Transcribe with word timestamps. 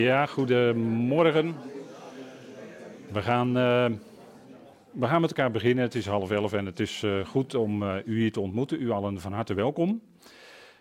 Ja, 0.00 0.26
goedemorgen. 0.26 1.54
We 3.12 3.22
gaan, 3.22 3.48
uh, 3.48 3.86
we 4.90 5.06
gaan 5.06 5.20
met 5.20 5.30
elkaar 5.30 5.50
beginnen. 5.50 5.84
Het 5.84 5.94
is 5.94 6.06
half 6.06 6.30
elf 6.30 6.52
en 6.52 6.66
het 6.66 6.80
is 6.80 7.02
uh, 7.02 7.26
goed 7.26 7.54
om 7.54 7.82
uh, 7.82 7.96
u 8.04 8.18
hier 8.18 8.32
te 8.32 8.40
ontmoeten. 8.40 8.82
U 8.82 8.90
allen 8.90 9.20
van 9.20 9.32
harte 9.32 9.54
welkom 9.54 10.02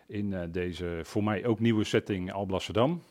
in 0.08 0.52
deze 0.52 1.00
voor 1.04 1.24
mij 1.24 1.46
ook 1.46 1.60
nieuwe 1.60 1.84
setting 1.84 2.32
Alblasserdam. 2.32 3.02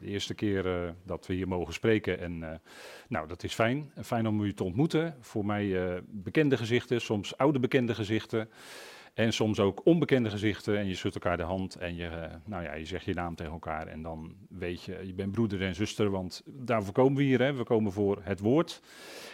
de 0.00 0.06
eerste 0.06 0.34
keer 0.34 0.94
dat 1.04 1.26
we 1.26 1.34
hier 1.34 1.48
mogen 1.48 1.74
spreken 1.74 2.20
en 2.20 2.60
nou, 3.08 3.28
dat 3.28 3.42
is 3.42 3.54
fijn. 3.54 3.92
Fijn 4.02 4.26
om 4.26 4.40
u 4.40 4.54
te 4.54 4.64
ontmoeten. 4.64 5.16
Voor 5.20 5.46
mij 5.46 6.00
bekende 6.08 6.56
gezichten, 6.56 7.00
soms 7.00 7.36
oude 7.36 7.58
bekende 7.58 7.94
gezichten. 7.94 8.48
En 9.16 9.32
soms 9.32 9.60
ook 9.60 9.80
onbekende 9.84 10.30
gezichten 10.30 10.78
en 10.78 10.86
je 10.86 10.94
schudt 10.94 11.14
elkaar 11.14 11.36
de 11.36 11.42
hand 11.42 11.74
en 11.74 11.96
je, 11.96 12.04
uh, 12.04 12.24
nou 12.44 12.62
ja, 12.62 12.74
je 12.74 12.84
zegt 12.84 13.04
je 13.04 13.14
naam 13.14 13.34
tegen 13.34 13.52
elkaar 13.52 13.86
en 13.86 14.02
dan 14.02 14.34
weet 14.48 14.82
je, 14.82 15.06
je 15.06 15.14
bent 15.14 15.32
broeder 15.32 15.62
en 15.62 15.74
zuster, 15.74 16.10
want 16.10 16.42
daarvoor 16.46 16.92
komen 16.92 17.16
we 17.16 17.22
hier, 17.22 17.40
hè? 17.40 17.52
we 17.52 17.64
komen 17.64 17.92
voor 17.92 18.18
het 18.22 18.40
woord. 18.40 18.82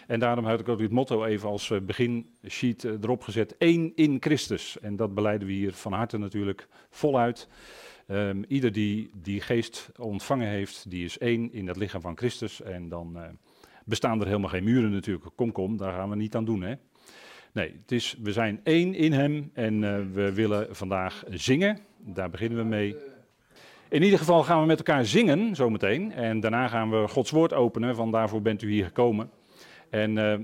En 0.06 0.20
daarom 0.20 0.44
had 0.44 0.60
ik 0.60 0.68
ook 0.68 0.78
dit 0.78 0.90
motto 0.90 1.24
even 1.24 1.48
als 1.48 1.70
uh, 1.70 1.80
beginsheet 1.80 2.84
uh, 2.84 2.92
erop 2.92 3.22
gezet, 3.22 3.56
één 3.56 3.92
in 3.94 4.16
Christus. 4.20 4.78
En 4.78 4.96
dat 4.96 5.14
beleiden 5.14 5.46
we 5.46 5.54
hier 5.54 5.72
van 5.72 5.92
harte 5.92 6.18
natuurlijk 6.18 6.68
voluit. 6.90 7.48
Um, 8.08 8.44
ieder 8.48 8.72
die 8.72 9.10
die 9.14 9.40
geest 9.40 9.90
ontvangen 9.98 10.48
heeft, 10.48 10.90
die 10.90 11.04
is 11.04 11.18
één 11.18 11.52
in 11.52 11.68
het 11.68 11.76
lichaam 11.76 12.00
van 12.00 12.16
Christus 12.16 12.62
en 12.62 12.88
dan 12.88 13.18
bestaan 13.84 14.20
er 14.20 14.26
helemaal 14.26 14.50
geen 14.50 14.64
muren 14.64 14.90
natuurlijk. 14.90 15.30
Kom, 15.34 15.52
kom, 15.52 15.76
daar 15.76 15.92
gaan 15.92 16.10
we 16.10 16.16
niet 16.16 16.34
aan 16.34 16.44
doen 16.44 16.62
hè. 16.62 16.74
Nee, 17.52 17.80
het 17.82 17.92
is, 17.92 18.16
we 18.22 18.32
zijn 18.32 18.60
één 18.62 18.94
in 18.94 19.12
Hem 19.12 19.50
en 19.54 19.82
uh, 19.82 19.98
we 20.12 20.32
willen 20.32 20.76
vandaag 20.76 21.24
zingen. 21.28 21.78
Daar 21.98 22.30
beginnen 22.30 22.58
we 22.58 22.64
mee. 22.64 22.96
In 23.88 24.02
ieder 24.02 24.18
geval 24.18 24.42
gaan 24.42 24.60
we 24.60 24.66
met 24.66 24.78
elkaar 24.78 25.04
zingen 25.04 25.56
zometeen. 25.56 26.12
En 26.12 26.40
daarna 26.40 26.68
gaan 26.68 26.90
we 26.90 27.08
Gods 27.08 27.30
woord 27.30 27.52
openen, 27.52 27.94
van 27.94 28.10
daarvoor 28.10 28.42
bent 28.42 28.62
u 28.62 28.70
hier 28.70 28.84
gekomen. 28.84 29.30
En 29.90 30.16
uh, 30.16 30.38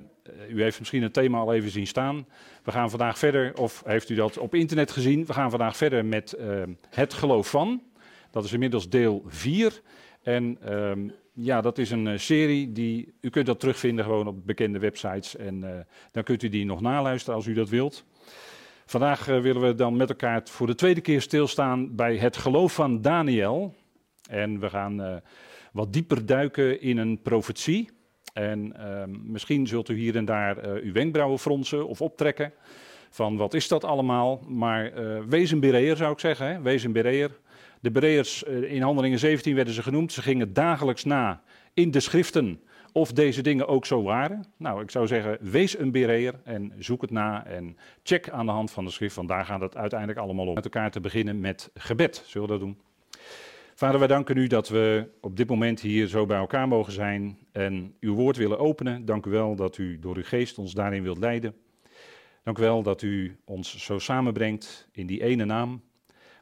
u 0.48 0.62
heeft 0.62 0.78
misschien 0.78 1.02
het 1.02 1.12
thema 1.12 1.38
al 1.38 1.54
even 1.54 1.70
zien 1.70 1.86
staan. 1.86 2.26
We 2.64 2.70
gaan 2.70 2.90
vandaag 2.90 3.18
verder, 3.18 3.56
of 3.56 3.82
heeft 3.86 4.08
u 4.08 4.14
dat 4.14 4.38
op 4.38 4.54
internet 4.54 4.90
gezien? 4.90 5.26
We 5.26 5.32
gaan 5.32 5.50
vandaag 5.50 5.76
verder 5.76 6.04
met 6.04 6.36
uh, 6.38 6.62
het 6.88 7.14
geloof 7.14 7.50
van. 7.50 7.82
Dat 8.30 8.44
is 8.44 8.52
inmiddels 8.52 8.88
deel 8.88 9.22
4. 9.26 9.80
En 10.22 10.58
uh, 10.68 10.92
ja, 11.40 11.60
dat 11.60 11.78
is 11.78 11.90
een 11.90 12.06
uh, 12.06 12.18
serie 12.18 12.72
die 12.72 13.14
u 13.20 13.30
kunt 13.30 13.46
dat 13.46 13.60
terugvinden 13.60 14.04
gewoon 14.04 14.26
op 14.26 14.46
bekende 14.46 14.78
websites 14.78 15.36
en 15.36 15.62
uh, 15.62 15.70
dan 16.10 16.22
kunt 16.22 16.42
u 16.42 16.48
die 16.48 16.64
nog 16.64 16.80
naluisteren 16.80 17.34
als 17.34 17.46
u 17.46 17.54
dat 17.54 17.68
wilt. 17.68 18.04
Vandaag 18.86 19.28
uh, 19.28 19.40
willen 19.40 19.62
we 19.62 19.74
dan 19.74 19.96
met 19.96 20.08
elkaar 20.08 20.40
voor 20.44 20.66
de 20.66 20.74
tweede 20.74 21.00
keer 21.00 21.20
stilstaan 21.20 21.96
bij 21.96 22.16
het 22.16 22.36
geloof 22.36 22.74
van 22.74 23.00
Daniel. 23.02 23.74
En 24.30 24.60
we 24.60 24.70
gaan 24.70 25.22
wat 25.72 25.92
dieper 25.92 26.26
duiken 26.26 26.80
in 26.80 26.98
een 26.98 27.22
profetie. 27.22 27.90
En 28.32 28.76
ehm, 28.76 29.10
misschien 29.32 29.66
zult 29.66 29.88
u 29.88 29.94
hier 29.94 30.16
en 30.16 30.24
daar 30.24 30.64
uw 30.64 30.92
wenkbrauwen 30.92 31.38
fronsen 31.38 31.88
of 31.88 32.00
optrekken 32.00 32.52
van 33.10 33.36
wat 33.36 33.54
is 33.54 33.68
dat 33.68 33.84
allemaal. 33.84 34.42
Maar 34.48 34.92
wees 35.28 35.50
een 35.50 35.60
bereer 35.60 35.96
zou 35.96 36.12
ik 36.12 36.18
zeggen, 36.18 36.46
hè? 36.46 36.60
wees 36.60 36.84
een 36.84 36.92
bereer. 36.92 37.38
De 37.80 37.90
Bereërs 37.90 38.44
eh, 38.44 38.72
in 38.72 38.82
Handelingen 38.82 39.18
17 39.18 39.54
werden 39.54 39.74
ze 39.74 39.82
genoemd. 39.82 40.12
Ze 40.12 40.22
gingen 40.22 40.52
dagelijks 40.52 41.04
na 41.04 41.42
in 41.74 41.90
de 41.90 42.00
schriften 42.00 42.60
of 42.92 43.12
deze 43.12 43.42
dingen 43.42 43.68
ook 43.68 43.86
zo 43.86 44.02
waren. 44.02 44.44
Nou, 44.56 44.82
ik 44.82 44.90
zou 44.90 45.06
zeggen, 45.06 45.38
wees 45.40 45.78
een 45.78 45.92
Bereer 45.92 46.34
en 46.44 46.72
zoek 46.78 47.00
het 47.00 47.10
na 47.10 47.46
en 47.46 47.76
check 48.02 48.30
aan 48.30 48.46
de 48.46 48.52
hand 48.52 48.70
van 48.70 48.84
de 48.84 48.90
schrift, 48.90 49.16
want 49.16 49.28
daar 49.28 49.44
gaat 49.44 49.60
het 49.60 49.76
uiteindelijk 49.76 50.20
allemaal 50.20 50.46
om. 50.46 50.54
Met 50.54 50.64
elkaar 50.64 50.90
te 50.90 51.00
beginnen 51.00 51.40
met 51.40 51.70
gebed. 51.74 52.22
Zullen 52.26 52.48
we 52.48 52.52
dat 52.52 52.62
doen? 52.62 52.78
Vader, 53.74 53.98
wij 53.98 54.08
danken 54.08 54.36
u 54.36 54.46
dat 54.46 54.68
we 54.68 55.08
op 55.20 55.36
dit 55.36 55.48
moment 55.48 55.80
hier 55.80 56.06
zo 56.06 56.26
bij 56.26 56.38
elkaar 56.38 56.68
mogen 56.68 56.92
zijn 56.92 57.38
en 57.52 57.94
uw 58.00 58.14
woord 58.14 58.36
willen 58.36 58.58
openen. 58.58 59.04
Dank 59.04 59.26
u 59.26 59.30
wel 59.30 59.56
dat 59.56 59.78
u 59.78 59.98
door 59.98 60.16
uw 60.16 60.24
geest 60.24 60.58
ons 60.58 60.72
daarin 60.72 61.02
wilt 61.02 61.18
leiden. 61.18 61.54
Dank 62.42 62.58
u 62.58 62.62
wel 62.62 62.82
dat 62.82 63.02
u 63.02 63.36
ons 63.44 63.84
zo 63.84 63.98
samenbrengt 63.98 64.88
in 64.92 65.06
die 65.06 65.22
ene 65.22 65.44
naam, 65.44 65.82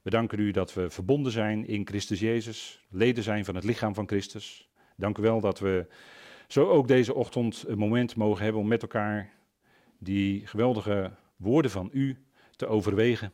we 0.07 0.13
danken 0.13 0.39
u 0.39 0.51
dat 0.51 0.75
we 0.75 0.91
verbonden 0.91 1.33
zijn 1.33 1.67
in 1.67 1.87
Christus 1.87 2.21
Jezus, 2.21 2.87
leden 2.91 3.23
zijn 3.23 3.45
van 3.45 3.55
het 3.55 3.65
lichaam 3.65 3.95
van 3.95 4.07
Christus. 4.07 4.69
Dank 4.97 5.19
u 5.19 5.23
wel 5.23 5.41
dat 5.41 5.59
we 5.59 5.87
zo 6.49 6.69
ook 6.69 6.89
deze 6.89 7.15
ochtend 7.15 7.65
een 7.67 7.79
moment 7.79 8.17
mogen 8.17 8.43
hebben 8.43 8.61
om 8.61 8.69
met 8.69 8.83
elkaar 8.83 9.33
die 9.99 10.47
geweldige 10.47 11.13
woorden 11.37 11.71
van 11.71 11.91
u 11.93 12.25
te 12.57 12.67
overwegen. 12.67 13.33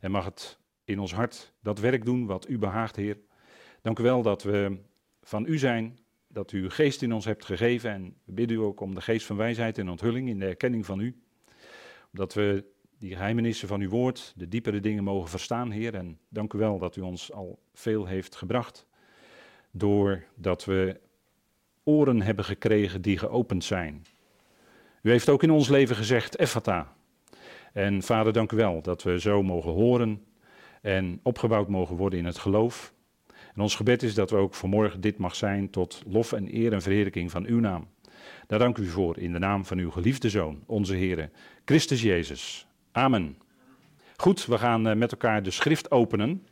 En 0.00 0.10
mag 0.10 0.24
het 0.24 0.58
in 0.84 0.98
ons 0.98 1.14
hart 1.14 1.52
dat 1.62 1.78
werk 1.78 2.04
doen 2.04 2.26
wat 2.26 2.48
u 2.48 2.58
behaagt, 2.58 2.96
Heer. 2.96 3.18
Dank 3.82 3.98
u 3.98 4.02
wel 4.02 4.22
dat 4.22 4.42
we 4.42 4.78
van 5.22 5.46
u 5.46 5.58
zijn, 5.58 5.98
dat 6.28 6.52
u 6.52 6.62
uw 6.62 6.70
geest 6.70 7.02
in 7.02 7.12
ons 7.12 7.24
hebt 7.24 7.44
gegeven. 7.44 7.90
En 7.90 8.14
we 8.24 8.32
bidden 8.32 8.56
u 8.56 8.60
ook 8.60 8.80
om 8.80 8.94
de 8.94 9.00
geest 9.00 9.26
van 9.26 9.36
wijsheid 9.36 9.78
en 9.78 9.88
onthulling 9.88 10.28
in 10.28 10.38
de 10.38 10.46
erkenning 10.46 10.86
van 10.86 11.00
u. 11.00 11.22
Omdat 12.12 12.34
we 12.34 12.64
die 12.98 13.14
geheimenissen 13.14 13.68
van 13.68 13.80
uw 13.80 13.88
woord, 13.88 14.32
de 14.36 14.48
diepere 14.48 14.80
dingen 14.80 15.04
mogen 15.04 15.30
verstaan, 15.30 15.70
Heer. 15.70 15.94
En 15.94 16.18
dank 16.28 16.52
u 16.52 16.58
wel 16.58 16.78
dat 16.78 16.96
u 16.96 17.00
ons 17.00 17.32
al 17.32 17.58
veel 17.74 18.06
heeft 18.06 18.36
gebracht. 18.36 18.86
Doordat 19.70 20.64
we 20.64 21.00
oren 21.84 22.22
hebben 22.22 22.44
gekregen 22.44 23.02
die 23.02 23.18
geopend 23.18 23.64
zijn. 23.64 24.06
U 25.02 25.10
heeft 25.10 25.28
ook 25.28 25.42
in 25.42 25.50
ons 25.50 25.68
leven 25.68 25.96
gezegd, 25.96 26.38
Ephata. 26.38 26.96
En 27.72 28.02
vader, 28.02 28.32
dank 28.32 28.52
u 28.52 28.56
wel 28.56 28.82
dat 28.82 29.02
we 29.02 29.20
zo 29.20 29.42
mogen 29.42 29.72
horen 29.72 30.24
en 30.82 31.20
opgebouwd 31.22 31.68
mogen 31.68 31.96
worden 31.96 32.18
in 32.18 32.24
het 32.24 32.38
geloof. 32.38 32.92
En 33.54 33.62
ons 33.62 33.74
gebed 33.74 34.02
is 34.02 34.14
dat 34.14 34.30
we 34.30 34.36
ook 34.36 34.54
vanmorgen 34.54 35.00
dit 35.00 35.18
mag 35.18 35.34
zijn 35.34 35.70
tot 35.70 36.02
lof 36.06 36.32
en 36.32 36.54
eer 36.54 36.72
en 36.72 36.82
verheerlijking 36.82 37.30
van 37.30 37.46
uw 37.46 37.60
naam. 37.60 37.88
Daar 38.46 38.58
dank 38.58 38.78
u 38.78 38.86
voor 38.86 39.18
in 39.18 39.32
de 39.32 39.38
naam 39.38 39.64
van 39.64 39.78
uw 39.78 39.90
geliefde 39.90 40.30
Zoon, 40.30 40.62
onze 40.66 40.94
Heer, 40.94 41.30
Christus 41.64 42.02
Jezus. 42.02 42.67
Amen. 42.98 43.36
Goed, 44.16 44.46
we 44.46 44.58
gaan 44.58 44.88
eh, 44.88 44.96
met 44.96 45.12
elkaar 45.12 45.42
de 45.42 45.50
schrift 45.50 45.90
openen. 45.90 46.46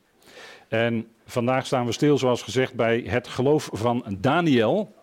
En 0.68 1.06
vandaag 1.24 1.66
staan 1.66 1.86
we 1.86 1.92
stil, 1.92 2.18
zoals 2.18 2.42
gezegd, 2.42 2.74
bij 2.74 3.04
het 3.06 3.28
geloof 3.28 3.68
van 3.72 4.16
Daniel. 4.18 4.94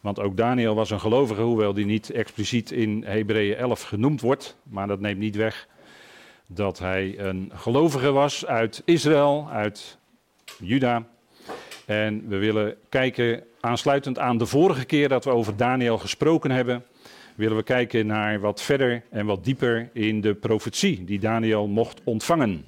Want 0.00 0.20
ook 0.20 0.36
Daniel 0.36 0.74
was 0.74 0.90
een 0.90 1.00
gelovige, 1.00 1.40
hoewel 1.40 1.72
die 1.72 1.84
niet 1.84 2.10
expliciet 2.10 2.70
in 2.70 3.04
Hebreeën 3.06 3.56
11 3.56 3.82
genoemd 3.82 4.20
wordt. 4.20 4.56
Maar 4.62 4.86
dat 4.86 5.00
neemt 5.00 5.18
niet 5.18 5.36
weg 5.36 5.68
dat 6.46 6.78
hij 6.78 7.18
een 7.18 7.52
gelovige 7.54 8.10
was 8.10 8.46
uit 8.46 8.82
Israël, 8.84 9.48
uit 9.50 9.98
Juda. 10.58 11.06
En 11.86 12.28
we 12.28 12.36
willen 12.36 12.76
kijken, 12.88 13.44
aansluitend 13.60 14.18
aan 14.18 14.38
de 14.38 14.46
vorige 14.46 14.84
keer 14.84 15.08
dat 15.08 15.24
we 15.24 15.30
over 15.30 15.56
Daniel 15.56 15.98
gesproken 15.98 16.50
hebben, 16.50 16.84
willen 17.40 17.56
we 17.56 17.62
kijken 17.62 18.06
naar 18.06 18.40
wat 18.40 18.62
verder 18.62 19.02
en 19.10 19.26
wat 19.26 19.44
dieper 19.44 19.90
in 19.92 20.20
de 20.20 20.34
profetie 20.34 21.04
die 21.04 21.18
Daniel 21.18 21.68
mocht 21.68 22.00
ontvangen. 22.04 22.66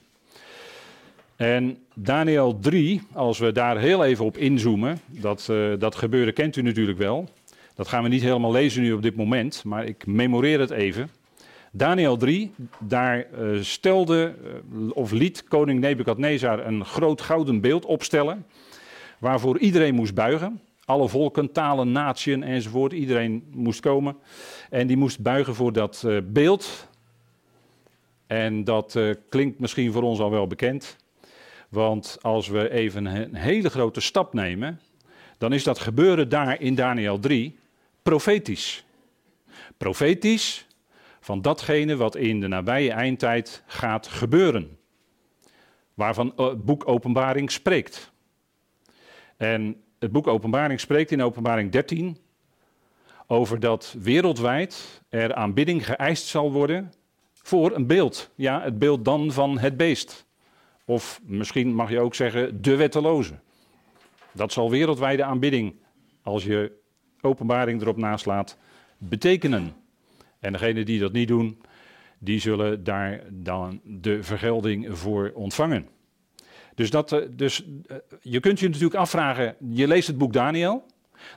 En 1.36 1.78
Daniel 1.94 2.58
3, 2.58 3.02
als 3.12 3.38
we 3.38 3.52
daar 3.52 3.78
heel 3.78 4.04
even 4.04 4.24
op 4.24 4.36
inzoomen, 4.36 5.00
dat, 5.06 5.48
uh, 5.50 5.72
dat 5.78 5.94
gebeuren 5.94 6.34
kent 6.34 6.56
u 6.56 6.62
natuurlijk 6.62 6.98
wel. 6.98 7.28
Dat 7.74 7.88
gaan 7.88 8.02
we 8.02 8.08
niet 8.08 8.22
helemaal 8.22 8.52
lezen 8.52 8.82
nu 8.82 8.92
op 8.92 9.02
dit 9.02 9.16
moment, 9.16 9.64
maar 9.64 9.84
ik 9.84 10.06
memoreer 10.06 10.60
het 10.60 10.70
even. 10.70 11.10
Daniel 11.72 12.16
3, 12.16 12.52
daar 12.78 13.26
uh, 13.38 13.62
stelde 13.62 14.34
uh, 14.74 14.90
of 14.94 15.10
liet 15.10 15.44
koning 15.44 15.80
Nebukadnezar 15.80 16.66
een 16.66 16.84
groot 16.84 17.20
gouden 17.20 17.60
beeld 17.60 17.84
opstellen, 17.84 18.46
waarvoor 19.18 19.58
iedereen 19.58 19.94
moest 19.94 20.14
buigen. 20.14 20.60
Alle 20.84 21.08
volken, 21.08 21.52
talen, 21.52 21.92
natieën 21.92 22.42
enzovoort. 22.42 22.92
Iedereen 22.92 23.44
moest 23.54 23.80
komen. 23.80 24.16
En 24.72 24.86
die 24.86 24.96
moest 24.96 25.20
buigen 25.20 25.54
voor 25.54 25.72
dat 25.72 26.02
uh, 26.06 26.18
beeld. 26.24 26.88
En 28.26 28.64
dat 28.64 28.94
uh, 28.94 29.14
klinkt 29.28 29.58
misschien 29.58 29.92
voor 29.92 30.02
ons 30.02 30.18
al 30.18 30.30
wel 30.30 30.46
bekend. 30.46 30.96
Want 31.68 32.18
als 32.20 32.48
we 32.48 32.70
even 32.70 33.04
een 33.04 33.34
hele 33.34 33.70
grote 33.70 34.00
stap 34.00 34.32
nemen, 34.32 34.80
dan 35.38 35.52
is 35.52 35.64
dat 35.64 35.78
gebeuren 35.78 36.28
daar 36.28 36.60
in 36.60 36.74
Daniel 36.74 37.18
3 37.18 37.58
profetisch. 38.02 38.84
Profetisch 39.76 40.66
van 41.20 41.42
datgene 41.42 41.96
wat 41.96 42.16
in 42.16 42.40
de 42.40 42.48
nabije 42.48 42.90
eindtijd 42.90 43.62
gaat 43.66 44.06
gebeuren. 44.06 44.78
Waarvan 45.94 46.32
het 46.36 46.64
boek 46.64 46.88
Openbaring 46.88 47.50
spreekt. 47.50 48.12
En 49.36 49.82
het 49.98 50.12
boek 50.12 50.26
Openbaring 50.26 50.80
spreekt 50.80 51.10
in 51.10 51.22
Openbaring 51.22 51.70
13 51.70 52.16
over 53.32 53.60
dat 53.60 53.94
wereldwijd 53.98 55.02
er 55.08 55.34
aanbidding 55.34 55.86
geëist 55.86 56.26
zal 56.26 56.52
worden 56.52 56.92
voor 57.32 57.74
een 57.74 57.86
beeld. 57.86 58.30
Ja, 58.34 58.62
het 58.62 58.78
beeld 58.78 59.04
dan 59.04 59.32
van 59.32 59.58
het 59.58 59.76
beest. 59.76 60.26
Of 60.84 61.20
misschien 61.24 61.74
mag 61.74 61.90
je 61.90 62.00
ook 62.00 62.14
zeggen 62.14 62.62
de 62.62 62.76
wetteloze. 62.76 63.34
Dat 64.32 64.52
zal 64.52 64.70
wereldwijde 64.70 65.24
aanbidding, 65.24 65.74
als 66.22 66.44
je 66.44 66.72
openbaring 67.20 67.80
erop 67.80 67.96
naslaat, 67.96 68.56
betekenen. 68.98 69.72
En 70.38 70.52
degenen 70.52 70.84
die 70.84 71.00
dat 71.00 71.12
niet 71.12 71.28
doen, 71.28 71.62
die 72.18 72.40
zullen 72.40 72.84
daar 72.84 73.22
dan 73.30 73.80
de 73.84 74.22
vergelding 74.22 74.98
voor 74.98 75.30
ontvangen. 75.34 75.88
Dus, 76.74 76.90
dat, 76.90 77.12
eh, 77.12 77.20
dus 77.30 77.64
eh, 77.86 77.96
je 78.20 78.40
kunt 78.40 78.60
je 78.60 78.66
natuurlijk 78.66 78.94
afvragen, 78.94 79.56
je 79.70 79.86
leest 79.86 80.06
het 80.06 80.18
boek 80.18 80.32
Daniel. 80.32 80.84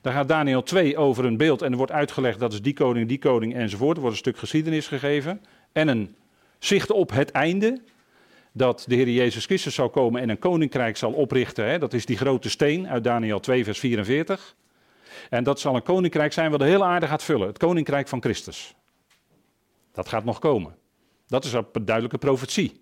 Daar 0.02 0.14
gaat 0.14 0.28
Daniel 0.28 0.64
2 0.64 0.98
over 0.98 1.26
een 1.26 1.38
beeld 1.38 1.62
en 1.62 1.72
er 1.72 1.78
wordt 1.78 1.92
uitgelegd 1.92 2.40
dat 2.40 2.54
is 2.54 2.62
die 2.62 2.74
koning, 2.74 3.08
die 3.08 3.20
koning 3.20 3.56
enzovoort. 3.56 3.96
Er 3.96 4.02
wordt 4.02 4.16
een 4.16 4.24
stuk 4.24 4.38
geschiedenis 4.38 4.88
gegeven 4.88 5.42
en 5.72 5.88
een 5.88 6.16
zicht 6.60 6.92
op 6.92 7.12
het 7.12 7.32
einde. 7.32 7.82
Dat 8.52 8.86
de 8.88 8.96
Heer 8.96 9.10
Jezus 9.10 9.46
Christus 9.46 9.76
zal 9.76 9.90
komen 9.90 10.22
en 10.22 10.30
een 10.30 10.40
koninkrijk 10.40 10.98
zal 10.98 11.12
oprichten. 11.12 11.66
Hè? 11.66 11.80
Dat 11.80 11.94
is 11.94 12.06
die 12.06 12.18
grote 12.18 12.50
steen 12.50 12.88
uit 12.88 13.04
Daniel 13.04 13.40
2 13.40 13.64
vers 13.64 13.80
44. 13.80 14.56
En 15.30 15.44
dat 15.44 15.60
zal 15.60 15.76
een 15.76 15.84
koninkrijk 15.84 16.34
zijn 16.34 16.52
wat 16.52 16.60
de 16.60 16.66
hele 16.66 16.84
aarde 16.84 17.08
gaat 17.08 17.24
vullen. 17.24 17.48
Het 17.48 17.58
koninkrijk 17.58 18.08
van 18.08 18.22
Christus. 18.22 18.76
Dat 19.92 20.08
gaat 20.08 20.24
nog 20.24 20.40
komen. 20.40 20.76
Dat 21.28 21.46
is 21.46 21.54
een 21.54 21.66
duidelijke 21.74 22.18
profetie. 22.18 22.82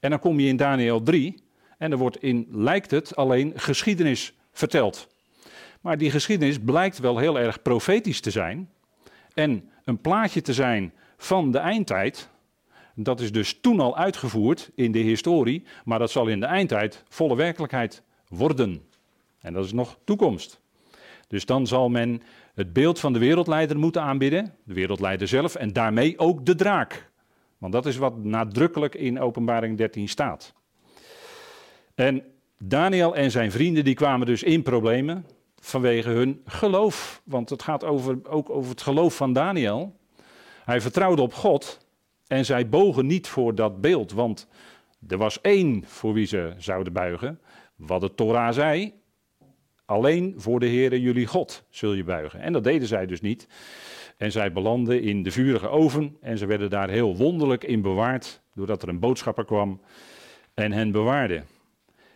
En 0.00 0.10
dan 0.10 0.18
kom 0.18 0.40
je 0.40 0.48
in 0.48 0.56
Daniel 0.56 1.02
3 1.02 1.42
en 1.78 1.92
er 1.92 1.98
wordt 1.98 2.22
in, 2.22 2.46
lijkt 2.50 2.90
het, 2.90 3.16
alleen 3.16 3.52
geschiedenis 3.56 4.34
verteld. 4.52 5.08
Maar 5.80 5.98
die 5.98 6.10
geschiedenis 6.10 6.58
blijkt 6.58 6.98
wel 6.98 7.18
heel 7.18 7.38
erg 7.38 7.62
profetisch 7.62 8.20
te 8.20 8.30
zijn. 8.30 8.70
En 9.34 9.70
een 9.84 10.00
plaatje 10.00 10.40
te 10.40 10.52
zijn 10.52 10.92
van 11.16 11.50
de 11.50 11.58
eindtijd. 11.58 12.30
Dat 12.94 13.20
is 13.20 13.32
dus 13.32 13.60
toen 13.60 13.80
al 13.80 13.96
uitgevoerd 13.96 14.70
in 14.74 14.92
de 14.92 14.98
historie, 14.98 15.64
maar 15.84 15.98
dat 15.98 16.10
zal 16.10 16.26
in 16.26 16.40
de 16.40 16.46
eindtijd 16.46 17.04
volle 17.08 17.36
werkelijkheid 17.36 18.02
worden. 18.28 18.82
En 19.40 19.52
dat 19.52 19.64
is 19.64 19.72
nog 19.72 19.98
toekomst. 20.04 20.60
Dus 21.28 21.44
dan 21.46 21.66
zal 21.66 21.88
men 21.88 22.22
het 22.54 22.72
beeld 22.72 23.00
van 23.00 23.12
de 23.12 23.18
wereldleider 23.18 23.78
moeten 23.78 24.02
aanbidden, 24.02 24.54
de 24.64 24.74
wereldleider 24.74 25.28
zelf, 25.28 25.54
en 25.54 25.72
daarmee 25.72 26.18
ook 26.18 26.46
de 26.46 26.54
draak. 26.54 27.10
Want 27.58 27.72
dat 27.72 27.86
is 27.86 27.96
wat 27.96 28.24
nadrukkelijk 28.24 28.94
in 28.94 29.20
Openbaring 29.20 29.76
13 29.76 30.08
staat. 30.08 30.54
En 31.94 32.22
Daniel 32.58 33.16
en 33.16 33.30
zijn 33.30 33.50
vrienden 33.50 33.84
die 33.84 33.94
kwamen 33.94 34.26
dus 34.26 34.42
in 34.42 34.62
problemen 34.62 35.24
vanwege 35.60 36.10
hun 36.10 36.42
geloof. 36.44 37.22
Want 37.24 37.50
het 37.50 37.62
gaat 37.62 37.84
over, 37.84 38.18
ook 38.28 38.50
over 38.50 38.70
het 38.70 38.82
geloof 38.82 39.16
van 39.16 39.32
Daniel. 39.32 39.96
Hij 40.64 40.80
vertrouwde 40.80 41.22
op 41.22 41.34
God 41.34 41.86
en 42.26 42.44
zij 42.44 42.68
bogen 42.68 43.06
niet 43.06 43.28
voor 43.28 43.54
dat 43.54 43.80
beeld. 43.80 44.12
Want 44.12 44.48
er 45.08 45.18
was 45.18 45.40
één 45.40 45.84
voor 45.86 46.12
wie 46.12 46.26
ze 46.26 46.54
zouden 46.58 46.92
buigen. 46.92 47.40
Wat 47.76 48.00
de 48.00 48.14
Torah 48.14 48.52
zei. 48.52 48.94
Alleen 49.84 50.34
voor 50.36 50.60
de 50.60 50.66
Heere 50.66 51.00
jullie 51.00 51.26
God 51.26 51.64
zul 51.68 51.92
je 51.92 52.04
buigen. 52.04 52.40
En 52.40 52.52
dat 52.52 52.64
deden 52.64 52.88
zij 52.88 53.06
dus 53.06 53.20
niet. 53.20 53.48
En 54.16 54.32
zij 54.32 54.52
belanden 54.52 55.02
in 55.02 55.22
de 55.22 55.30
vurige 55.30 55.68
oven 55.68 56.16
en 56.20 56.38
ze 56.38 56.46
werden 56.46 56.70
daar 56.70 56.88
heel 56.88 57.16
wonderlijk 57.16 57.64
in 57.64 57.82
bewaard, 57.82 58.42
doordat 58.54 58.82
er 58.82 58.88
een 58.88 58.98
boodschapper 58.98 59.44
kwam 59.44 59.80
en 60.54 60.72
hen 60.72 60.90
bewaarde. 60.90 61.42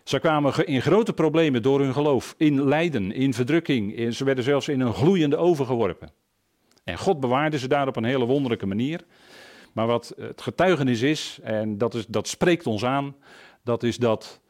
Ze 0.05 0.19
kwamen 0.19 0.67
in 0.67 0.83
grote 0.83 1.13
problemen 1.13 1.63
door 1.63 1.81
hun 1.81 1.93
geloof, 1.93 2.35
in 2.37 2.65
lijden, 2.65 3.13
in 3.13 3.35
verdrukking. 3.35 4.15
Ze 4.15 4.25
werden 4.25 4.45
zelfs 4.45 4.69
in 4.69 4.81
een 4.81 4.95
gloeiende 4.95 5.37
oven 5.37 5.67
geworpen. 5.67 6.13
En 6.85 6.99
God 6.99 7.21
bewaarde 7.21 7.59
ze 7.59 7.69
daar 7.69 7.89
op 7.89 7.97
een 7.97 8.05
hele 8.05 8.25
wonderlijke 8.25 8.67
manier. 8.67 9.05
Maar 9.73 9.87
wat 9.87 10.15
het 10.17 10.41
getuigenis 10.41 11.03
is, 11.03 11.39
en 11.43 11.79
dat, 11.79 11.95
is, 11.95 12.07
dat 12.07 12.29
spreekt 12.29 12.67
ons 12.67 12.85
aan, 12.85 13.17
dat 13.63 13.83
is 13.83 13.97
dat 13.97 14.41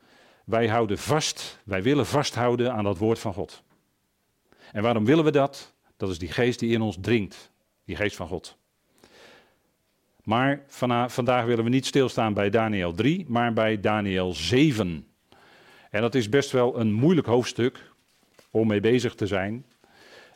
wij 0.45 0.69
houden 0.69 0.99
vast, 0.99 1.59
wij 1.65 1.83
willen 1.83 2.07
vasthouden 2.07 2.73
aan 2.73 2.85
dat 2.85 2.99
woord 2.99 3.19
van 3.19 3.35
God. 3.35 3.63
En 4.73 4.83
waarom 4.83 5.05
willen 5.05 5.25
we 5.25 5.31
dat? 5.31 5.75
Dat 5.97 6.11
is 6.11 6.19
die 6.19 6.33
geest 6.33 6.59
die 6.59 6.73
in 6.73 6.81
ons 6.81 6.97
dringt, 7.01 7.51
die 7.85 7.97
geest 7.97 8.17
van 8.17 8.29
God. 8.29 8.57
Maar 10.23 10.63
vandaag 11.07 11.45
willen 11.45 11.65
we 11.65 11.71
niet 11.71 11.87
stilstaan 11.87 12.35
bij 12.35 12.51
Daniel 12.51 12.93
3, 12.93 13.25
maar 13.29 13.53
bij 13.53 13.81
Daniel 13.81 14.33
7. 14.33 15.07
En 15.95 16.01
dat 16.01 16.15
is 16.15 16.29
best 16.29 16.51
wel 16.51 16.79
een 16.79 16.93
moeilijk 16.93 17.27
hoofdstuk 17.27 17.91
om 18.51 18.67
mee 18.67 18.81
bezig 18.81 19.15
te 19.15 19.27
zijn. 19.27 19.65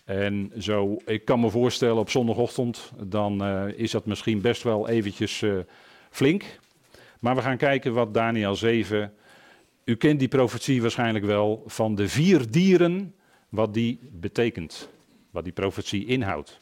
En 0.05 0.53
zo, 0.59 0.97
ik 1.07 1.25
kan 1.25 1.41
me 1.41 1.51
voorstellen 1.51 1.97
op 1.97 2.11
zondagochtend, 2.11 2.93
dan 3.03 3.45
uh, 3.45 3.65
is 3.79 3.91
dat 3.91 4.07
misschien 4.07 4.41
best 4.41 4.63
wel 4.63 4.89
eventjes 4.89 5.43
uh, 5.43 5.59
flink. 6.11 6.45
Maar 7.21 7.35
we 7.35 7.43
gaan 7.43 7.57
kijken 7.57 7.93
wat 7.93 8.15
Daniel 8.15 8.55
7, 8.55 9.13
u 9.85 9.97
kent 9.97 10.19
die 10.19 10.29
profetie 10.29 10.83
waarschijnlijk 10.83 11.25
wel, 11.25 11.63
van 11.67 11.95
de 11.95 12.09
vier 12.09 12.51
dieren, 12.51 13.15
wat 13.49 13.75
die 13.75 13.99
betekent. 14.13 14.89
Wat 15.31 15.45
die 15.45 15.53
profetie 15.53 16.07
inhoudt. 16.07 16.61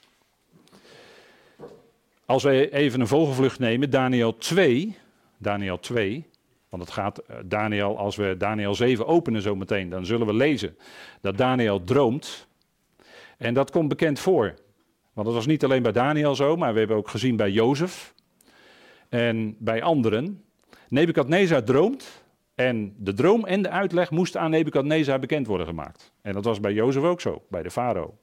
Als 2.25 2.43
wij 2.43 2.73
even 2.73 3.01
een 3.01 3.07
vogelvlucht 3.07 3.59
nemen, 3.59 3.91
Daniel 3.91 4.37
2, 4.37 4.97
Daniel 5.39 5.79
2, 5.79 6.27
want 6.77 6.89
het 6.89 6.99
gaat, 6.99 7.19
eh, 7.19 7.37
Daniel, 7.45 7.99
als 7.99 8.17
we 8.17 8.35
Daniel 8.39 8.75
7 8.75 9.07
openen 9.07 9.43
zometeen, 9.43 9.89
dan 9.89 10.07
zullen 10.07 10.27
we 10.27 10.35
lezen 10.35 10.77
dat 11.21 11.39
Daniel 11.39 11.85
droomt. 11.85 12.47
En 13.39 13.55
dat 13.55 13.71
komt 13.71 13.89
bekend 13.89 14.19
voor. 14.19 14.55
Want 15.13 15.27
dat 15.27 15.37
was 15.37 15.47
niet 15.47 15.65
alleen 15.65 15.83
bij 15.83 15.93
Daniel 15.93 16.35
zo, 16.35 16.57
maar 16.57 16.73
we 16.73 16.79
hebben 16.79 16.97
ook 16.97 17.09
gezien 17.09 17.37
bij 17.37 17.51
Jozef 17.51 18.15
en 19.09 19.57
bij 19.59 19.83
anderen. 19.83 20.45
Nebukadnezar 20.89 21.65
droomt 21.65 22.25
en 22.55 22.95
de 22.99 23.13
droom 23.13 23.45
en 23.45 23.63
de 23.63 23.71
uitleg 23.71 24.11
moesten 24.11 24.41
aan 24.41 24.51
Nebukadnezar 24.51 25.19
bekend 25.19 25.47
worden 25.47 25.67
gemaakt. 25.67 26.13
En 26.23 26.33
dat 26.33 26.45
was 26.45 26.61
bij 26.61 26.73
Jozef 26.73 27.03
ook 27.03 27.21
zo, 27.21 27.43
bij 27.49 27.63
de 27.63 27.71
farao. 27.71 28.19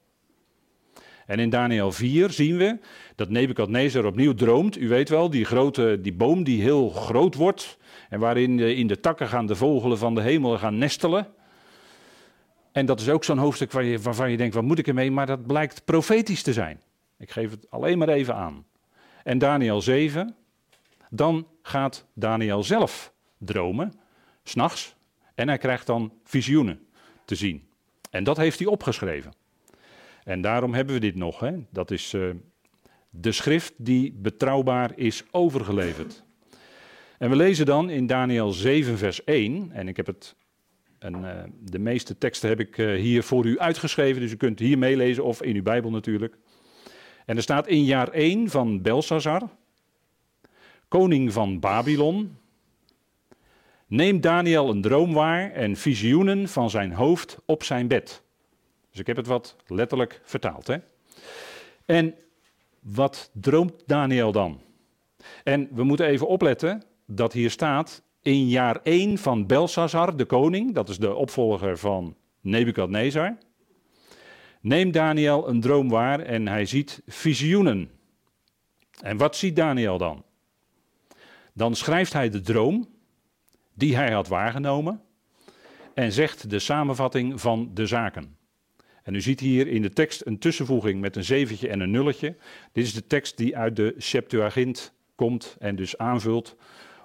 En 1.25 1.39
in 1.39 1.49
Daniel 1.49 1.91
4 1.91 2.31
zien 2.31 2.57
we 2.57 2.79
dat 3.15 3.29
Nebukadnezar 3.29 4.05
opnieuw 4.05 4.33
droomt. 4.33 4.77
U 4.77 4.87
weet 4.87 5.09
wel, 5.09 5.29
die, 5.29 5.45
grote, 5.45 5.99
die 6.01 6.13
boom 6.13 6.43
die 6.43 6.61
heel 6.61 6.89
groot 6.89 7.35
wordt. 7.35 7.77
En 8.09 8.19
waarin 8.19 8.59
in 8.59 8.87
de 8.87 8.99
takken 8.99 9.27
gaan 9.27 9.45
de 9.45 9.55
vogelen 9.55 9.97
van 9.97 10.15
de 10.15 10.21
hemel 10.21 10.57
gaan 10.57 10.77
nestelen. 10.77 11.27
En 12.71 12.85
dat 12.85 12.99
is 12.99 13.09
ook 13.09 13.23
zo'n 13.23 13.37
hoofdstuk 13.37 13.71
waarvan 14.01 14.31
je 14.31 14.37
denkt, 14.37 14.55
wat 14.55 14.63
moet 14.63 14.79
ik 14.79 14.87
ermee? 14.87 15.11
Maar 15.11 15.25
dat 15.25 15.47
blijkt 15.47 15.85
profetisch 15.85 16.41
te 16.41 16.53
zijn. 16.53 16.81
Ik 17.17 17.31
geef 17.31 17.51
het 17.51 17.69
alleen 17.69 17.97
maar 17.97 18.09
even 18.09 18.35
aan. 18.35 18.65
En 19.23 19.37
Daniel 19.37 19.81
7, 19.81 20.35
dan 21.09 21.47
gaat 21.61 22.05
Daniel 22.13 22.63
zelf 22.63 23.13
dromen, 23.37 23.93
s'nachts. 24.43 24.95
En 25.35 25.47
hij 25.47 25.57
krijgt 25.57 25.85
dan 25.85 26.13
visioenen 26.23 26.87
te 27.25 27.35
zien. 27.35 27.67
En 28.09 28.23
dat 28.23 28.37
heeft 28.37 28.59
hij 28.59 28.67
opgeschreven. 28.67 29.33
En 30.23 30.41
daarom 30.41 30.73
hebben 30.73 30.93
we 30.93 31.01
dit 31.01 31.15
nog. 31.15 31.39
Hè? 31.39 31.51
Dat 31.69 31.91
is 31.91 32.13
uh, 32.13 32.29
de 33.09 33.31
schrift 33.31 33.73
die 33.77 34.11
betrouwbaar 34.11 34.91
is 34.95 35.23
overgeleverd. 35.31 36.23
En 37.17 37.29
we 37.29 37.35
lezen 37.35 37.65
dan 37.65 37.89
in 37.89 38.07
Daniel 38.07 38.51
7, 38.51 38.97
vers 38.97 39.23
1. 39.23 39.71
En 39.71 39.87
ik 39.87 39.97
heb 39.97 40.05
het. 40.05 40.35
En, 40.99 41.21
uh, 41.21 41.43
de 41.59 41.79
meeste 41.79 42.17
teksten 42.17 42.49
heb 42.49 42.59
ik 42.59 42.77
uh, 42.77 42.99
hier 42.99 43.23
voor 43.23 43.45
u 43.45 43.59
uitgeschreven. 43.59 44.21
Dus 44.21 44.31
u 44.31 44.35
kunt 44.35 44.59
hier 44.59 44.77
meelezen 44.77 45.23
of 45.23 45.41
in 45.41 45.55
uw 45.55 45.62
Bijbel 45.62 45.91
natuurlijk. 45.91 46.38
En 47.25 47.36
er 47.36 47.41
staat 47.41 47.67
in 47.67 47.83
jaar 47.83 48.09
1 48.09 48.50
van 48.50 48.81
Belshazzar, 48.81 49.50
koning 50.88 51.33
van 51.33 51.59
Babylon. 51.59 52.38
Neemt 53.88 54.24
Daniel 54.24 54.69
een 54.69 54.81
droom 54.81 55.13
waar 55.13 55.51
en 55.51 55.75
visioenen 55.75 56.48
van 56.48 56.69
zijn 56.69 56.91
hoofd 56.91 57.38
op 57.45 57.63
zijn 57.63 57.88
bed. 57.88 58.24
Dus 58.93 59.01
ik 59.01 59.07
heb 59.07 59.17
het 59.17 59.27
wat 59.27 59.55
letterlijk 59.67 60.21
vertaald. 60.23 60.67
Hè? 60.67 60.77
En 61.85 62.15
wat 62.79 63.29
droomt 63.33 63.83
Daniel 63.85 64.31
dan? 64.31 64.62
En 65.43 65.69
we 65.71 65.83
moeten 65.83 66.05
even 66.05 66.27
opletten 66.27 66.83
dat 67.05 67.33
hier 67.33 67.51
staat 67.51 68.03
in 68.21 68.47
jaar 68.47 68.79
1 68.83 69.17
van 69.17 69.47
Belshazzar, 69.47 70.17
de 70.17 70.25
koning, 70.25 70.73
dat 70.73 70.89
is 70.89 70.97
de 70.97 71.13
opvolger 71.13 71.77
van 71.77 72.15
Nebukadnezar, 72.41 73.38
neemt 74.62 74.93
Daniel 74.93 75.50
een 75.50 75.62
droom 75.62 75.89
waar 75.89 76.19
en 76.19 76.47
hij 76.47 76.65
ziet 76.65 77.01
visioenen. 77.07 77.91
En 79.01 79.17
wat 79.17 79.35
ziet 79.35 79.55
Daniel 79.55 79.97
dan? 79.97 80.23
Dan 81.53 81.75
schrijft 81.75 82.13
hij 82.13 82.29
de 82.29 82.41
droom 82.41 82.89
die 83.73 83.95
hij 83.95 84.12
had 84.12 84.27
waargenomen 84.27 85.01
en 85.93 86.12
zegt 86.12 86.50
de 86.50 86.59
samenvatting 86.59 87.41
van 87.41 87.71
de 87.73 87.85
zaken. 87.85 88.41
En 89.03 89.15
u 89.15 89.22
ziet 89.22 89.39
hier 89.39 89.67
in 89.67 89.81
de 89.81 89.89
tekst 89.89 90.25
een 90.25 90.39
tussenvoeging 90.39 91.01
met 91.01 91.15
een 91.15 91.24
zeventje 91.24 91.67
en 91.67 91.79
een 91.79 91.91
nulletje. 91.91 92.36
Dit 92.72 92.86
is 92.86 92.93
de 92.93 93.07
tekst 93.07 93.38
die 93.38 93.57
uit 93.57 93.75
de 93.75 93.95
Septuagint 93.98 94.93
komt 95.15 95.55
en 95.60 95.75
dus 95.75 95.98
aanvult 95.98 96.55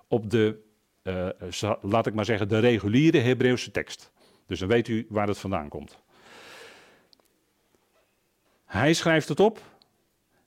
op 0.08 0.30
de, 0.30 0.58
uh, 1.02 1.72
laat 1.80 2.06
ik 2.06 2.14
maar 2.14 2.24
zeggen, 2.24 2.48
de 2.48 2.58
reguliere 2.58 3.18
Hebreeuwse 3.18 3.70
tekst. 3.70 4.10
Dus 4.46 4.58
dan 4.58 4.68
weet 4.68 4.88
u 4.88 5.06
waar 5.08 5.28
het 5.28 5.38
vandaan 5.38 5.68
komt. 5.68 5.98
Hij 8.64 8.92
schrijft 8.92 9.28
het 9.28 9.40
op 9.40 9.60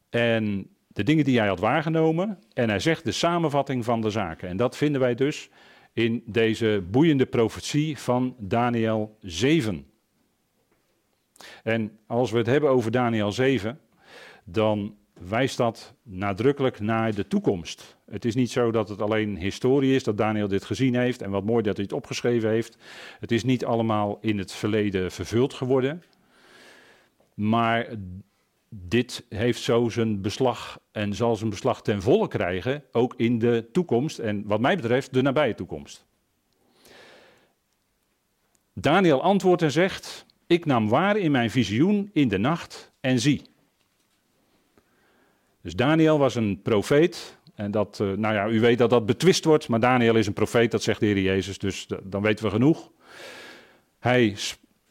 en 0.10 0.70
de 0.88 1.03
dingen 1.03 1.25
die 1.25 1.38
hij 1.38 1.48
had 1.48 1.60
waargenomen 1.60 2.39
en 2.53 2.70
hij 2.70 2.79
zegt 2.79 3.05
de 3.05 3.12
samenvatting 3.12 3.86
van 3.86 4.01
de 4.01 4.10
zaken. 4.10 4.50
En 4.50 4.58
dat 4.58 4.77
vinden 4.77 5.01
wij 5.01 5.15
dus 5.15 5.50
in 5.93 6.24
deze 6.25 6.84
boeiende 6.91 7.25
profetie 7.25 7.98
van 7.98 8.36
Daniel 8.39 9.17
7. 9.22 9.90
En 11.63 11.98
als 12.08 12.32
we 12.32 12.38
het 12.38 12.48
hebben 12.48 12.70
over 12.70 12.91
Daniel 12.91 13.32
7, 13.32 13.80
dan 14.44 14.96
wijst 15.27 15.58
dat 15.58 15.94
nadrukkelijk 16.03 16.80
naar 16.80 17.15
de 17.15 17.27
toekomst. 17.27 17.98
Het 18.06 18.25
is 18.25 18.36
niet 18.36 18.51
zo 18.51 18.72
dat 18.72 18.89
het 18.89 19.01
alleen 19.01 19.38
historie 19.38 19.96
is, 19.96 20.03
dat 20.03 20.18
Daniel 20.18 20.48
dit 20.48 20.65
gezien 20.65 20.96
heeft 20.96 21.22
en 21.22 21.30
wat 21.30 21.44
mooi 21.44 21.63
dat 21.63 21.75
hij 21.75 21.86
het 21.86 21.94
opgeschreven 21.94 22.50
heeft. 22.50 22.77
Het 23.20 23.32
is 23.32 23.44
niet 23.44 23.65
allemaal 23.65 24.18
in 24.22 24.38
het 24.38 24.51
verleden 24.51 25.12
vervuld 25.12 25.53
geworden. 25.53 26.03
Maar 27.34 27.88
dit 28.70 29.25
heeft 29.30 29.62
zo 29.62 29.89
zijn 29.89 30.22
beslag 30.22 30.80
en 30.91 31.13
zal 31.13 31.36
zijn 31.36 31.50
beslag 31.50 31.82
ten 31.82 32.01
volle 32.01 32.27
krijgen, 32.27 32.84
ook 32.91 33.13
in 33.18 33.39
de 33.39 33.68
toekomst 33.72 34.20
en 34.20 34.44
wat 34.46 34.60
mij 34.60 34.75
betreft 34.75 35.13
de 35.13 35.22
nabije 35.22 35.56
toekomst. 35.56 36.06
Daniel 38.74 39.22
antwoordt 39.22 39.62
en 39.62 39.72
zegt: 39.72 40.25
Ik 40.51 40.65
nam 40.65 40.89
waar 40.89 41.17
in 41.17 41.31
mijn 41.31 41.51
visioen 41.51 42.10
in 42.13 42.27
de 42.27 42.38
nacht 42.38 42.91
en 43.01 43.20
zie. 43.20 43.41
Dus 45.62 45.75
Daniel 45.75 46.17
was 46.17 46.36
een 46.36 46.62
profeet. 46.62 47.38
En 47.55 47.72
dat, 47.72 48.00
uh, 48.01 48.12
nou 48.12 48.34
ja, 48.34 48.48
u 48.48 48.60
weet 48.60 48.77
dat 48.77 48.89
dat 48.89 49.05
betwist 49.05 49.46
wordt, 49.46 49.67
maar 49.67 49.79
Daniel 49.79 50.15
is 50.15 50.27
een 50.27 50.34
profeet, 50.34 50.72
dat 50.72 50.84
zegt 50.84 51.00
de 51.00 51.05
Heer 51.05 51.20
Jezus, 51.20 51.58
dus 51.58 51.88
dan 52.03 52.22
weten 52.22 52.46
we 52.46 52.51
genoeg. 52.51 52.91
Hij 54.00 54.36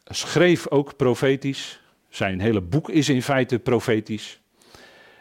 schreef 0.05 0.69
ook 0.69 0.95
profetisch. 0.95 1.81
Zijn 2.09 2.39
hele 2.39 2.61
boek 2.61 2.89
is 2.89 3.09
in 3.09 3.21
feite 3.21 3.59
profetisch. 3.59 4.41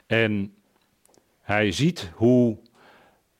En 0.07 0.55
hij 1.41 1.73
ziet 1.73 2.11
hoe 2.15 2.59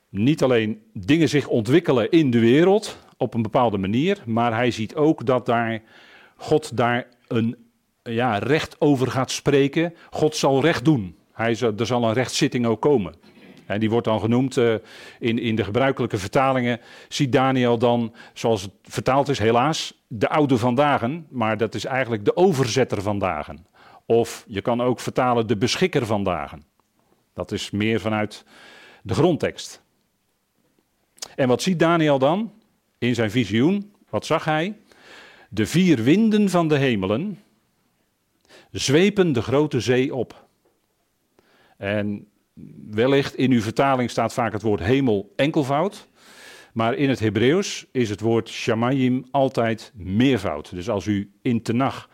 niet 0.09 0.43
alleen 0.43 0.83
dingen 0.93 1.29
zich 1.29 1.47
ontwikkelen 1.47 2.11
in 2.11 2.31
de 2.31 2.41
wereld 2.41 2.99
op 3.17 3.35
een 3.35 3.43
bepaalde 3.43 3.79
manier, 3.79 4.23
maar 4.27 4.55
hij 4.55 4.71
ziet 4.71 4.95
ook 4.95 5.27
dat 5.27 5.47
daar 5.47 5.83
God 6.41 6.77
daar 6.77 7.07
een 7.29 7.57
ja, 8.03 8.39
recht 8.39 8.77
over 8.79 9.11
gaat 9.11 9.31
spreken. 9.31 9.95
God 10.11 10.37
zal 10.37 10.61
recht 10.61 10.85
doen. 10.85 11.17
Hij, 11.33 11.57
er 11.77 11.87
zal 11.87 12.05
een 12.05 12.13
rechtszitting 12.13 12.67
ook 12.67 12.81
komen. 12.81 13.15
En 13.67 13.81
die 13.81 13.91
wordt 13.91 14.07
dan 14.07 14.21
genoemd 14.21 14.57
uh, 14.57 14.75
in, 15.19 15.39
in 15.39 15.57
de 15.57 15.65
gebruikelijke 15.65 16.19
vertalingen. 16.19 16.81
Ziet 17.09 17.33
Daniel 17.33 17.79
dan, 17.79 18.15
zoals 18.33 18.63
het 18.63 18.73
vertaald 18.83 19.29
is, 19.29 19.39
helaas, 19.39 20.03
de 20.07 20.29
oude 20.29 20.59
vandaag, 20.59 21.03
maar 21.29 21.57
dat 21.57 21.75
is 21.75 21.85
eigenlijk 21.85 22.25
de 22.25 22.37
overzetter 22.37 23.03
vandaag. 23.03 23.49
Of 24.07 24.45
je 24.47 24.61
kan 24.61 24.81
ook 24.83 25.01
vertalen 25.01 25.47
de 25.47 25.57
beschikker 25.57 26.07
vandaag. 26.07 26.55
Dat 27.35 27.53
is 27.53 27.71
meer 27.71 28.01
vanuit 28.01 28.45
de 29.03 29.15
grondtekst. 29.15 29.83
En 31.35 31.49
wat 31.49 31.63
ziet 31.63 31.79
Daniel 31.79 32.19
dan 32.19 32.53
in 32.99 33.15
zijn 33.15 33.31
visioen? 33.31 33.93
Wat 34.09 34.27
zag 34.27 34.45
hij? 34.45 34.77
De 35.53 35.67
vier 35.67 36.03
winden 36.03 36.49
van 36.49 36.69
de 36.69 36.77
hemelen 36.77 37.39
zwepen 38.71 39.33
de 39.33 39.43
grote 39.43 39.81
zee 39.81 40.15
op. 40.15 40.49
En 41.77 42.27
wellicht 42.91 43.35
in 43.35 43.51
uw 43.51 43.61
vertaling 43.61 44.11
staat 44.11 44.33
vaak 44.33 44.53
het 44.53 44.63
woord 44.63 44.81
hemel 44.81 45.33
enkelvoud. 45.37 46.09
Maar 46.73 46.95
in 46.95 47.09
het 47.09 47.21
Hebreeuws 47.21 47.87
is 47.93 48.11
het 48.11 48.21
woord 48.21 48.49
shamayim 48.49 49.25
altijd 49.31 49.93
meervoud. 49.95 50.75
Dus 50.75 50.89
als 50.89 51.07
u 51.07 51.31
in 51.43 51.63
Tenach 51.63 52.09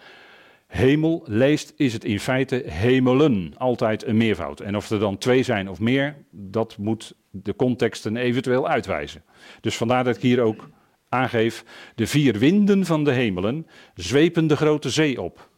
hemel 0.67 1.23
leest, 1.27 1.73
is 1.77 1.93
het 1.93 2.05
in 2.05 2.21
feite 2.21 2.63
hemelen, 2.67 3.55
altijd 3.57 4.07
een 4.07 4.17
meervoud. 4.17 4.61
En 4.61 4.77
of 4.77 4.91
er 4.91 4.99
dan 4.99 5.19
twee 5.19 5.43
zijn 5.43 5.69
of 5.69 5.81
meer, 5.81 6.17
dat 6.31 6.77
moet 6.79 7.15
de 7.31 7.57
contexten 7.57 8.17
eventueel 8.17 8.69
uitwijzen. 8.69 9.23
Dus 9.61 9.77
vandaar 9.77 10.05
dat 10.05 10.17
ik 10.17 10.23
hier 10.23 10.41
ook 10.41 10.69
aangeef, 11.09 11.65
de 11.95 12.07
vier 12.07 12.39
winden 12.39 12.85
van 12.85 13.05
de 13.05 13.13
hemelen 13.13 13.67
zwepen 13.95 14.47
de 14.47 14.57
grote 14.57 14.91
zee 14.91 15.23
op. 15.23 15.49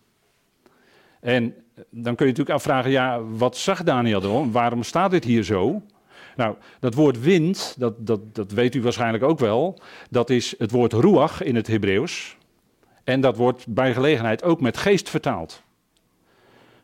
En 1.21 1.55
dan 1.91 2.15
kun 2.15 2.27
je 2.27 2.33
natuurlijk 2.33 2.57
afvragen, 2.57 2.91
ja, 2.91 3.23
wat 3.23 3.57
zag 3.57 3.83
Daniel 3.83 4.21
dan? 4.21 4.53
Waarom 4.53 4.83
staat 4.83 5.11
dit 5.11 5.25
hier 5.25 5.43
zo? 5.43 5.83
Nou, 6.37 6.57
dat 6.81 6.95
woord 6.95 7.21
wind, 7.21 7.75
dat, 7.79 8.07
dat, 8.07 8.35
dat 8.35 8.51
weet 8.51 8.75
u 8.75 8.83
waarschijnlijk 8.83 9.25
ook 9.25 9.39
wel, 9.39 9.81
dat 10.11 10.31
is 10.31 10.55
het 10.59 10.71
woord 10.71 10.93
ruach 10.93 11.43
in 11.43 11.57
het 11.57 11.67
Hebreeuws. 11.67 12.37
En 13.05 13.21
dat 13.21 13.37
wordt 13.37 13.67
bij 13.67 13.93
gelegenheid 13.93 14.43
ook 14.43 14.61
met 14.61 14.77
geest 14.77 15.09
vertaald. 15.09 15.63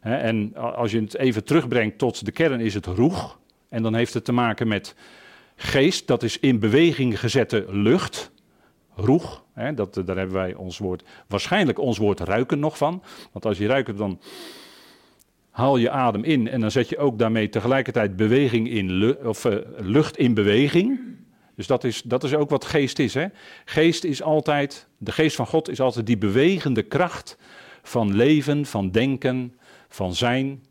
en 0.01 0.55
als 0.55 0.91
je 0.91 1.01
het 1.01 1.17
even 1.17 1.45
terugbrengt 1.45 1.99
tot 1.99 2.25
de 2.25 2.33
kern 2.33 2.61
is 2.61 2.75
het 2.75 2.87
roeg. 2.87 3.39
En 3.69 3.83
dan 3.83 3.95
heeft 3.95 4.15
het 4.15 4.25
te 4.25 4.33
maken 4.33 4.69
met 4.69 4.95
geest, 5.57 6.07
dat 6.07 6.23
is 6.23 6.39
in 6.39 6.59
beweging 6.59 7.21
gezette 7.21 7.65
lucht. 7.69 8.31
Roeg, 8.95 9.45
dat, 9.75 9.95
daar 9.95 10.17
hebben 10.17 10.37
wij 10.37 10.55
ons 10.55 10.79
woord, 10.79 11.05
waarschijnlijk 11.29 11.79
ons 11.79 11.99
woord 11.99 12.21
ruiken 12.21 12.59
nog 12.59 12.77
van. 12.77 13.03
Want 13.33 13.47
als 13.47 13.59
je 13.59 13.67
ruikt, 13.67 13.97
dan 13.97 14.21
haal 15.51 15.77
je 15.77 15.91
adem 15.91 16.25
in 16.25 16.49
en 16.49 16.61
dan 16.61 16.71
zet 16.71 16.89
je 16.89 16.99
ook 16.99 17.19
daarmee 17.19 17.49
tegelijkertijd 17.49 18.17
beweging 18.17 18.69
in, 18.69 19.17
of, 19.25 19.45
uh, 19.45 19.57
lucht 19.77 20.17
in 20.17 20.35
beweging. 20.35 21.01
Dus 21.55 21.67
dat 21.67 21.85
is, 21.85 22.03
dat 22.03 22.25
is 22.25 22.35
ook 22.35 22.51
wat 22.51 22.65
geest 22.65 22.99
is. 22.99 23.15
Hè? 23.15 23.27
Geest 23.65 24.05
is 24.05 24.23
altijd, 24.23 24.89
de 24.99 25.13
geest 25.13 25.37
van 25.37 25.47
God 25.47 25.69
is 25.69 25.81
altijd 25.81 26.07
die 26.07 26.19
bewegende 26.19 26.83
kracht 26.83 27.37
van 27.83 28.17
leven, 28.17 28.67
van 28.67 28.91
denken, 28.91 29.55
van 29.89 30.15
zijn. 30.15 30.65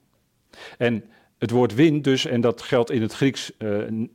En 0.77 1.03
het 1.37 1.51
woord 1.51 1.73
wind 1.73 2.03
dus, 2.03 2.25
en 2.25 2.41
dat 2.41 2.61
geldt 2.61 2.91
in 2.91 3.01
het 3.01 3.13
Grieks 3.13 3.51
uh, 3.59 4.05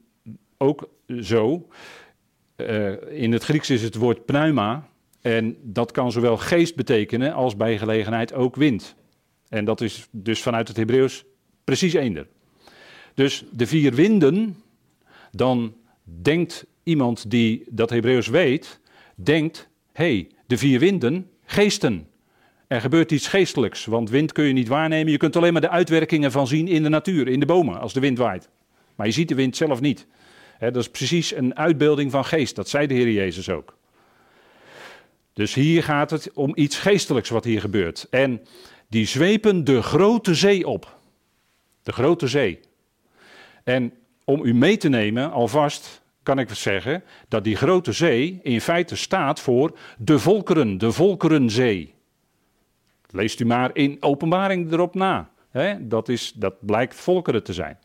ook 0.57 0.89
zo. 1.21 1.69
Uh, 2.61 2.93
in 3.23 3.33
het 3.33 3.45
Grieks 3.45 3.71
is 3.71 3.83
het 3.83 3.95
woord 3.95 4.25
pneuma. 4.25 4.89
En 5.21 5.57
dat 5.63 5.91
kan 5.91 6.13
zowel 6.13 6.37
geest 6.37 6.77
betekenen 6.77 7.33
als 7.33 7.57
bij 7.57 7.79
gelegenheid 7.79 8.33
ook 8.33 8.57
wind. 8.57 8.95
En 9.49 9.65
dat 9.65 9.81
is 9.81 10.09
dus 10.11 10.43
vanuit 10.43 10.69
het 10.69 10.77
Hebreeuws 10.77 11.25
precies 11.65 11.93
eender. 11.93 12.27
Dus 13.15 13.45
de 13.53 13.67
vier 13.67 13.95
winden, 13.95 14.57
dan 15.31 15.75
denkt 16.03 16.67
iemand 16.83 17.31
die 17.31 17.65
dat 17.71 17.91
Hebreeuws 17.91 18.27
weet, 18.29 18.81
denkt, 19.15 19.69
hey, 19.93 20.29
de 20.47 20.59
vier 20.59 20.79
winden, 20.79 21.31
geesten. 21.45 22.07
Er 22.67 22.81
gebeurt 22.81 23.13
iets 23.13 23.29
geestelijks, 23.29 23.85
want 23.85 24.11
wind 24.11 24.33
kun 24.33 24.45
je 24.45 24.53
niet 24.53 24.69
waarnemen. 24.69 25.13
Je 25.13 25.19
kunt 25.19 25.37
alleen 25.37 25.53
maar 25.53 25.63
de 25.63 25.69
uitwerkingen 25.69 26.33
van 26.33 26.47
zien 26.47 26.69
in 26.69 26.83
de 26.83 26.89
natuur, 26.89 27.29
in 27.29 27.41
de 27.41 27.47
bomen, 27.47 27.81
als 27.81 27.93
de 27.93 28.01
wind 28.01 28.19
waait. 28.19 28.49
Maar 28.95 29.07
je 29.07 29.13
ziet 29.13 29.29
de 29.29 29.35
wind 29.35 29.57
zelf 29.57 29.81
niet. 29.81 30.07
Dat 30.59 30.77
is 30.77 30.91
precies 30.91 31.35
een 31.35 31.57
uitbeelding 31.57 32.11
van 32.11 32.25
geest, 32.25 32.57
dat 32.57 32.69
zei 32.69 32.87
de 32.87 32.95
Heer 32.95 33.11
Jezus 33.11 33.51
ook. 33.51 33.77
Dus 35.33 35.55
hier 35.55 35.83
gaat 35.83 36.11
het 36.11 36.31
om 36.35 36.53
iets 36.55 36.79
geestelijks 36.79 37.29
wat 37.29 37.45
hier 37.45 37.61
gebeurt. 37.61 38.07
En 38.11 38.41
die 38.89 39.07
zwepen 39.07 39.65
de 39.65 39.83
grote 39.83 40.35
zee 40.35 40.67
op. 40.67 40.99
De 41.83 41.93
grote 41.93 42.27
zee. 42.27 42.61
En 43.65 43.93
om 44.25 44.45
u 44.45 44.55
mee 44.55 44.77
te 44.77 44.89
nemen, 44.89 45.31
alvast 45.31 46.03
kan 46.23 46.39
ik 46.39 46.51
zeggen 46.51 47.05
dat 47.29 47.45
die 47.45 47.57
grote 47.57 47.93
zee 47.93 48.41
in 48.43 48.61
feite 48.61 48.97
staat 48.97 49.41
voor 49.41 49.79
de 49.99 50.19
volkeren, 50.19 50.79
de 50.79 50.93
volkerenzee. 50.93 51.95
Leest 53.11 53.41
u 53.41 53.47
maar 53.47 53.71
in 53.73 53.97
openbaring 54.01 54.73
erop 54.73 54.95
na. 54.95 55.31
Dat, 55.81 56.09
is, 56.09 56.33
dat 56.33 56.67
blijkt 56.67 56.95
volkeren 56.95 57.43
te 57.43 57.53
zijn. 57.53 57.79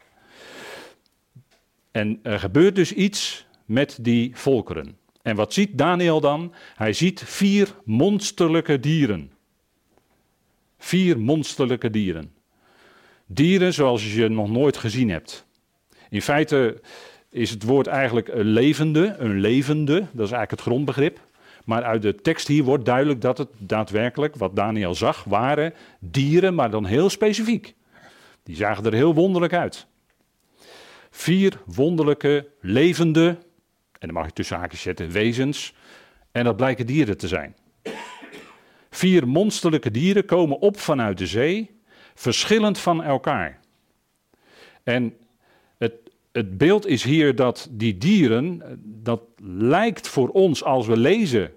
En 1.94 2.20
er 2.24 2.40
gebeurt 2.40 2.76
dus 2.76 2.94
iets 2.94 3.46
met 3.66 3.98
die 4.02 4.32
volkeren. 4.36 4.98
En 5.22 5.36
wat 5.36 5.54
ziet 5.54 5.78
Daniel 5.78 6.20
dan? 6.20 6.54
Hij 6.76 6.94
ziet 6.94 7.24
vier 7.26 7.76
monsterlijke 7.84 8.80
dieren. 8.80 9.32
Vier 10.78 11.20
monsterlijke 11.20 11.90
dieren. 11.90 12.34
Dieren 13.26 13.74
zoals 13.74 14.14
je 14.14 14.30
nog 14.30 14.50
nooit 14.50 14.78
gezien 14.78 15.10
hebt. 15.10 15.46
In 16.10 16.22
feite 16.22 16.82
is 17.30 17.50
het 17.50 17.64
woord 17.64 17.88
eigenlijk 17.88 18.28
een 18.28 18.46
levende, 18.46 19.16
een 19.18 19.40
levende, 19.40 20.00
dat 20.00 20.26
is 20.26 20.32
eigenlijk 20.32 20.52
het 20.52 20.62
grondbegrip. 20.62 21.20
Maar 21.66 21.84
uit 21.84 22.02
de 22.02 22.16
tekst 22.16 22.48
hier 22.48 22.64
wordt 22.64 22.86
duidelijk 22.86 23.22
dat 23.22 23.38
het 23.38 23.50
daadwerkelijk, 23.58 24.36
wat 24.36 24.56
Daniel 24.56 24.96
zag, 24.96 25.24
waren 25.24 25.74
dieren, 26.00 26.56
maar 26.56 26.72
dan 26.72 26.86
heel 26.86 27.10
specifiek. 27.10 27.74
Die 28.44 28.56
zagen 28.56 28.86
er 28.86 28.94
heel 28.94 29.14
wonderlijk 29.14 29.54
uit. 29.54 29.88
Vier 31.16 31.62
wonderlijke, 31.66 32.48
levende, 32.60 33.28
en 34.00 34.08
dan 34.08 34.14
mag 34.14 34.26
je 34.26 34.34
tussen 34.34 34.58
haakjes 34.58 34.82
zetten, 34.82 35.12
wezens. 35.12 35.74
En 36.32 36.44
dat 36.44 36.56
blijken 36.56 36.86
dieren 36.86 37.18
te 37.18 37.28
zijn. 37.28 37.56
Vier 38.90 39.28
monsterlijke 39.28 39.92
dieren 39.92 40.26
komen 40.26 40.60
op 40.60 40.80
vanuit 40.80 41.18
de 41.18 41.28
zee, 41.28 41.80
verschillend 42.16 42.80
van 42.80 43.04
elkaar. 43.04 43.60
En 44.84 45.18
het, 45.78 45.94
het 46.32 46.58
beeld 46.58 46.88
is 46.88 47.04
hier 47.04 47.36
dat 47.36 47.68
die 47.72 47.98
dieren, 47.98 48.62
dat 48.84 49.22
lijkt 49.58 50.08
voor 50.08 50.30
ons 50.30 50.64
als 50.64 50.88
we 50.88 50.98
lezen 50.98 51.52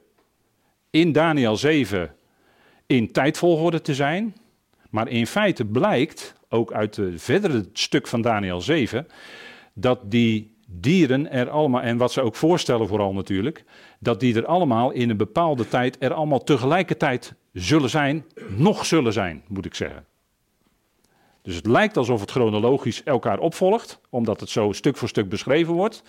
in 0.90 1.12
Daniel 1.12 1.56
7 1.56 2.14
in 2.86 3.12
tijdvolgorde 3.12 3.80
te 3.80 3.94
zijn. 3.94 4.36
Maar 4.90 5.08
in 5.08 5.26
feite 5.26 5.64
blijkt, 5.64 6.34
ook 6.48 6.72
uit 6.72 6.96
het 6.96 7.22
verdere 7.22 7.68
stuk 7.72 8.06
van 8.06 8.22
Daniel 8.22 8.60
7, 8.60 9.06
dat 9.78 10.11
die 10.11 10.54
dieren 10.66 11.30
er 11.30 11.50
allemaal, 11.50 11.80
en 11.80 11.97
wat 11.97 12.12
ze 12.12 12.21
ook 12.21 12.35
voorstellen 12.35 12.88
vooral 12.88 13.12
natuurlijk, 13.12 13.64
dat 13.99 14.21
die 14.21 14.35
er 14.35 14.47
allemaal 14.47 14.90
in 14.90 15.11
een 15.11 15.16
bepaalde 15.16 15.68
tijd 15.68 15.97
er 15.99 16.12
allemaal 16.12 16.45
tegelijkertijd 16.45 17.35
zullen 17.52 17.90
zijn, 17.90 18.25
nog 18.49 18.87
zullen 18.87 19.12
zijn, 19.12 19.42
moet 19.49 19.64
ik 19.64 19.75
zeggen. 19.75 20.04
Dus 21.42 21.54
het 21.54 21.66
lijkt 21.66 21.97
alsof 21.97 22.21
het 22.21 22.30
chronologisch 22.30 23.02
elkaar 23.02 23.38
opvolgt, 23.38 24.00
omdat 24.11 24.40
het 24.40 24.49
zo 24.49 24.73
stuk 24.73 24.97
voor 24.97 25.09
stuk 25.09 25.28
beschreven 25.28 25.75
wordt. 25.75 26.02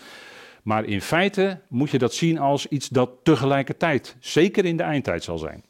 Maar 0.64 0.86
in 0.86 1.02
feite 1.02 1.62
moet 1.70 1.90
je 1.90 1.98
dat 1.98 2.14
zien 2.14 2.40
als 2.40 2.68
iets 2.68 2.88
dat 2.88 3.10
tegelijkertijd, 3.24 4.16
zeker 4.20 4.66
in 4.66 4.78
de 4.78 4.84
eindtijd 4.84 5.24
zal 5.24 5.38
zijn. 5.38 5.64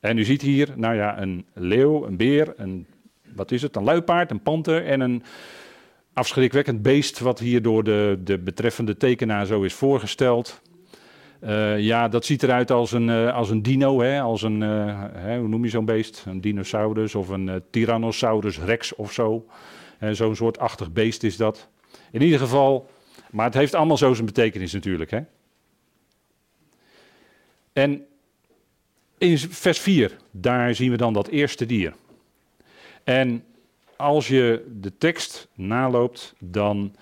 En 0.00 0.18
u 0.18 0.24
ziet 0.24 0.42
hier, 0.42 0.72
nou 0.76 0.94
ja, 0.94 1.20
een 1.20 1.46
leeuw, 1.52 2.06
een 2.06 2.16
beer, 2.16 2.52
een, 2.56 2.86
wat 3.34 3.50
is 3.50 3.62
het, 3.62 3.76
een 3.76 3.84
luipaard, 3.84 4.30
een 4.30 4.42
panter 4.42 4.86
en 4.86 5.00
een 5.00 5.22
afschrikwekkend 6.12 6.82
beest, 6.82 7.18
wat 7.18 7.38
hier 7.38 7.62
door 7.62 7.84
de, 7.84 8.20
de 8.24 8.38
betreffende 8.38 8.96
tekenaar 8.96 9.46
zo 9.46 9.62
is 9.62 9.74
voorgesteld. 9.74 10.60
Uh, 11.44 11.78
ja, 11.78 12.08
dat 12.08 12.24
ziet 12.24 12.42
eruit 12.42 12.70
als 12.70 12.92
een, 12.92 13.08
uh, 13.08 13.34
als 13.34 13.50
een 13.50 13.62
dino, 13.62 14.00
hè? 14.00 14.20
als 14.20 14.42
een, 14.42 14.60
uh, 14.60 15.02
hè, 15.12 15.38
hoe 15.38 15.48
noem 15.48 15.64
je 15.64 15.70
zo'n 15.70 15.84
beest? 15.84 16.24
Een 16.26 16.40
dinosaurus 16.40 17.14
of 17.14 17.28
een 17.28 17.62
Tyrannosaurus 17.70 18.58
rex 18.58 18.94
of 18.94 19.12
zo. 19.12 19.46
Zo'n 20.10 20.36
soort 20.36 20.58
achtig 20.58 20.92
beest 20.92 21.22
is 21.22 21.36
dat. 21.36 21.68
In 22.10 22.22
ieder 22.22 22.38
geval, 22.38 22.90
maar 23.30 23.44
het 23.44 23.54
heeft 23.54 23.74
allemaal 23.74 23.96
zo 23.96 24.14
zijn 24.14 24.26
betekenis 24.26 24.72
natuurlijk. 24.72 25.10
Hè? 25.10 25.20
En 27.72 28.06
in 29.18 29.38
vers 29.38 29.78
4, 29.78 30.16
daar 30.30 30.74
zien 30.74 30.90
we 30.90 30.96
dan 30.96 31.12
dat 31.12 31.28
eerste 31.28 31.66
dier. 31.66 31.94
En 33.04 33.44
als 34.02 34.28
je 34.28 34.72
de 34.80 34.98
tekst 34.98 35.48
naloopt, 35.54 36.34
dan 36.38 36.94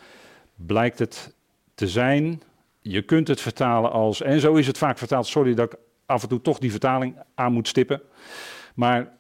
blijkt 0.55 0.99
het 0.99 1.35
te 1.75 1.89
zijn. 1.89 2.43
Je 2.81 3.03
kunt 3.03 3.29
het 3.29 3.41
vertalen 3.41 3.91
als, 3.91 4.23
en 4.23 4.41
zo 4.41 4.55
is 4.55 4.67
het 4.67 4.79
vaak 4.79 4.99
vertaald, 4.99 5.27
sorry 5.27 5.55
dat 5.55 5.73
ik 5.73 5.79
af 6.07 6.23
en 6.23 6.29
toe 6.29 6.41
toch 6.41 6.59
die 6.59 6.71
vertaling 6.71 7.17
aan 7.35 7.53
moet 7.53 7.69
stippen. 7.69 8.03
Maar 8.75 9.13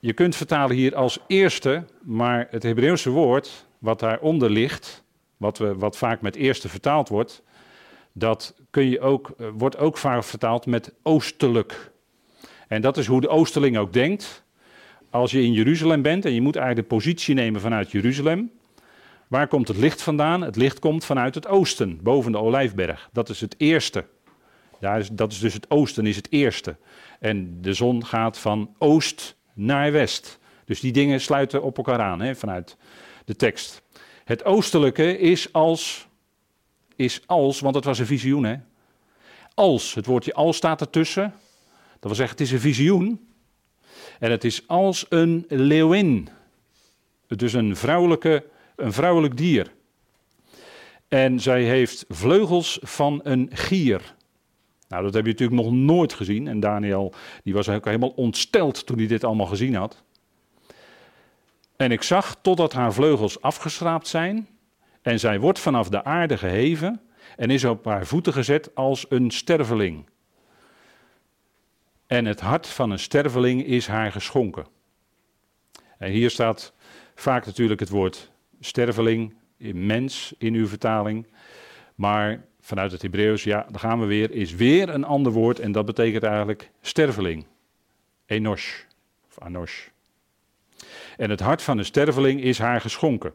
je 0.00 0.12
kunt 0.12 0.36
vertalen 0.36 0.76
hier 0.76 0.94
als 0.94 1.18
eerste, 1.26 1.84
maar 2.02 2.46
het 2.50 2.62
Hebreeuwse 2.62 3.10
woord 3.10 3.66
wat 3.78 4.00
daaronder 4.00 4.50
ligt, 4.50 5.04
wat, 5.36 5.58
we, 5.58 5.74
wat 5.74 5.96
vaak 5.96 6.20
met 6.20 6.36
eerste 6.36 6.68
vertaald 6.68 7.08
wordt, 7.08 7.42
dat 8.12 8.54
kun 8.70 8.88
je 8.88 9.00
ook, 9.00 9.34
eh, 9.38 9.46
wordt 9.54 9.78
ook 9.78 9.98
vaak 9.98 10.24
vertaald 10.24 10.66
met 10.66 10.92
oostelijk. 11.02 11.92
En 12.68 12.80
dat 12.80 12.96
is 12.96 13.06
hoe 13.06 13.20
de 13.20 13.28
Oosterling 13.28 13.76
ook 13.76 13.92
denkt. 13.92 14.43
Als 15.14 15.30
je 15.30 15.42
in 15.42 15.52
Jeruzalem 15.52 16.02
bent 16.02 16.24
en 16.24 16.32
je 16.32 16.40
moet 16.40 16.56
eigenlijk 16.56 16.88
de 16.88 16.94
positie 16.94 17.34
nemen 17.34 17.60
vanuit 17.60 17.90
Jeruzalem. 17.90 18.50
Waar 19.28 19.48
komt 19.48 19.68
het 19.68 19.76
licht 19.76 20.02
vandaan? 20.02 20.40
Het 20.40 20.56
licht 20.56 20.78
komt 20.78 21.04
vanuit 21.04 21.34
het 21.34 21.46
oosten, 21.46 22.02
boven 22.02 22.32
de 22.32 22.38
Olijfberg. 22.38 23.08
Dat 23.12 23.28
is 23.28 23.40
het 23.40 23.54
eerste. 23.58 24.04
Daar 24.80 24.98
is, 24.98 25.08
dat 25.08 25.32
is 25.32 25.38
dus 25.38 25.54
het 25.54 25.70
oosten, 25.70 26.06
is 26.06 26.16
het 26.16 26.32
eerste. 26.32 26.76
En 27.20 27.58
de 27.60 27.72
zon 27.72 28.04
gaat 28.04 28.38
van 28.38 28.74
oost 28.78 29.36
naar 29.52 29.92
west. 29.92 30.38
Dus 30.64 30.80
die 30.80 30.92
dingen 30.92 31.20
sluiten 31.20 31.62
op 31.62 31.76
elkaar 31.76 32.00
aan 32.00 32.20
hè, 32.20 32.34
vanuit 32.34 32.76
de 33.24 33.36
tekst. 33.36 33.82
Het 34.24 34.44
oostelijke 34.44 35.18
is 35.18 35.52
als, 35.52 36.08
is 36.96 37.22
als, 37.26 37.60
want 37.60 37.74
het 37.74 37.84
was 37.84 37.98
een 37.98 38.06
visioen 38.06 38.44
hè. 38.44 38.56
Als, 39.54 39.94
het 39.94 40.06
woordje 40.06 40.34
als 40.34 40.56
staat 40.56 40.80
ertussen. 40.80 41.34
Dat 41.92 42.02
wil 42.02 42.14
zeggen, 42.14 42.36
het 42.36 42.46
is 42.46 42.52
een 42.52 42.60
visioen. 42.60 43.33
En 44.24 44.30
het 44.30 44.44
is 44.44 44.68
als 44.68 45.06
een 45.08 45.44
leeuwin. 45.48 46.28
Dus 47.26 47.52
een, 47.52 47.76
vrouwelijke, 47.76 48.44
een 48.76 48.92
vrouwelijk 48.92 49.36
dier. 49.36 49.72
En 51.08 51.40
zij 51.40 51.62
heeft 51.62 52.04
vleugels 52.08 52.78
van 52.82 53.20
een 53.22 53.50
gier. 53.52 54.14
Nou, 54.88 55.02
dat 55.04 55.14
heb 55.14 55.24
je 55.24 55.30
natuurlijk 55.30 55.62
nog 55.62 55.72
nooit 55.72 56.12
gezien. 56.12 56.48
En 56.48 56.60
Daniel 56.60 57.14
die 57.42 57.54
was 57.54 57.68
ook 57.68 57.84
helemaal 57.84 58.12
ontsteld 58.16 58.86
toen 58.86 58.98
hij 58.98 59.06
dit 59.06 59.24
allemaal 59.24 59.46
gezien 59.46 59.74
had. 59.74 60.02
En 61.76 61.92
ik 61.92 62.02
zag 62.02 62.36
totdat 62.42 62.72
haar 62.72 62.92
vleugels 62.92 63.40
afgeschraapt 63.40 64.08
zijn. 64.08 64.48
En 65.02 65.20
zij 65.20 65.40
wordt 65.40 65.58
vanaf 65.58 65.88
de 65.88 66.04
aarde 66.04 66.38
geheven 66.38 67.00
en 67.36 67.50
is 67.50 67.64
op 67.64 67.84
haar 67.84 68.06
voeten 68.06 68.32
gezet 68.32 68.74
als 68.74 69.06
een 69.08 69.30
sterveling. 69.30 70.04
En 72.14 72.24
het 72.24 72.40
hart 72.40 72.66
van 72.66 72.90
een 72.90 72.98
sterveling 72.98 73.64
is 73.64 73.86
haar 73.86 74.12
geschonken. 74.12 74.66
En 75.98 76.10
hier 76.10 76.30
staat 76.30 76.72
vaak 77.14 77.46
natuurlijk 77.46 77.80
het 77.80 77.88
woord 77.88 78.30
sterveling, 78.60 79.34
mens 79.72 80.34
in 80.38 80.54
uw 80.54 80.66
vertaling. 80.66 81.26
Maar 81.94 82.44
vanuit 82.60 82.92
het 82.92 83.02
Hebreeuws, 83.02 83.44
ja, 83.44 83.66
daar 83.70 83.80
gaan 83.80 84.00
we 84.00 84.06
weer, 84.06 84.30
is 84.30 84.54
weer 84.54 84.88
een 84.88 85.04
ander 85.04 85.32
woord 85.32 85.58
en 85.58 85.72
dat 85.72 85.84
betekent 85.84 86.22
eigenlijk 86.22 86.70
sterveling. 86.80 87.46
Enosh, 88.26 88.82
of 89.28 89.38
anosh. 89.38 89.86
En 91.16 91.30
het 91.30 91.40
hart 91.40 91.62
van 91.62 91.78
een 91.78 91.84
sterveling 91.84 92.40
is 92.40 92.58
haar 92.58 92.80
geschonken. 92.80 93.34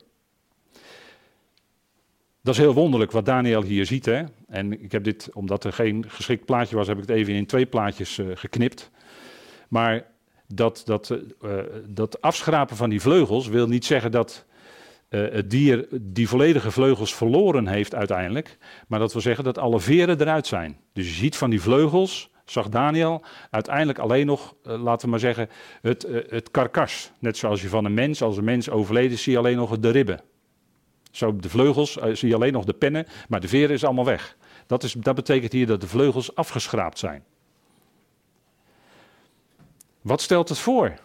Dat 2.42 2.54
is 2.54 2.60
heel 2.60 2.74
wonderlijk 2.74 3.12
wat 3.12 3.26
Daniel 3.26 3.64
hier 3.64 3.86
ziet. 3.86 4.06
Hè? 4.06 4.24
En 4.48 4.84
ik 4.84 4.92
heb 4.92 5.04
dit, 5.04 5.30
omdat 5.34 5.64
er 5.64 5.74
geen 5.74 6.06
geschikt 6.08 6.46
plaatje 6.46 6.76
was, 6.76 6.88
heb 6.88 6.98
ik 6.98 7.08
het 7.08 7.18
even 7.18 7.34
in 7.34 7.46
twee 7.46 7.66
plaatjes 7.66 8.18
uh, 8.18 8.28
geknipt. 8.34 8.92
Maar 9.68 10.06
dat, 10.48 10.82
dat, 10.86 11.10
uh, 11.42 11.52
dat 11.88 12.22
afschrapen 12.22 12.76
van 12.76 12.90
die 12.90 13.02
vleugels 13.02 13.48
wil 13.48 13.68
niet 13.68 13.86
zeggen 13.86 14.12
dat 14.12 14.46
uh, 15.10 15.32
het 15.32 15.50
dier 15.50 15.88
die 16.02 16.28
volledige 16.28 16.72
vleugels 16.72 17.16
verloren 17.16 17.68
heeft 17.68 17.96
uiteindelijk. 17.96 18.58
Maar 18.88 19.00
dat 19.00 19.14
wil 19.14 19.22
zeggen 19.22 19.44
dat 19.44 19.58
alle 19.58 19.80
veren 19.80 20.22
eruit 20.22 20.48
zijn. 20.48 20.78
Dus 20.94 21.08
je 21.08 21.14
ziet 21.14 21.38
van 21.38 21.50
die 21.50 21.62
vleugels, 21.62 22.32
zag 22.46 22.70
Daniel, 22.70 23.24
uiteindelijk 23.50 24.00
alleen 24.00 24.26
nog, 24.26 24.56
laten 24.64 25.06
we 25.06 25.12
maar 25.12 25.20
zeggen, 25.20 25.50
het, 25.82 26.08
het 26.30 26.52
karkas. 26.52 27.12
Net 27.20 27.38
zoals 27.38 27.62
je 27.62 27.70
van 27.70 27.86
een 27.86 27.94
mens, 27.94 28.22
als 28.22 28.38
een 28.38 28.44
mens 28.44 28.70
overleden 28.70 29.12
is, 29.12 29.24
zie 29.24 29.32
je 29.32 29.38
alleen 29.38 29.58
nog 29.58 29.80
de 29.80 29.90
ribben. 29.90 30.22
Zo 31.12 31.36
de 31.36 31.50
vleugels 31.50 31.98
uh, 31.98 32.16
zie 32.16 32.30
je 32.30 32.36
alleen 32.36 32.54
nog 32.54 32.66
de 32.66 32.74
pennen, 32.74 33.06
maar 33.28 33.40
de 33.40 33.48
veren 33.48 33.76
is 33.76 33.84
allemaal 33.84 34.06
weg. 34.06 34.38
Dat, 34.68 34.84
is, 34.84 34.94
dat 34.94 35.16
betekent 35.16 35.52
hier 35.52 35.68
dat 35.68 35.82
de 35.82 35.88
vleugels 35.88 36.36
afgeschraapt 36.36 37.00
zijn. 37.00 37.24
Wat 40.02 40.22
stelt 40.22 40.50
het 40.50 40.58
voor? 40.58 41.00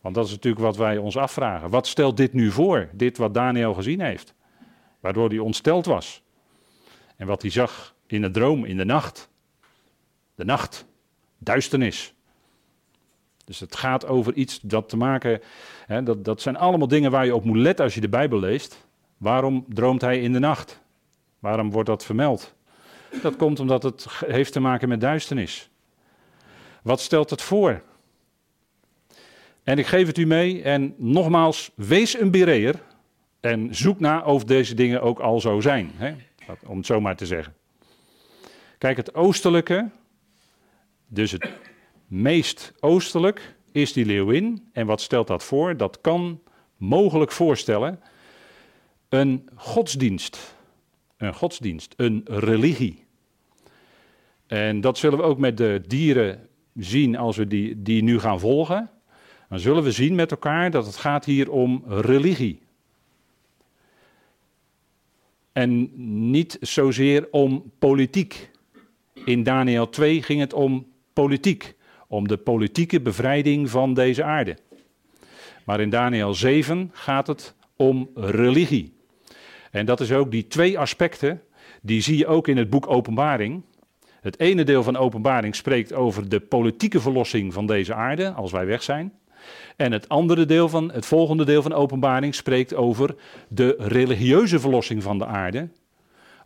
Want 0.00 0.14
dat 0.14 0.24
is 0.24 0.30
natuurlijk 0.30 0.62
wat 0.62 0.76
wij 0.76 0.96
ons 0.96 1.16
afvragen. 1.16 1.70
Wat 1.70 1.86
stelt 1.86 2.16
dit 2.16 2.32
nu 2.32 2.50
voor? 2.50 2.88
Dit 2.92 3.16
wat 3.16 3.34
Daniel 3.34 3.74
gezien 3.74 4.00
heeft. 4.00 4.34
Waardoor 5.00 5.28
hij 5.28 5.38
ontsteld 5.38 5.86
was. 5.86 6.22
En 7.16 7.26
wat 7.26 7.42
hij 7.42 7.50
zag 7.50 7.94
in 8.06 8.22
de 8.22 8.30
droom, 8.30 8.64
in 8.64 8.76
de 8.76 8.84
nacht. 8.84 9.30
De 10.34 10.44
nacht. 10.44 10.86
Duisternis. 11.38 12.14
Dus 13.44 13.60
het 13.60 13.76
gaat 13.76 14.06
over 14.06 14.34
iets 14.34 14.60
dat 14.60 14.88
te 14.88 14.96
maken. 14.96 15.40
Hè, 15.86 16.02
dat, 16.02 16.24
dat 16.24 16.40
zijn 16.40 16.56
allemaal 16.56 16.88
dingen 16.88 17.10
waar 17.10 17.24
je 17.24 17.34
op 17.34 17.44
moet 17.44 17.56
letten 17.56 17.84
als 17.84 17.94
je 17.94 18.00
de 18.00 18.08
Bijbel 18.08 18.38
leest. 18.38 18.86
Waarom 19.22 19.64
droomt 19.68 20.00
hij 20.00 20.20
in 20.20 20.32
de 20.32 20.38
nacht? 20.38 20.80
Waarom 21.38 21.70
wordt 21.70 21.88
dat 21.88 22.04
vermeld? 22.04 22.54
Dat 23.22 23.36
komt 23.36 23.60
omdat 23.60 23.82
het 23.82 24.06
heeft 24.26 24.52
te 24.52 24.60
maken 24.60 24.88
met 24.88 25.00
duisternis. 25.00 25.70
Wat 26.82 27.00
stelt 27.00 27.30
het 27.30 27.42
voor? 27.42 27.82
En 29.62 29.78
ik 29.78 29.86
geef 29.86 30.06
het 30.06 30.18
u 30.18 30.26
mee 30.26 30.62
en 30.62 30.94
nogmaals, 30.96 31.70
wees 31.74 32.20
een 32.20 32.30
bereer 32.30 32.82
en 33.40 33.74
zoek 33.74 34.00
na 34.00 34.24
of 34.24 34.44
deze 34.44 34.74
dingen 34.74 35.02
ook 35.02 35.18
al 35.18 35.40
zo 35.40 35.60
zijn. 35.60 35.90
Hè? 35.94 36.14
Om 36.66 36.76
het 36.76 36.86
zo 36.86 37.00
maar 37.00 37.16
te 37.16 37.26
zeggen. 37.26 37.54
Kijk, 38.78 38.96
het 38.96 39.14
oostelijke, 39.14 39.90
dus 41.06 41.30
het 41.30 41.48
meest 42.06 42.72
oostelijk, 42.80 43.54
is 43.72 43.92
die 43.92 44.06
leeuwin. 44.06 44.68
En 44.72 44.86
wat 44.86 45.00
stelt 45.00 45.26
dat 45.26 45.44
voor? 45.44 45.76
Dat 45.76 46.00
kan 46.00 46.40
mogelijk 46.76 47.32
voorstellen 47.32 48.00
een 49.12 49.48
godsdienst. 49.54 50.56
Een 51.16 51.34
godsdienst, 51.34 51.94
een 51.96 52.22
religie. 52.24 53.04
En 54.46 54.80
dat 54.80 54.98
zullen 54.98 55.18
we 55.18 55.24
ook 55.24 55.38
met 55.38 55.56
de 55.56 55.82
dieren 55.86 56.48
zien 56.74 57.16
als 57.16 57.36
we 57.36 57.46
die, 57.46 57.82
die 57.82 58.02
nu 58.02 58.18
gaan 58.18 58.40
volgen. 58.40 58.90
Dan 59.48 59.58
zullen 59.58 59.82
we 59.82 59.90
zien 59.90 60.14
met 60.14 60.30
elkaar 60.30 60.70
dat 60.70 60.86
het 60.86 60.96
gaat 60.96 61.24
hier 61.24 61.50
om 61.50 61.82
religie. 61.86 62.60
En 65.52 65.90
niet 66.30 66.56
zozeer 66.60 67.28
om 67.30 67.72
politiek. 67.78 68.50
In 69.24 69.42
Daniel 69.42 69.88
2 69.88 70.22
ging 70.22 70.40
het 70.40 70.52
om 70.52 70.86
politiek, 71.12 71.74
om 72.08 72.28
de 72.28 72.36
politieke 72.36 73.00
bevrijding 73.00 73.70
van 73.70 73.94
deze 73.94 74.24
aarde. 74.24 74.58
Maar 75.64 75.80
in 75.80 75.90
Daniel 75.90 76.34
7 76.34 76.90
gaat 76.92 77.26
het 77.26 77.54
om 77.76 78.10
religie. 78.14 79.00
En 79.72 79.86
dat 79.86 80.00
is 80.00 80.12
ook 80.12 80.30
die 80.30 80.46
twee 80.46 80.78
aspecten, 80.78 81.42
die 81.82 82.00
zie 82.00 82.16
je 82.16 82.26
ook 82.26 82.48
in 82.48 82.56
het 82.56 82.70
boek 82.70 82.86
Openbaring. 82.86 83.62
Het 84.20 84.40
ene 84.40 84.64
deel 84.64 84.82
van 84.82 84.96
Openbaring 84.96 85.54
spreekt 85.54 85.92
over 85.92 86.28
de 86.28 86.40
politieke 86.40 87.00
verlossing 87.00 87.52
van 87.52 87.66
deze 87.66 87.94
aarde, 87.94 88.32
als 88.32 88.52
wij 88.52 88.66
weg 88.66 88.82
zijn. 88.82 89.12
En 89.76 89.92
het 89.92 90.08
andere 90.08 90.46
deel 90.46 90.68
van, 90.68 90.92
het 90.92 91.06
volgende 91.06 91.44
deel 91.44 91.62
van 91.62 91.72
Openbaring 91.72 92.34
spreekt 92.34 92.74
over 92.74 93.14
de 93.48 93.74
religieuze 93.78 94.60
verlossing 94.60 95.02
van 95.02 95.18
de 95.18 95.26
aarde. 95.26 95.68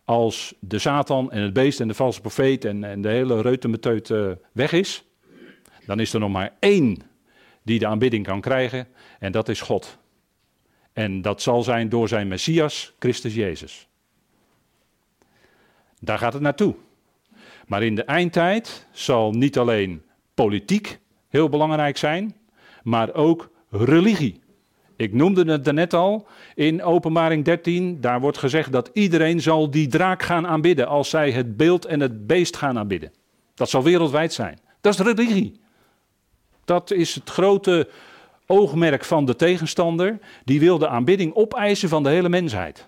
Als 0.05 0.53
de 0.59 0.79
Satan 0.79 1.31
en 1.31 1.41
het 1.41 1.53
beest 1.53 1.79
en 1.79 1.87
de 1.87 1.93
valse 1.93 2.21
profeet 2.21 2.65
en, 2.65 2.83
en 2.83 3.01
de 3.01 3.09
hele 3.09 3.41
reutemeteut 3.41 4.09
uh, 4.09 4.31
weg 4.51 4.71
is, 4.71 5.03
dan 5.85 5.99
is 5.99 6.13
er 6.13 6.19
nog 6.19 6.31
maar 6.31 6.53
één 6.59 6.97
die 7.63 7.79
de 7.79 7.87
aanbidding 7.87 8.25
kan 8.25 8.41
krijgen. 8.41 8.87
En 9.19 9.31
dat 9.31 9.49
is 9.49 9.61
God. 9.61 9.97
En 10.97 11.21
dat 11.21 11.41
zal 11.41 11.63
zijn 11.63 11.89
door 11.89 12.07
zijn 12.07 12.27
Messias, 12.27 12.93
Christus 12.99 13.33
Jezus. 13.33 13.87
Daar 15.99 16.17
gaat 16.17 16.33
het 16.33 16.41
naartoe. 16.41 16.75
Maar 17.67 17.83
in 17.83 17.95
de 17.95 18.03
eindtijd 18.03 18.87
zal 18.91 19.31
niet 19.31 19.57
alleen 19.57 20.01
politiek 20.33 20.99
heel 21.29 21.49
belangrijk 21.49 21.97
zijn, 21.97 22.35
maar 22.83 23.13
ook 23.13 23.49
religie. 23.69 24.41
Ik 24.95 25.13
noemde 25.13 25.51
het 25.51 25.65
daarnet 25.65 25.93
al 25.93 26.27
in 26.55 26.83
Openbaring 26.83 27.45
13. 27.45 28.01
Daar 28.01 28.19
wordt 28.19 28.37
gezegd 28.37 28.71
dat 28.71 28.89
iedereen 28.93 29.41
zal 29.41 29.71
die 29.71 29.87
draak 29.87 30.23
gaan 30.23 30.47
aanbidden 30.47 30.87
als 30.87 31.09
zij 31.09 31.31
het 31.31 31.57
beeld 31.57 31.85
en 31.85 31.99
het 31.99 32.27
beest 32.27 32.57
gaan 32.57 32.77
aanbidden. 32.77 33.13
Dat 33.53 33.69
zal 33.69 33.83
wereldwijd 33.83 34.33
zijn. 34.33 34.59
Dat 34.81 34.93
is 34.93 34.99
religie. 34.99 35.59
Dat 36.65 36.91
is 36.91 37.15
het 37.15 37.29
grote 37.29 37.89
oogmerk 38.47 39.05
van 39.05 39.25
de 39.25 39.35
tegenstander. 39.35 40.19
Die 40.43 40.59
wil 40.59 40.77
de 40.77 40.87
aanbidding 40.87 41.35
opeisen 41.35 41.89
van 41.89 42.03
de 42.03 42.09
hele 42.09 42.29
mensheid. 42.29 42.87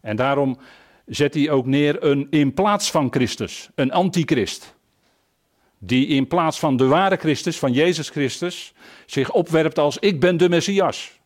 En 0.00 0.16
daarom 0.16 0.58
zet 1.06 1.34
hij 1.34 1.50
ook 1.50 1.66
neer 1.66 2.04
een 2.04 2.26
in 2.30 2.54
plaats 2.54 2.90
van 2.90 3.08
Christus, 3.10 3.70
een 3.74 3.92
antichrist. 3.92 4.74
Die 5.78 6.06
in 6.06 6.26
plaats 6.26 6.58
van 6.58 6.76
de 6.76 6.86
ware 6.86 7.16
Christus, 7.16 7.58
van 7.58 7.72
Jezus 7.72 8.08
Christus, 8.08 8.74
zich 9.06 9.32
opwerpt 9.32 9.78
als 9.78 9.98
ik 9.98 10.20
ben 10.20 10.36
de 10.36 10.48
Messias. 10.48 11.20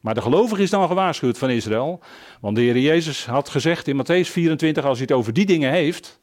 Maar 0.00 0.14
de 0.14 0.22
gelovige 0.22 0.62
is 0.62 0.70
dan 0.70 0.86
gewaarschuwd 0.88 1.38
van 1.38 1.50
Israël. 1.50 2.00
Want 2.40 2.56
de 2.56 2.62
Heer 2.62 2.78
Jezus 2.78 3.26
had 3.26 3.48
gezegd 3.48 3.88
in 3.88 3.96
Matthäus 3.96 4.30
24, 4.30 4.84
als 4.84 4.98
hij 4.98 5.06
het 5.08 5.16
over 5.16 5.32
die 5.32 5.46
dingen 5.46 5.70
heeft. 5.70 6.20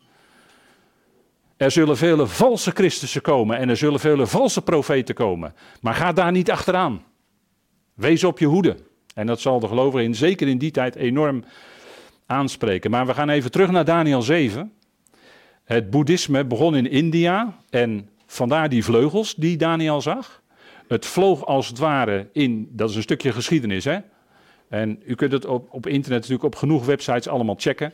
Er 1.59 1.71
zullen 1.71 1.97
vele 1.97 2.27
valse 2.27 2.71
Christussen 2.71 3.21
komen 3.21 3.57
en 3.57 3.69
er 3.69 3.77
zullen 3.77 3.99
vele 3.99 4.27
valse 4.27 4.61
profeten 4.61 5.15
komen. 5.15 5.53
Maar 5.81 5.93
ga 5.93 6.11
daar 6.11 6.31
niet 6.31 6.51
achteraan. 6.51 7.03
Wees 7.93 8.23
op 8.23 8.39
je 8.39 8.45
hoede. 8.45 8.75
En 9.15 9.25
dat 9.27 9.39
zal 9.39 9.59
de 9.59 9.67
gelovigen 9.67 10.15
zeker 10.15 10.47
in 10.47 10.57
die 10.57 10.71
tijd 10.71 10.95
enorm 10.95 11.43
aanspreken. 12.25 12.91
Maar 12.91 13.05
we 13.05 13.13
gaan 13.13 13.29
even 13.29 13.51
terug 13.51 13.71
naar 13.71 13.85
Daniel 13.85 14.21
7. 14.21 14.73
Het 15.63 15.89
boeddhisme 15.89 16.45
begon 16.45 16.75
in 16.75 16.89
India 16.89 17.57
en 17.69 18.09
vandaar 18.25 18.69
die 18.69 18.83
vleugels 18.83 19.35
die 19.35 19.57
Daniel 19.57 20.01
zag. 20.01 20.41
Het 20.87 21.05
vloog 21.05 21.45
als 21.45 21.67
het 21.67 21.77
ware 21.77 22.29
in, 22.33 22.69
dat 22.71 22.89
is 22.89 22.95
een 22.95 23.01
stukje 23.01 23.31
geschiedenis 23.31 23.83
hè. 23.83 23.97
En 24.69 25.01
u 25.05 25.15
kunt 25.15 25.31
het 25.31 25.45
op, 25.45 25.73
op 25.73 25.87
internet 25.87 26.19
natuurlijk 26.19 26.53
op 26.53 26.55
genoeg 26.55 26.85
websites 26.85 27.27
allemaal 27.27 27.55
checken. 27.57 27.93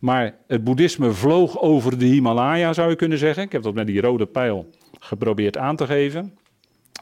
Maar 0.00 0.36
het 0.46 0.64
boeddhisme 0.64 1.12
vloog 1.12 1.60
over 1.60 1.98
de 1.98 2.04
Himalaya 2.04 2.72
zou 2.72 2.90
je 2.90 2.96
kunnen 2.96 3.18
zeggen. 3.18 3.42
Ik 3.42 3.52
heb 3.52 3.62
dat 3.62 3.74
met 3.74 3.86
die 3.86 4.00
rode 4.00 4.26
pijl 4.26 4.70
geprobeerd 4.98 5.56
aan 5.56 5.76
te 5.76 5.86
geven. 5.86 6.38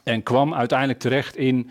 En 0.03 0.23
kwam 0.23 0.53
uiteindelijk 0.53 0.99
terecht 0.99 1.35
in, 1.37 1.69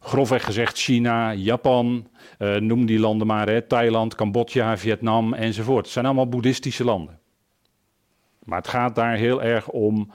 grofweg 0.00 0.44
gezegd, 0.44 0.78
China, 0.78 1.34
Japan, 1.34 2.08
uh, 2.38 2.56
noem 2.56 2.86
die 2.86 2.98
landen 2.98 3.26
maar, 3.26 3.48
hè, 3.48 3.62
Thailand, 3.62 4.14
Cambodja, 4.14 4.78
Vietnam 4.78 5.34
enzovoort. 5.34 5.84
Het 5.84 5.92
zijn 5.92 6.04
allemaal 6.04 6.28
boeddhistische 6.28 6.84
landen. 6.84 7.18
Maar 8.44 8.58
het 8.58 8.68
gaat 8.68 8.94
daar 8.94 9.16
heel 9.16 9.42
erg 9.42 9.68
om 9.68 10.10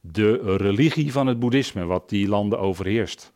de 0.00 0.56
religie 0.56 1.12
van 1.12 1.26
het 1.26 1.38
boeddhisme, 1.38 1.84
wat 1.84 2.08
die 2.08 2.28
landen 2.28 2.58
overheerst. 2.58 3.32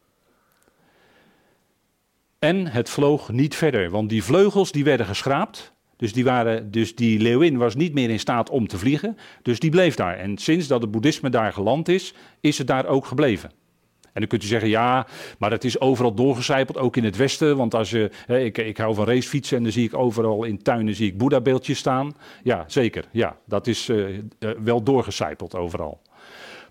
En 2.38 2.66
het 2.66 2.90
vloog 2.90 3.33
niet 3.33 3.55
verder, 3.55 3.90
want 3.90 4.09
die 4.09 4.24
vleugels 4.24 4.72
die 4.72 4.85
werden 4.85 5.07
geschraapt. 5.07 5.74
Dus 5.97 6.13
die, 6.13 6.25
waren, 6.25 6.71
dus 6.71 6.95
die 6.95 7.21
leeuwin 7.21 7.57
was 7.57 7.75
niet 7.75 7.95
meer 7.95 8.11
in 8.11 8.19
staat 8.19 8.51
om 8.51 8.67
te 8.67 8.79
vliegen, 8.79 9.17
dus 9.43 9.59
die 9.59 9.71
bleef 9.71 9.95
daar. 9.95 10.17
En 10.17 10.39
sinds 10.39 10.67
dat 10.67 10.83
het 10.83 10.91
boeddhisme 10.91 11.31
daar 11.31 11.53
geland 11.53 11.89
is, 11.89 12.15
is 12.41 12.59
het 12.59 12.67
daar 12.67 12.87
ook 12.87 13.07
gebleven. 13.07 13.51
En 14.15 14.21
dan 14.21 14.29
kunt 14.29 14.43
u 14.43 14.47
zeggen, 14.47 14.69
ja, 14.69 15.07
maar 15.39 15.51
het 15.51 15.65
is 15.65 15.81
overal 15.81 16.15
doorgecijpeld, 16.15 16.79
ook 16.79 16.97
in 16.97 17.05
het 17.05 17.17
westen. 17.17 17.57
Want 17.57 17.75
als 17.75 17.91
je, 17.91 18.11
hè, 18.27 18.39
ik, 18.39 18.59
ik 18.59 18.77
hou 18.77 18.95
van 18.95 19.07
racefietsen 19.07 19.57
en 19.57 19.63
dan 19.63 19.73
zie 19.73 19.85
ik 19.85 19.95
overal 19.95 20.45
in 20.45 20.63
tuinen 20.63 20.95
zie 20.95 21.07
ik 21.07 21.19
Boeddha-beeldjes 21.19 21.79
staan. 21.79 22.17
Ja, 22.43 22.65
zeker. 22.67 23.05
Ja, 23.11 23.37
dat 23.47 23.67
is 23.67 23.89
uh, 23.89 24.09
uh, 24.09 24.21
wel 24.59 24.83
doorgecijpeld 24.83 25.55
overal. 25.55 26.01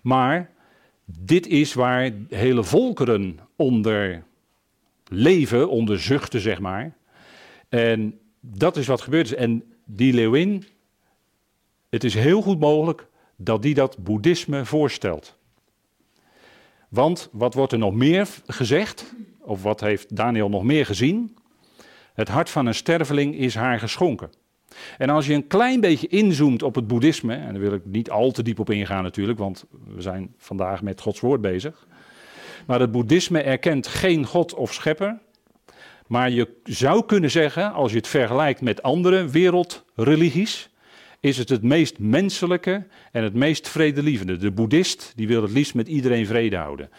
Maar 0.02 0.50
dit 1.04 1.46
is 1.46 1.74
waar 1.74 2.10
hele 2.28 2.64
volkeren 2.64 3.38
onder 3.56 4.24
leven, 5.08 5.68
onder 5.68 6.00
zuchten, 6.00 6.40
zeg 6.40 6.60
maar. 6.60 6.96
En 7.68 8.18
dat 8.52 8.76
is 8.76 8.86
wat 8.86 9.00
gebeurd 9.00 9.26
is. 9.26 9.34
En 9.34 9.64
die 9.84 10.12
leeuwin, 10.12 10.64
het 11.88 12.04
is 12.04 12.14
heel 12.14 12.42
goed 12.42 12.60
mogelijk 12.60 13.06
dat 13.36 13.62
die 13.62 13.74
dat 13.74 13.98
boeddhisme 13.98 14.64
voorstelt. 14.64 15.36
Want 16.88 17.28
wat 17.32 17.54
wordt 17.54 17.72
er 17.72 17.78
nog 17.78 17.94
meer 17.94 18.28
gezegd? 18.46 19.14
Of 19.40 19.62
wat 19.62 19.80
heeft 19.80 20.16
Daniel 20.16 20.48
nog 20.48 20.62
meer 20.62 20.86
gezien? 20.86 21.36
Het 22.14 22.28
hart 22.28 22.50
van 22.50 22.66
een 22.66 22.74
sterveling 22.74 23.34
is 23.34 23.54
haar 23.54 23.78
geschonken. 23.78 24.30
En 24.98 25.10
als 25.10 25.26
je 25.26 25.34
een 25.34 25.46
klein 25.46 25.80
beetje 25.80 26.08
inzoomt 26.08 26.62
op 26.62 26.74
het 26.74 26.86
boeddhisme, 26.86 27.34
en 27.34 27.52
daar 27.52 27.62
wil 27.62 27.72
ik 27.72 27.84
niet 27.84 28.10
al 28.10 28.30
te 28.30 28.42
diep 28.42 28.58
op 28.58 28.70
ingaan 28.70 29.02
natuurlijk, 29.02 29.38
want 29.38 29.64
we 29.94 30.00
zijn 30.00 30.34
vandaag 30.38 30.82
met 30.82 31.00
Gods 31.00 31.20
woord 31.20 31.40
bezig. 31.40 31.86
Maar 32.66 32.80
het 32.80 32.92
boeddhisme 32.92 33.40
erkent 33.40 33.86
geen 33.86 34.26
God 34.26 34.54
of 34.54 34.72
schepper. 34.72 35.18
Maar 36.06 36.30
je 36.30 36.48
zou 36.64 37.04
kunnen 37.04 37.30
zeggen, 37.30 37.72
als 37.72 37.90
je 37.90 37.96
het 37.96 38.08
vergelijkt 38.08 38.60
met 38.60 38.82
andere 38.82 39.28
wereldreligies, 39.28 40.68
is 41.20 41.38
het 41.38 41.48
het 41.48 41.62
meest 41.62 41.98
menselijke 41.98 42.86
en 43.12 43.22
het 43.22 43.34
meest 43.34 43.68
vredelievende. 43.68 44.36
De 44.36 44.50
boeddhist 44.50 45.12
die 45.16 45.26
wil 45.26 45.42
het 45.42 45.52
liefst 45.52 45.74
met 45.74 45.88
iedereen 45.88 46.26
vrede 46.26 46.56
houden. 46.56 46.90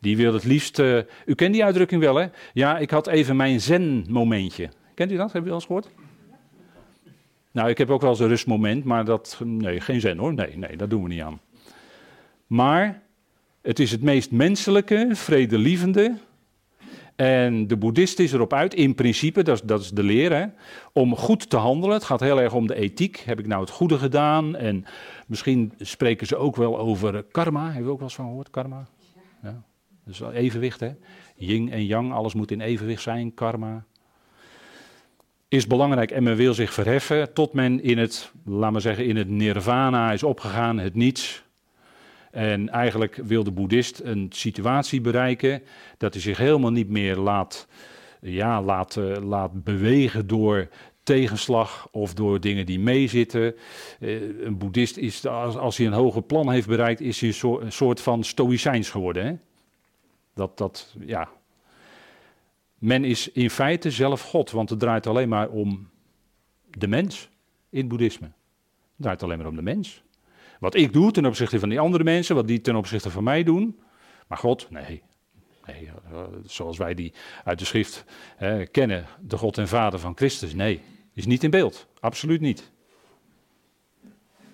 Die 0.00 0.16
wil 0.16 0.32
het 0.32 0.44
liefst. 0.44 0.78
Uh, 0.78 0.98
u 1.26 1.34
kent 1.34 1.52
die 1.52 1.64
uitdrukking 1.64 2.00
wel, 2.00 2.14
hè? 2.14 2.26
Ja, 2.52 2.78
ik 2.78 2.90
had 2.90 3.06
even 3.06 3.36
mijn 3.36 3.60
zen-momentje. 3.60 4.68
Kent 4.94 5.12
u 5.12 5.16
dat? 5.16 5.32
Heb 5.32 5.42
je 5.42 5.48
wel 5.48 5.54
eens 5.54 5.66
gehoord? 5.66 5.88
Nou, 7.50 7.68
ik 7.68 7.78
heb 7.78 7.90
ook 7.90 8.00
wel 8.00 8.10
eens 8.10 8.20
een 8.20 8.28
rustmoment, 8.28 8.84
maar 8.84 9.04
dat. 9.04 9.40
Nee, 9.44 9.80
geen 9.80 10.00
zen 10.00 10.18
hoor. 10.18 10.34
Nee, 10.34 10.56
nee, 10.56 10.76
dat 10.76 10.90
doen 10.90 11.02
we 11.02 11.08
niet 11.08 11.22
aan. 11.22 11.40
Maar 12.46 13.02
het 13.62 13.78
is 13.78 13.90
het 13.90 14.02
meest 14.02 14.30
menselijke, 14.30 15.08
vredelievende, 15.12 16.16
en 17.16 17.66
de 17.66 17.76
boeddhist 17.76 18.18
is 18.18 18.32
erop 18.32 18.52
uit, 18.52 18.74
in 18.74 18.94
principe, 18.94 19.42
dat 19.42 19.56
is, 19.56 19.62
dat 19.62 19.80
is 19.80 19.90
de 19.90 20.02
leer, 20.02 20.32
hè, 20.32 20.46
om 20.92 21.16
goed 21.16 21.50
te 21.50 21.56
handelen. 21.56 21.94
Het 21.94 22.04
gaat 22.04 22.20
heel 22.20 22.40
erg 22.40 22.52
om 22.52 22.66
de 22.66 22.74
ethiek. 22.74 23.16
Heb 23.16 23.38
ik 23.38 23.46
nou 23.46 23.60
het 23.60 23.70
goede 23.70 23.98
gedaan? 23.98 24.56
En 24.56 24.84
misschien 25.26 25.72
spreken 25.78 26.26
ze 26.26 26.36
ook 26.36 26.56
wel 26.56 26.78
over 26.78 27.22
karma. 27.22 27.64
Hebben 27.64 27.84
we 27.84 27.90
ook 27.90 27.98
wel 27.98 28.06
eens 28.06 28.16
van 28.16 28.26
gehoord, 28.26 28.50
karma? 28.50 28.86
Ja. 29.42 29.62
Dus 30.04 30.20
evenwicht, 30.20 30.80
hè? 30.80 30.90
Yin 31.36 31.72
en 31.72 31.86
yang, 31.86 32.12
alles 32.12 32.34
moet 32.34 32.50
in 32.50 32.60
evenwicht 32.60 33.02
zijn, 33.02 33.34
karma. 33.34 33.84
Is 35.48 35.66
belangrijk 35.66 36.10
en 36.10 36.22
men 36.22 36.36
wil 36.36 36.54
zich 36.54 36.72
verheffen 36.72 37.32
tot 37.32 37.52
men 37.52 37.82
in 37.82 37.98
het, 37.98 38.32
laten 38.44 38.74
we 38.74 38.80
zeggen, 38.80 39.06
in 39.06 39.16
het 39.16 39.28
nirvana 39.28 40.12
is 40.12 40.22
opgegaan, 40.22 40.78
het 40.78 40.94
niets. 40.94 41.44
En 42.36 42.68
eigenlijk 42.68 43.16
wil 43.24 43.44
de 43.44 43.50
boeddhist 43.50 44.00
een 44.00 44.26
situatie 44.30 45.00
bereiken 45.00 45.62
dat 45.98 46.12
hij 46.12 46.22
zich 46.22 46.38
helemaal 46.38 46.70
niet 46.70 46.88
meer 46.88 47.16
laat, 47.16 47.68
ja, 48.20 48.62
laat, 48.62 48.96
uh, 48.96 49.16
laat 49.22 49.64
bewegen 49.64 50.26
door 50.26 50.68
tegenslag 51.02 51.88
of 51.90 52.14
door 52.14 52.40
dingen 52.40 52.66
die 52.66 52.78
meezitten. 52.78 53.54
Uh, 54.00 54.44
een 54.44 54.58
boeddhist 54.58 54.96
is, 54.96 55.26
als, 55.26 55.76
hij 55.76 55.86
een 55.86 55.92
hoger 55.92 56.22
plan 56.22 56.50
heeft 56.50 56.66
bereikt, 56.66 57.00
is 57.00 57.20
hij 57.20 57.28
een, 57.28 57.34
soort, 57.34 57.62
een 57.62 57.72
soort 57.72 58.00
van 58.00 58.24
stoïcijns 58.24 58.90
geworden. 58.90 59.26
Hè? 59.26 59.34
Dat, 60.34 60.58
dat, 60.58 60.94
ja. 61.00 61.28
Men 62.78 63.04
is 63.04 63.32
in 63.32 63.50
feite 63.50 63.90
zelf 63.90 64.20
God, 64.20 64.50
want 64.50 64.70
het 64.70 64.78
draait 64.78 65.06
alleen 65.06 65.28
maar 65.28 65.48
om 65.48 65.88
de 66.70 66.88
mens 66.88 67.28
in 67.70 67.78
het 67.78 67.88
boeddhisme. 67.88 68.26
Het 68.26 68.34
draait 68.96 69.22
alleen 69.22 69.38
maar 69.38 69.46
om 69.46 69.56
de 69.56 69.62
mens. 69.62 70.04
Wat 70.60 70.74
ik 70.74 70.92
doe 70.92 71.10
ten 71.10 71.26
opzichte 71.26 71.58
van 71.58 71.68
die 71.68 71.80
andere 71.80 72.04
mensen, 72.04 72.34
wat 72.34 72.46
die 72.46 72.60
ten 72.60 72.76
opzichte 72.76 73.10
van 73.10 73.24
mij 73.24 73.42
doen. 73.42 73.80
Maar 74.26 74.38
God, 74.38 74.66
nee. 74.70 75.02
nee 75.66 75.90
eh, 76.12 76.22
zoals 76.44 76.76
wij 76.76 76.94
die 76.94 77.12
uit 77.44 77.58
de 77.58 77.64
schrift 77.64 78.04
kennen, 78.70 79.06
de 79.20 79.36
God 79.36 79.58
en 79.58 79.68
Vader 79.68 79.98
van 79.98 80.16
Christus. 80.16 80.54
Nee, 80.54 80.80
is 81.14 81.26
niet 81.26 81.44
in 81.44 81.50
beeld. 81.50 81.86
Absoluut 82.00 82.40
niet. 82.40 82.70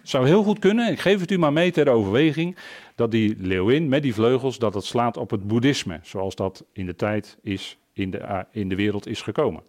Zou 0.02 0.26
heel 0.26 0.42
goed 0.42 0.58
kunnen, 0.58 0.92
ik 0.92 1.00
geef 1.00 1.20
het 1.20 1.30
u 1.30 1.38
maar 1.38 1.52
mee 1.52 1.70
ter 1.70 1.88
overweging, 1.88 2.56
dat 2.94 3.10
die 3.10 3.36
leeuwin 3.38 3.88
met 3.88 4.02
die 4.02 4.14
vleugels, 4.14 4.58
dat 4.58 4.74
het 4.74 4.84
slaat 4.84 5.16
op 5.16 5.30
het 5.30 5.46
boeddhisme, 5.46 6.00
zoals 6.02 6.34
dat 6.34 6.64
in 6.72 6.86
de 6.86 6.94
tijd 6.94 7.38
is, 7.42 7.78
in 7.92 8.10
de, 8.10 8.18
eh, 8.18 8.40
in 8.50 8.68
de 8.68 8.74
wereld 8.74 9.06
is 9.06 9.22
gekomen. 9.22 9.62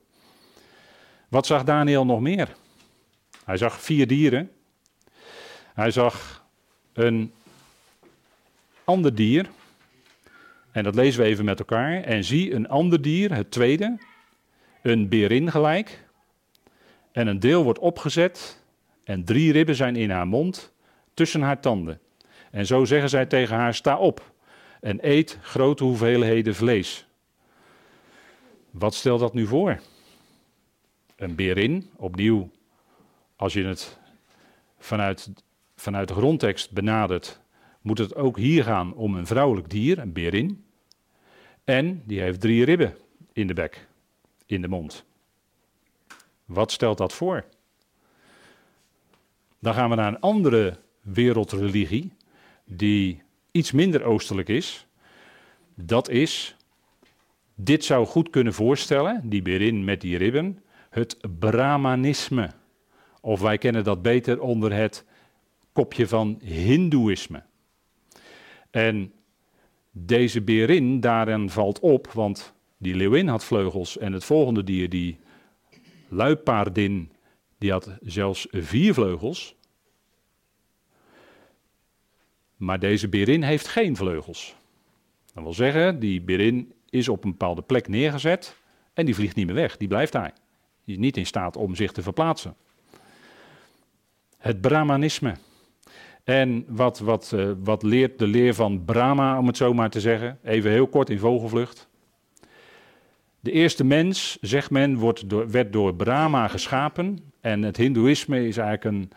Wat 1.29 1.45
zag 1.45 1.63
Daniel 1.63 2.05
nog 2.05 2.19
meer? 2.19 2.55
Hij 3.45 3.57
zag 3.57 3.81
vier 3.81 4.07
dieren 4.07 4.49
hij 5.73 5.91
zag 5.91 6.45
een 6.93 7.31
ander 8.83 9.15
dier. 9.15 9.49
En 10.71 10.83
dat 10.83 10.95
lezen 10.95 11.21
we 11.21 11.27
even 11.27 11.45
met 11.45 11.59
elkaar. 11.59 12.01
En 12.01 12.23
zie 12.23 12.53
een 12.53 12.69
ander 12.69 13.01
dier, 13.01 13.33
het 13.33 13.51
tweede, 13.51 13.97
een 14.81 15.09
berin 15.09 15.51
gelijk. 15.51 16.03
En 17.11 17.27
een 17.27 17.39
deel 17.39 17.63
wordt 17.63 17.79
opgezet. 17.79 18.61
En 19.03 19.23
drie 19.23 19.51
ribben 19.51 19.75
zijn 19.75 19.95
in 19.95 20.09
haar 20.09 20.27
mond, 20.27 20.73
tussen 21.13 21.41
haar 21.41 21.59
tanden. 21.59 21.99
En 22.51 22.65
zo 22.65 22.85
zeggen 22.85 23.09
zij 23.09 23.25
tegen 23.25 23.55
haar: 23.55 23.73
sta 23.73 23.97
op 23.97 24.31
en 24.81 24.97
eet 25.01 25.37
grote 25.41 25.83
hoeveelheden 25.83 26.55
vlees. 26.55 27.05
Wat 28.71 28.93
stelt 28.93 29.19
dat 29.19 29.33
nu 29.33 29.45
voor? 29.45 29.79
Een 31.15 31.35
berin, 31.35 31.89
opnieuw, 31.95 32.49
als 33.35 33.53
je 33.53 33.63
het 33.63 33.97
vanuit, 34.79 35.29
vanuit 35.83 36.07
de 36.07 36.13
grondtekst 36.13 36.71
benadert, 36.71 37.41
moet 37.81 37.97
het 37.97 38.15
ook 38.15 38.37
hier 38.37 38.63
gaan 38.63 38.93
om 38.93 39.15
een 39.15 39.27
vrouwelijk 39.27 39.69
dier, 39.69 39.99
een 39.99 40.13
berin. 40.13 40.65
En 41.63 42.01
die 42.05 42.21
heeft 42.21 42.41
drie 42.41 42.65
ribben 42.65 42.95
in 43.33 43.47
de 43.47 43.53
bek, 43.53 43.87
in 44.45 44.61
de 44.61 44.67
mond. 44.67 45.05
Wat 46.45 46.71
stelt 46.71 46.97
dat 46.97 47.13
voor? 47.13 47.45
Dan 49.59 49.73
gaan 49.73 49.89
we 49.89 49.95
naar 49.95 50.07
een 50.07 50.19
andere 50.19 50.77
wereldreligie, 51.01 52.11
die 52.65 53.21
iets 53.51 53.71
minder 53.71 54.03
oostelijk 54.03 54.49
is. 54.49 54.85
Dat 55.75 56.09
is, 56.09 56.55
dit 57.55 57.83
zou 57.85 58.05
goed 58.05 58.29
kunnen 58.29 58.53
voorstellen, 58.53 59.29
die 59.29 59.41
berin 59.41 59.83
met 59.83 60.01
die 60.01 60.17
ribben, 60.17 60.59
het 60.89 61.17
Brahmanisme. 61.39 62.49
Of 63.21 63.41
wij 63.41 63.57
kennen 63.57 63.83
dat 63.83 64.01
beter 64.01 64.41
onder 64.41 64.73
het 64.73 65.05
kopje 65.73 66.07
van 66.07 66.39
Hindoeïsme. 66.43 67.43
En 68.69 69.13
deze 69.91 70.41
berin 70.41 70.99
daarin 70.99 71.49
valt 71.49 71.79
op, 71.79 72.11
want 72.11 72.53
die 72.77 72.95
leeuwin 72.95 73.27
had 73.27 73.43
vleugels 73.43 73.97
en 73.97 74.13
het 74.13 74.23
volgende 74.23 74.63
dier, 74.63 74.89
die 74.89 75.17
luipaardin, 76.07 77.11
die 77.57 77.71
had 77.71 77.97
zelfs 78.01 78.47
vier 78.51 78.93
vleugels. 78.93 79.55
Maar 82.55 82.79
deze 82.79 83.07
berin 83.07 83.43
heeft 83.43 83.67
geen 83.67 83.95
vleugels. 83.95 84.55
Dat 85.33 85.43
wil 85.43 85.53
zeggen, 85.53 85.99
die 85.99 86.21
berin 86.21 86.73
is 86.89 87.09
op 87.09 87.23
een 87.23 87.31
bepaalde 87.31 87.61
plek 87.61 87.87
neergezet 87.87 88.57
en 88.93 89.05
die 89.05 89.15
vliegt 89.15 89.35
niet 89.35 89.45
meer 89.45 89.55
weg, 89.55 89.77
die 89.77 89.87
blijft 89.87 90.11
daar. 90.11 90.33
Die 90.85 90.95
is 90.95 91.01
niet 91.01 91.17
in 91.17 91.25
staat 91.25 91.55
om 91.55 91.75
zich 91.75 91.91
te 91.91 92.01
verplaatsen. 92.01 92.55
Het 94.37 94.61
Brahmanisme. 94.61 95.35
En 96.23 96.65
wat, 96.67 96.99
wat, 96.99 97.31
uh, 97.35 97.51
wat 97.63 97.83
leert 97.83 98.19
de 98.19 98.27
leer 98.27 98.53
van 98.53 98.85
Brahma, 98.85 99.37
om 99.37 99.47
het 99.47 99.57
zo 99.57 99.73
maar 99.73 99.89
te 99.89 99.99
zeggen? 99.99 100.39
Even 100.43 100.71
heel 100.71 100.87
kort 100.87 101.09
in 101.09 101.19
vogelvlucht. 101.19 101.87
De 103.39 103.51
eerste 103.51 103.83
mens, 103.83 104.37
zegt 104.41 104.71
men, 104.71 104.97
wordt 104.97 105.29
door, 105.29 105.49
werd 105.49 105.73
door 105.73 105.95
Brahma 105.95 106.47
geschapen. 106.47 107.19
En 107.41 107.61
het 107.61 107.77
Hindoeïsme 107.77 108.47
is 108.47 108.57
eigenlijk 108.57 108.95
een 108.95 109.11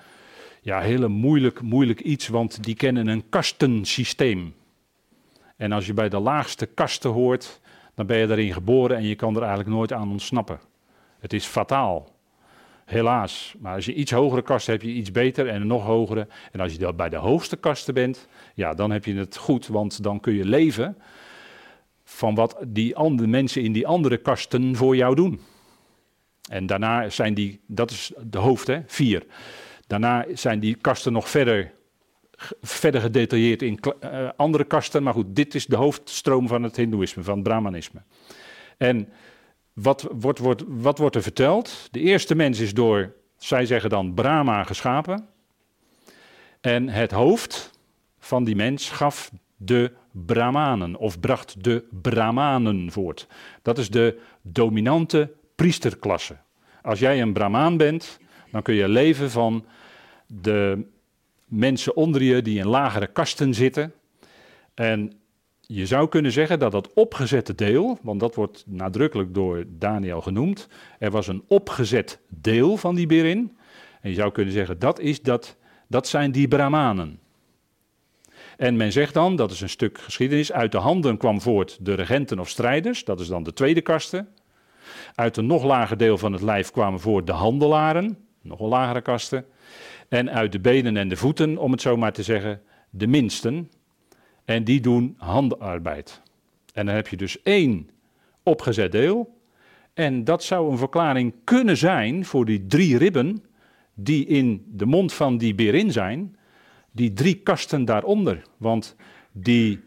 ja, 0.63 0.81
hele 0.81 1.09
moeilijk, 1.09 1.61
moeilijk 1.61 2.01
iets, 2.01 2.29
want 2.29 2.65
die 2.65 2.75
kennen 2.75 3.07
een 3.07 3.29
kastensysteem. 3.29 4.55
En 5.57 5.73
als 5.73 5.87
je 5.87 5.95
bij 5.95 6.09
de 6.09 6.19
laagste 6.19 6.67
kasten 6.67 7.11
hoort, 7.11 7.61
dan 7.95 8.07
ben 8.07 8.19
je 8.19 8.27
daarin 8.27 8.53
geboren 8.53 8.97
en 8.97 9.05
je 9.05 9.15
kan 9.15 9.35
er 9.35 9.41
eigenlijk 9.41 9.71
nooit 9.71 9.93
aan 9.93 10.11
ontsnappen. 10.11 10.61
Het 11.19 11.33
is 11.33 11.45
fataal. 11.45 12.16
Helaas. 12.87 13.55
Maar 13.59 13.75
als 13.75 13.85
je 13.85 13.95
iets 13.95 14.11
hogere 14.11 14.43
kasten 14.43 14.73
hebt, 14.73 14.85
heb 14.85 14.93
je 14.93 14.99
iets 14.99 15.11
beter 15.11 15.49
en 15.49 15.61
een 15.61 15.67
nog 15.67 15.85
hogere. 15.85 16.29
En 16.53 16.61
als 16.61 16.75
je 16.75 16.95
bij 16.95 17.09
de 17.09 17.17
hoogste 17.17 17.57
kasten 17.57 17.95
bent, 17.95 18.29
ja, 18.55 18.75
dan 18.75 18.91
heb 18.91 19.05
je 19.05 19.15
het 19.15 19.37
goed, 19.37 19.67
want 19.67 20.03
dan 20.03 20.21
kun 20.21 20.35
je 20.35 20.45
leven 20.45 20.97
van 22.05 22.35
wat 22.35 22.57
die 22.67 22.97
andere 22.97 23.29
mensen 23.29 23.63
in 23.63 23.73
die 23.73 23.87
andere 23.87 24.17
kasten 24.17 24.77
voor 24.77 24.97
jou 24.97 25.15
doen. 25.15 25.41
En 26.51 26.67
daarna 26.67 27.09
zijn 27.09 27.35
die, 27.35 27.61
dat 27.67 27.91
is 27.91 28.13
de 28.21 28.39
hoofd, 28.39 28.67
hè, 28.67 28.81
vier. 28.87 29.27
Daarna 29.87 30.25
zijn 30.33 30.61
die 30.61 30.75
kasten 30.75 31.13
nog 31.13 31.29
verder, 31.29 31.73
verder 32.63 33.01
gedetailleerd 33.01 33.63
in 33.63 33.79
uh, 34.05 34.29
andere 34.37 34.65
kasten. 34.65 35.03
Maar 35.03 35.13
goed, 35.13 35.37
dit 35.37 35.55
is 35.55 35.67
de 35.67 35.77
hoofdstroom 35.77 36.49
van 36.49 36.63
het 36.63 36.77
Hindoeïsme, 36.77 37.23
van 37.23 37.35
het 37.35 37.43
Brahmanisme. 37.43 38.03
En 38.77 39.09
wat 39.77 40.09
wordt, 40.11 40.39
wordt, 40.39 40.63
wat 40.67 40.99
wordt 40.99 41.17
er 41.17 41.23
verteld? 41.23 41.89
De 41.91 42.01
eerste 42.01 42.35
mens 42.35 42.59
is 42.59 42.75
door, 42.75 43.13
zij 43.39 43.67
zeggen 43.67 43.91
dan, 43.91 44.15
Brahma 44.15 44.65
geschapen. 44.65 45.29
En 46.61 46.89
het 46.89 47.11
hoofd 47.11 47.71
van 48.19 48.45
die 48.45 48.57
mens 48.57 48.91
gaf 48.91 49.31
de 49.57 49.93
Brahmanen, 50.13 50.97
of 50.97 51.21
bracht 51.21 51.65
de 51.65 51.85
Brahmanen 52.03 52.93
voort. 52.93 53.27
Dat 53.63 53.79
is 53.79 53.91
de 53.91 54.21
dominante 54.43 55.33
priesterklasse. 55.55 56.37
Als 56.83 56.99
jij 56.99 57.21
een 57.21 57.33
Brahmaan 57.33 57.77
bent, 57.77 58.19
dan 58.51 58.63
kun 58.63 58.75
je 58.75 58.89
leven 58.89 59.31
van 59.31 59.65
de 60.27 60.87
mensen 61.45 61.97
onder 61.97 62.23
je 62.23 62.43
die 62.43 62.59
in 62.59 62.67
lagere 62.67 63.07
kasten 63.07 63.55
zitten. 63.55 63.93
En 64.75 65.13
je 65.67 65.87
zou 65.87 66.09
kunnen 66.09 66.33
zeggen 66.33 66.59
dat 66.59 66.73
dat 66.73 66.93
opgezette 66.93 67.55
deel, 67.55 67.99
want 68.03 68.21
dat 68.21 68.35
wordt 68.35 68.65
nadrukkelijk 68.67 69.35
door 69.35 69.65
Daniel 69.69 70.21
genoemd, 70.21 70.69
er 70.99 71.11
was 71.11 71.27
een 71.27 71.45
opgezet 71.49 72.21
deel 72.29 72.77
van 72.77 72.95
die 72.95 73.07
Berin. 73.07 73.57
En 74.01 74.11
je 74.11 74.17
zou 74.17 74.33
kunnen 74.33 74.53
zeggen 74.53 74.79
dat, 74.79 75.01
is 75.01 75.23
dat, 75.23 75.57
dat 75.89 76.09
zijn 76.09 76.33
die 76.33 76.49
Brahmanen. 76.49 77.19
En 78.57 78.77
men 78.77 78.93
zegt 78.93 79.15
dan, 79.15 79.37
dat 79.37 79.51
is 79.51 79.61
een 79.61 79.69
stuk 79.69 79.99
geschiedenis, 79.99 80.53
uit 80.53 80.73
de 80.73 80.79
handen 80.79 81.17
kwam 81.17 81.41
voort 81.41 81.79
de 81.81 81.95
regenten 81.95 82.39
of 82.39 82.49
strijders, 82.49 83.05
dat 83.05 83.21
is 83.21 83.29
dan 83.29 83.43
de 83.43 83.53
tweede 83.53 83.81
kaste. 83.81 84.27
Uit 85.15 85.37
een 85.37 85.47
nog 85.47 85.65
lager 85.65 85.97
deel 85.97 86.19
van 86.19 86.33
het 86.33 86.43
lijf 86.43 86.71
kwamen 86.71 87.01
voort 87.01 87.27
de 87.27 87.33
handelaren, 87.33 88.19
nog 88.43 88.61
een 88.61 88.69
lagere 88.69 89.01
kaste. 89.01 89.45
En 90.09 90.31
uit 90.31 90.53
de 90.53 90.61
benen 90.61 90.97
en 90.97 91.09
de 91.09 91.17
voeten, 91.17 91.59
om 91.59 91.73
het 91.73 91.81
zo 91.81 91.97
maar 91.97 92.13
te 92.13 92.23
zeggen, 92.23 92.63
de 92.91 93.07
minsten, 93.07 93.71
en 94.47 94.65
die 94.65 94.81
doen 94.81 95.15
handarbeid. 95.19 96.23
En 96.73 96.87
dan 96.87 96.95
heb 96.95 97.09
je 97.09 97.17
dus 97.17 97.43
één 97.43 97.91
opgezet 98.43 98.93
deel. 98.93 99.35
En 99.95 100.25
dat 100.25 100.45
zou 100.45 100.71
een 100.71 100.79
verklaring 100.79 101.35
kunnen 101.45 101.77
zijn 101.77 102.25
voor 102.25 102.45
die 102.45 102.67
drie 102.67 102.99
ribben 102.99 103.45
die 103.95 104.27
in 104.27 104.65
de 104.69 104.87
mond 104.87 105.13
van 105.13 105.39
die 105.39 105.55
berin 105.55 105.93
zijn. 105.93 106.37
Die 106.93 107.13
drie 107.13 107.35
kasten 107.35 107.85
daaronder. 107.85 108.43
Want 108.57 108.97
die 109.33 109.81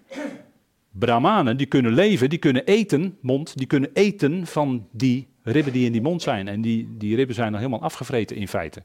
Brahmanen 0.92 1.58
die 1.58 1.68
kunnen 1.68 1.94
leven, 1.94 2.30
die 2.30 2.40
kunnen 2.40 2.66
eten, 2.66 3.18
mond, 3.22 3.58
die 3.58 3.68
kunnen 3.68 3.90
eten 3.94 4.48
van 4.48 4.88
die 4.92 5.28
ribben 5.44 5.74
die 5.74 5.86
in 5.86 5.92
die 5.92 6.02
mond 6.02 6.22
zijn. 6.22 6.48
En 6.48 6.62
die, 6.62 6.98
die 6.98 7.16
ribben 7.16 7.36
zijn 7.36 7.52
dan 7.52 7.62
helemaal 7.62 7.82
afgevreten 7.82 8.36
in 8.36 8.48
feite. 8.48 8.84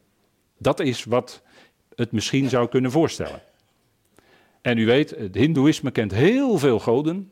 Dat 0.59 0.81
is 0.81 1.05
wat 1.05 1.43
het 1.95 2.13
misschien 2.13 2.49
zou 2.49 2.69
kunnen 2.69 2.91
voorstellen. 2.91 3.41
En 4.65 4.79
u 4.79 4.87
weet, 4.87 5.11
het 5.11 5.35
Hindoeïsme 5.35 5.91
kent 5.91 6.13
heel 6.13 6.59
veel 6.59 6.79
goden. 6.79 7.31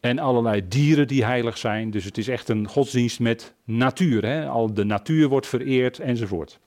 En 0.00 0.18
allerlei 0.18 0.68
dieren 0.68 1.08
die 1.08 1.24
heilig 1.24 1.58
zijn. 1.58 1.90
Dus 1.90 2.04
het 2.04 2.18
is 2.18 2.28
echt 2.28 2.48
een 2.48 2.68
godsdienst 2.68 3.20
met 3.20 3.54
natuur. 3.64 4.24
Hè? 4.24 4.48
Al 4.48 4.74
de 4.74 4.84
natuur 4.84 5.28
wordt 5.28 5.46
vereerd 5.46 5.98
enzovoort. 5.98 6.58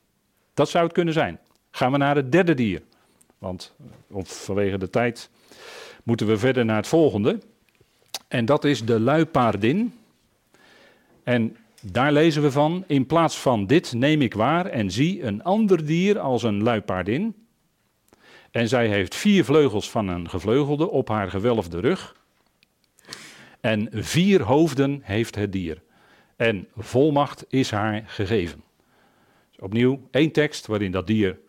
Dat 0.53 0.69
zou 0.69 0.83
het 0.83 0.93
kunnen 0.93 1.13
zijn. 1.13 1.39
Gaan 1.71 1.91
we 1.91 1.97
naar 1.97 2.15
het 2.15 2.31
derde 2.31 2.53
dier. 2.53 2.81
Want 3.37 3.75
vanwege 4.23 4.77
de 4.77 4.89
tijd 4.89 5.29
moeten 6.03 6.27
we 6.27 6.37
verder 6.37 6.65
naar 6.65 6.77
het 6.77 6.87
volgende. 6.87 7.39
En 8.27 8.45
dat 8.45 8.63
is 8.63 8.85
de 8.85 8.99
luipaardin. 8.99 9.93
En 11.23 11.57
daar 11.81 12.11
lezen 12.11 12.41
we 12.41 12.51
van: 12.51 12.83
In 12.87 13.05
plaats 13.05 13.37
van 13.37 13.67
dit 13.67 13.93
neem 13.93 14.21
ik 14.21 14.33
waar 14.33 14.65
en 14.65 14.91
zie 14.91 15.23
een 15.23 15.43
ander 15.43 15.85
dier 15.85 16.19
als 16.19 16.43
een 16.43 16.63
luipaardin 16.63 17.35
en 18.57 18.67
zij 18.67 18.87
heeft 18.87 19.15
vier 19.15 19.45
vleugels 19.45 19.89
van 19.89 20.07
een 20.07 20.29
gevleugelde 20.29 20.89
op 20.89 21.07
haar 21.07 21.29
gewelfde 21.29 21.79
rug. 21.79 22.15
En 23.61 23.89
vier 23.91 24.41
hoofden 24.41 24.99
heeft 25.03 25.35
het 25.35 25.51
dier. 25.51 25.81
En 26.35 26.67
volmacht 26.77 27.45
is 27.49 27.71
haar 27.71 28.03
gegeven. 28.05 28.63
Dus 29.49 29.59
opnieuw 29.59 30.07
één 30.11 30.31
tekst 30.31 30.67
waarin 30.67 30.91
dat 30.91 31.07
dier 31.07 31.39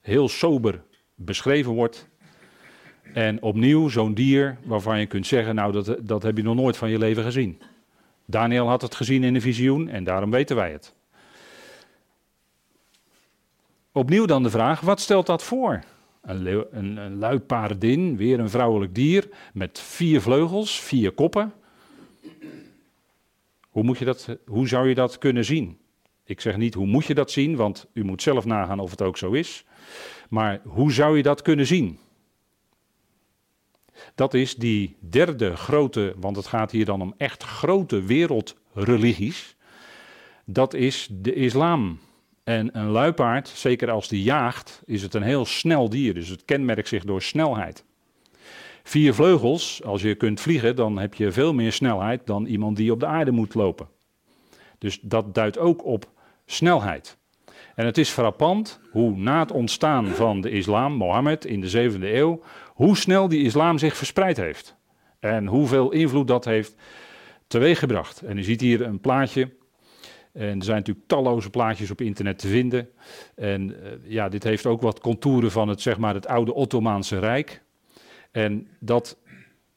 heel 0.00 0.28
sober 0.28 0.82
beschreven 1.14 1.72
wordt. 1.72 2.08
En 3.12 3.42
opnieuw 3.42 3.88
zo'n 3.88 4.14
dier 4.14 4.58
waarvan 4.64 5.00
je 5.00 5.06
kunt 5.06 5.26
zeggen, 5.26 5.54
nou 5.54 5.72
dat, 5.72 5.96
dat 6.02 6.22
heb 6.22 6.36
je 6.36 6.42
nog 6.42 6.56
nooit 6.56 6.76
van 6.76 6.90
je 6.90 6.98
leven 6.98 7.22
gezien. 7.22 7.60
Daniel 8.24 8.68
had 8.68 8.82
het 8.82 8.94
gezien 8.94 9.24
in 9.24 9.34
een 9.34 9.40
visioen 9.40 9.88
en 9.88 10.04
daarom 10.04 10.30
weten 10.30 10.56
wij 10.56 10.72
het. 10.72 10.94
Opnieuw 13.92 14.26
dan 14.26 14.42
de 14.42 14.50
vraag, 14.50 14.80
wat 14.80 15.00
stelt 15.00 15.26
dat 15.26 15.42
voor? 15.42 15.82
Een, 16.22 16.46
een, 16.76 16.96
een 16.96 17.18
luipaardin, 17.18 18.16
weer 18.16 18.40
een 18.40 18.50
vrouwelijk 18.50 18.94
dier 18.94 19.28
met 19.52 19.78
vier 19.78 20.20
vleugels, 20.20 20.80
vier 20.80 21.12
koppen. 21.12 21.52
Hoe, 23.68 23.82
moet 23.82 23.98
je 23.98 24.04
dat, 24.04 24.38
hoe 24.46 24.68
zou 24.68 24.88
je 24.88 24.94
dat 24.94 25.18
kunnen 25.18 25.44
zien? 25.44 25.78
Ik 26.24 26.40
zeg 26.40 26.56
niet 26.56 26.74
hoe 26.74 26.86
moet 26.86 27.04
je 27.04 27.14
dat 27.14 27.30
zien, 27.30 27.56
want 27.56 27.86
u 27.92 28.04
moet 28.04 28.22
zelf 28.22 28.44
nagaan 28.44 28.78
of 28.78 28.90
het 28.90 29.02
ook 29.02 29.16
zo 29.16 29.32
is. 29.32 29.64
Maar 30.28 30.60
hoe 30.64 30.92
zou 30.92 31.16
je 31.16 31.22
dat 31.22 31.42
kunnen 31.42 31.66
zien? 31.66 31.98
Dat 34.14 34.34
is 34.34 34.54
die 34.54 34.96
derde 35.00 35.56
grote, 35.56 36.14
want 36.16 36.36
het 36.36 36.46
gaat 36.46 36.70
hier 36.70 36.84
dan 36.84 37.00
om 37.00 37.14
echt 37.16 37.42
grote 37.42 38.02
wereldreligies. 38.02 39.56
Dat 40.44 40.74
is 40.74 41.08
de 41.10 41.34
islam. 41.34 41.98
En 42.44 42.78
een 42.78 42.88
luipaard, 42.88 43.48
zeker 43.48 43.90
als 43.90 44.08
die 44.08 44.22
jaagt, 44.22 44.82
is 44.86 45.02
het 45.02 45.14
een 45.14 45.22
heel 45.22 45.44
snel 45.44 45.88
dier. 45.88 46.14
Dus 46.14 46.28
het 46.28 46.44
kenmerkt 46.44 46.88
zich 46.88 47.04
door 47.04 47.22
snelheid. 47.22 47.84
Vier 48.82 49.14
vleugels, 49.14 49.82
als 49.84 50.02
je 50.02 50.14
kunt 50.14 50.40
vliegen, 50.40 50.76
dan 50.76 50.98
heb 50.98 51.14
je 51.14 51.32
veel 51.32 51.54
meer 51.54 51.72
snelheid 51.72 52.26
dan 52.26 52.46
iemand 52.46 52.76
die 52.76 52.92
op 52.92 53.00
de 53.00 53.06
aarde 53.06 53.30
moet 53.30 53.54
lopen. 53.54 53.88
Dus 54.78 54.98
dat 55.02 55.34
duidt 55.34 55.58
ook 55.58 55.84
op 55.84 56.10
snelheid. 56.46 57.16
En 57.74 57.86
het 57.86 57.98
is 57.98 58.08
frappant 58.08 58.80
hoe 58.90 59.16
na 59.16 59.38
het 59.38 59.52
ontstaan 59.52 60.06
van 60.06 60.40
de 60.40 60.50
islam, 60.50 60.92
Mohammed 60.92 61.44
in 61.44 61.60
de 61.60 61.68
zevende 61.68 62.14
eeuw, 62.14 62.42
hoe 62.66 62.96
snel 62.96 63.28
die 63.28 63.44
islam 63.44 63.78
zich 63.78 63.96
verspreid 63.96 64.36
heeft. 64.36 64.76
En 65.20 65.46
hoeveel 65.46 65.90
invloed 65.90 66.28
dat 66.28 66.44
heeft 66.44 66.74
teweeggebracht. 67.46 68.22
En 68.22 68.38
u 68.38 68.42
ziet 68.42 68.60
hier 68.60 68.82
een 68.82 69.00
plaatje. 69.00 69.50
En 70.32 70.58
er 70.58 70.64
zijn 70.64 70.76
natuurlijk 70.76 71.06
talloze 71.06 71.50
plaatjes 71.50 71.90
op 71.90 72.00
internet 72.00 72.38
te 72.38 72.48
vinden. 72.48 72.88
En 73.34 73.84
eh, 73.84 73.90
ja, 74.04 74.28
dit 74.28 74.42
heeft 74.42 74.66
ook 74.66 74.80
wat 74.80 75.00
contouren 75.00 75.50
van 75.50 75.68
het, 75.68 75.80
zeg 75.80 75.98
maar, 75.98 76.14
het 76.14 76.26
oude 76.26 76.54
Ottomaanse 76.54 77.18
Rijk. 77.18 77.62
En 78.30 78.68
dat, 78.78 79.18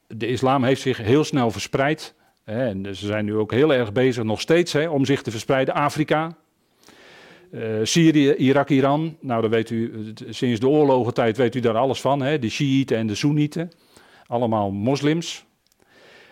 de 0.06 0.26
islam 0.26 0.64
heeft 0.64 0.80
zich 0.80 0.96
heel 0.96 1.24
snel 1.24 1.50
verspreid. 1.50 2.14
Hè, 2.44 2.66
en 2.66 2.96
ze 2.96 3.06
zijn 3.06 3.24
nu 3.24 3.34
ook 3.34 3.52
heel 3.52 3.74
erg 3.74 3.92
bezig, 3.92 4.24
nog 4.24 4.40
steeds, 4.40 4.72
hè, 4.72 4.88
om 4.88 5.04
zich 5.04 5.22
te 5.22 5.30
verspreiden. 5.30 5.74
Afrika, 5.74 6.36
uh, 7.50 7.78
Syrië, 7.82 8.34
Irak, 8.34 8.68
Iran. 8.68 9.16
Nou, 9.20 9.40
dan 9.40 9.50
weet 9.50 9.70
u, 9.70 10.12
sinds 10.28 10.60
de 10.60 10.68
oorlogentijd 10.68 11.36
weet 11.36 11.54
u 11.54 11.60
daar 11.60 11.76
alles 11.76 12.00
van. 12.00 12.22
Hè, 12.22 12.38
de 12.38 12.48
Shiiten 12.48 12.96
en 12.96 13.06
de 13.06 13.14
Soenieten. 13.14 13.72
Allemaal 14.26 14.70
moslims. 14.70 15.44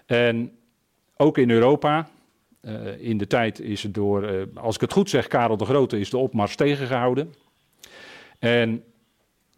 En 0.07 0.53
ook 1.17 1.39
in 1.39 1.51
Europa. 1.51 2.09
Uh, 2.67 3.01
in 3.01 3.19
de 3.19 3.27
tijd 3.27 3.61
is 3.61 3.83
het 3.83 3.95
door, 3.95 4.33
uh, 4.33 4.43
als 4.55 4.75
ik 4.75 4.81
het 4.81 4.93
goed 4.93 5.11
zeg, 5.11 5.27
Karel 5.27 5.57
de 5.57 5.65
Grote 5.65 6.01
is 6.01 6.11
de 6.11 6.19
opmars 6.19 6.57
tegengehouden. 6.57 7.35
En 8.39 8.85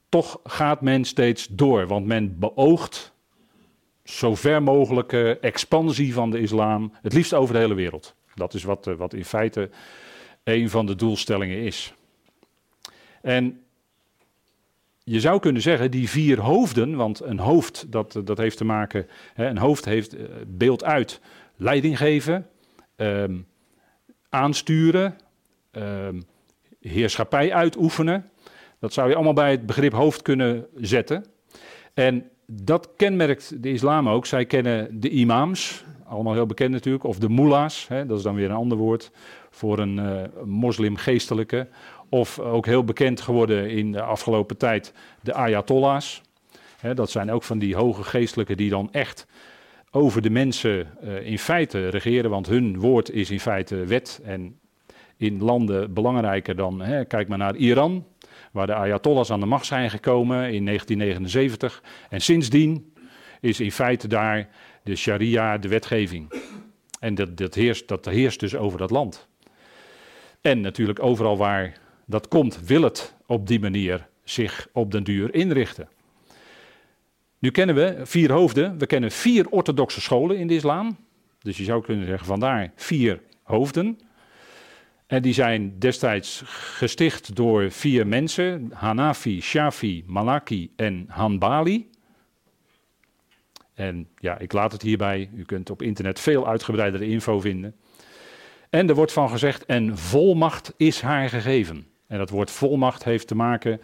toch 0.09 0.41
gaat 0.45 0.81
men 0.81 1.05
steeds 1.05 1.47
door, 1.47 1.87
want 1.87 2.07
men 2.07 2.39
beoogt 2.39 3.13
zo 4.05 4.35
ver 4.35 4.63
mogelijke 4.63 5.39
expansie 5.41 6.15
van 6.15 6.31
de 6.31 6.41
islam, 6.41 6.93
het 7.03 7.13
liefst 7.13 7.35
over 7.35 7.55
de 7.55 7.61
hele 7.61 7.75
wereld. 7.75 8.15
Dat 8.35 8.55
is 8.55 8.63
wat, 8.63 8.85
wat 8.85 9.15
in 9.15 9.25
feite 9.25 9.71
een 10.45 10.71
van 10.71 10.87
de 10.87 10.95
doelstellingen 10.95 11.59
is. 11.59 11.95
En 13.23 13.61
je 15.05 15.21
zou 15.21 15.41
kunnen 15.41 15.63
zeggen, 15.63 15.91
die 15.91 16.09
vier 16.09 16.41
hoofden, 16.41 16.97
want 16.97 17.21
een 17.21 17.39
hoofd, 17.39 17.93
dat, 17.93 18.21
dat 18.25 18.39
heeft 18.39 18.57
te 18.57 18.65
maken, 18.65 19.07
hè, 19.35 19.47
een 19.47 19.59
hoofd 19.59 19.85
heeft 19.85 20.17
beeld 20.47 20.85
uit 20.85 21.21
leiding 21.57 21.99
geven, 21.99 22.47
um, 22.97 23.47
aansturen, 24.29 25.17
um, 25.73 26.23
heerschappij 26.81 27.53
uitoefenen. 27.53 28.31
Dat 28.79 28.93
zou 28.93 29.09
je 29.09 29.15
allemaal 29.15 29.33
bij 29.33 29.51
het 29.51 29.67
begrip 29.67 29.93
hoofd 29.93 30.23
kunnen 30.23 30.67
zetten. 30.77 31.25
En 31.95 32.31
dat 32.47 32.89
kenmerkt 32.97 33.63
de 33.63 33.71
islam 33.71 34.09
ook. 34.09 34.27
Zij 34.27 34.47
kennen 34.47 35.01
de 35.01 35.11
imams, 35.11 35.85
allemaal 36.05 36.33
heel 36.33 36.47
bekend 36.47 36.71
natuurlijk, 36.71 37.05
of 37.05 37.19
de 37.19 37.29
hè, 37.89 38.07
dat 38.07 38.19
is 38.19 38.23
dan 38.23 38.35
weer 38.35 38.51
een 38.51 38.57
ander 38.57 38.79
woord 38.79 39.11
voor 39.51 39.79
een 39.79 39.97
uh, 39.97 40.23
moslimgeestelijke. 40.45 41.69
Of 42.09 42.39
ook 42.39 42.67
heel 42.67 42.85
bekend 42.85 43.21
geworden 43.21 43.71
in 43.71 43.93
de 43.93 44.03
afgelopen 44.03 44.57
tijd 44.57 44.93
de 45.23 45.35
ayatollahs. 45.35 46.23
Dat 46.95 47.11
zijn 47.11 47.31
ook 47.31 47.43
van 47.43 47.59
die 47.59 47.77
hoge 47.77 48.03
geestelijke 48.03 48.55
die 48.55 48.71
dan 48.71 48.89
echt 48.93 49.27
over 49.97 50.23
de 50.23 50.31
mensen 50.31 50.89
uh, 51.05 51.27
in 51.27 51.39
feite 51.39 51.89
regeren, 51.89 52.31
want 52.31 52.47
hun 52.47 52.79
woord 52.79 53.11
is 53.11 53.31
in 53.31 53.41
feite 53.41 53.77
wet 53.77 54.21
en 54.25 54.59
in 55.17 55.43
landen 55.43 55.93
belangrijker 55.95 56.57
dan, 56.57 56.81
hè, 56.81 57.05
kijk 57.05 57.29
maar 57.29 57.39
naar 57.39 57.57
Iran, 57.57 58.07
waar 58.53 58.67
de 58.67 58.75
Ayatollahs 58.75 59.31
aan 59.31 59.41
de 59.41 59.47
macht 59.47 59.67
zijn 59.67 59.91
gekomen 59.91 60.53
in 60.53 60.65
1979. 60.65 61.83
En 62.11 62.21
sindsdien 62.21 62.93
is 63.41 63.61
in 63.61 63.73
feite 63.73 64.09
daar 64.09 64.49
de 64.83 64.97
sharia 64.97 65.59
de 65.59 65.69
wetgeving. 65.69 66.33
En 67.01 67.15
dat, 67.15 67.37
dat, 67.37 67.55
heerst, 67.55 67.89
dat 67.89 68.05
heerst 68.05 68.41
dus 68.41 68.57
over 68.57 68.79
dat 68.79 68.91
land. 68.91 69.29
En 70.41 70.61
natuurlijk 70.61 71.03
overal 71.03 71.37
waar 71.37 71.79
dat 72.07 72.29
komt, 72.29 72.67
wil 72.67 72.83
het 72.83 73.15
op 73.27 73.47
die 73.47 73.61
manier 73.61 74.09
zich 74.25 74.69
op 74.73 74.91
den 74.91 75.05
duur 75.05 75.35
inrichten. 75.35 75.89
Nu 77.39 77.51
kennen 77.51 77.75
we 77.75 78.01
vier 78.03 78.33
hoofden. 78.33 78.79
We 78.79 78.87
kennen 78.87 79.11
vier 79.11 79.49
orthodoxe 79.49 80.01
scholen 80.01 80.39
in 80.39 80.47
de 80.47 80.55
islam. 80.55 80.97
Dus 81.39 81.57
je 81.57 81.65
zou 81.65 81.83
kunnen 81.83 82.07
zeggen 82.07 82.27
vandaar 82.27 82.73
vier 82.77 83.23
hoofden. 83.43 83.99
En 85.07 85.23
die 85.23 85.33
zijn 85.33 85.79
destijds 85.79 86.43
gesticht 86.47 87.37
door 87.37 87.71
vier 87.71 88.07
mensen: 88.07 88.71
Hanafi, 88.75 89.41
Shafi, 89.41 90.05
Malaki 90.07 90.73
en 90.77 91.05
Hanbali. 91.09 91.91
En 93.75 94.09
ja, 94.19 94.39
ik 94.39 94.53
laat 94.53 94.73
het 94.73 94.83
hierbij. 94.83 95.31
U 95.35 95.45
kunt 95.45 95.71
op 95.71 95.83
internet 95.83 96.21
veel 96.21 96.49
uitgebreidere 96.49 97.07
info 97.07 97.41
vinden. 97.41 97.75
En 98.71 98.89
er 98.89 98.95
wordt 98.95 99.13
van 99.13 99.31
gezegd: 99.31 99.65
en 99.65 99.99
volmacht 99.99 100.75
is 100.77 101.01
haar 101.01 101.29
gegeven. 101.29 101.87
En 102.07 102.19
dat 102.19 102.31
woord 102.31 102.51
volmacht 102.51 103.05
heeft 103.05 103.27
te 103.27 103.35
maken 103.35 103.81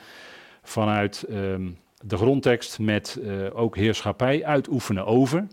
vanuit 0.62 1.24
um, 1.30 1.78
de 2.02 2.16
grondtekst 2.16 2.78
met 2.78 3.18
uh, 3.20 3.46
ook 3.52 3.76
heerschappij 3.76 4.44
uitoefenen 4.44 5.06
over. 5.06 5.46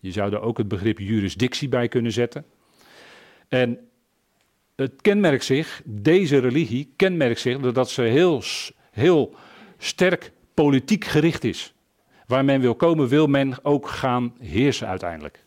Je 0.00 0.12
zou 0.12 0.32
er 0.32 0.40
ook 0.40 0.58
het 0.58 0.68
begrip 0.68 0.98
jurisdictie 0.98 1.68
bij 1.68 1.88
kunnen 1.88 2.12
zetten. 2.12 2.44
En 3.48 3.78
het 4.76 5.02
kenmerkt 5.02 5.44
zich, 5.44 5.82
deze 5.84 6.38
religie 6.38 6.92
kenmerkt 6.96 7.40
zich 7.40 7.58
doordat 7.60 7.90
ze 7.90 8.02
heel, 8.02 8.42
heel 8.90 9.34
sterk 9.78 10.32
politiek 10.54 11.04
gericht 11.04 11.44
is. 11.44 11.74
Waar 12.26 12.44
men 12.44 12.60
wil 12.60 12.74
komen, 12.74 13.08
wil 13.08 13.26
men 13.26 13.64
ook 13.64 13.88
gaan 13.88 14.34
heersen 14.40 14.88
uiteindelijk. 14.88 15.44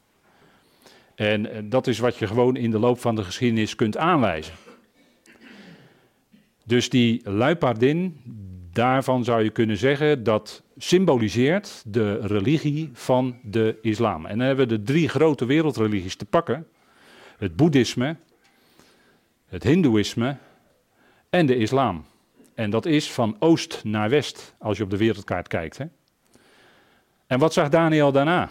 En, 1.16 1.52
en 1.52 1.70
dat 1.70 1.88
is 1.88 2.00
wat 2.00 2.18
je 2.18 2.28
gewoon 2.28 2.56
in 2.56 2.72
de 2.72 2.80
loop 2.80 3.00
van 3.00 3.16
de 3.16 3.24
geschiedenis 3.24 3.76
kunt 3.76 3.98
aanwijzen. 3.98 4.54
Dus 6.66 6.90
die 6.90 7.30
luipaardin, 7.30 8.22
daarvan 8.74 9.24
zou 9.24 9.44
je 9.44 9.50
kunnen 9.50 9.78
zeggen 9.78 10.24
dat 10.24 10.64
symboliseert 10.78 11.84
de 11.86 12.28
religie 12.28 12.90
van 12.94 13.40
de 13.44 13.78
islam. 13.82 14.26
En 14.26 14.38
dan 14.38 14.48
hebben 14.48 14.68
we 14.68 14.78
de 14.78 14.84
drie 14.84 15.10
grote 15.10 15.46
wereldreligies 15.46 16.16
te 16.16 16.26
pakken: 16.26 16.68
het 17.38 17.56
boeddhisme, 17.56 18.16
het 19.48 19.64
hindoeïsme 19.64 20.38
en 21.30 21.46
de 21.46 21.56
islam. 21.56 22.06
En 22.56 22.70
dat 22.70 22.86
is 22.86 23.12
van 23.12 23.36
oost 23.40 23.84
naar 23.84 24.10
west, 24.10 24.54
als 24.58 24.78
je 24.78 24.84
op 24.84 24.90
de 24.90 24.98
wereldkaart 24.98 25.48
kijkt. 25.48 25.78
Hè? 25.78 25.86
En 27.28 27.40
wat 27.40 27.54
zag 27.54 27.70
Daniel 27.70 28.12
daarna? 28.12 28.50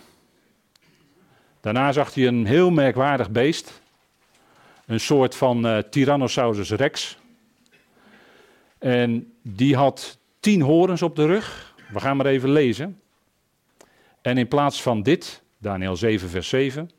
Daarna 1.60 1.92
zag 1.92 2.14
hij 2.14 2.26
een 2.26 2.46
heel 2.46 2.70
merkwaardig 2.70 3.30
beest. 3.30 3.80
Een 4.86 5.00
soort 5.00 5.34
van 5.34 5.66
uh, 5.66 5.78
Tyrannosaurus 5.78 6.70
rex. 6.70 7.18
En 8.78 9.32
die 9.54 9.76
had 9.76 10.18
tien 10.40 10.60
horens 10.60 11.02
op 11.02 11.16
de 11.16 11.26
rug. 11.26 11.74
We 11.92 12.00
gaan 12.00 12.16
maar 12.16 12.26
even 12.26 12.50
lezen. 12.50 13.00
En 14.22 14.38
in 14.38 14.48
plaats 14.48 14.82
van 14.82 15.02
dit, 15.02 15.42
Daniel 15.58 15.96
7, 15.96 16.28
vers 16.28 16.48
7, 16.48 16.90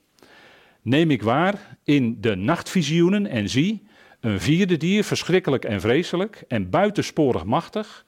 neem 0.82 1.12
ik 1.12 1.22
waar 1.22 1.78
in 1.84 2.18
de 2.22 2.36
nachtvisioenen 2.36 3.28
en 3.28 3.50
zie 3.50 3.88
een 4.20 4.40
vierde 4.40 4.78
dier, 4.78 5.04
verschrikkelijk 5.04 5.66
en 5.66 5.82
vreselijk 5.82 6.44
en 6.48 6.70
buitensporig 6.70 7.46
machtig. 7.46 8.06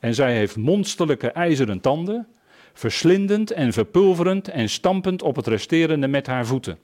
En 0.00 0.14
zij 0.14 0.36
heeft 0.36 0.56
monsterlijke 0.56 1.30
ijzeren 1.30 1.80
tanden, 1.80 2.26
verslindend 2.72 3.50
en 3.50 3.72
verpulverend 3.72 4.48
en 4.48 4.68
stampend 4.68 5.22
op 5.22 5.36
het 5.36 5.46
resterende 5.46 6.08
met 6.08 6.26
haar 6.26 6.46
voeten. 6.46 6.78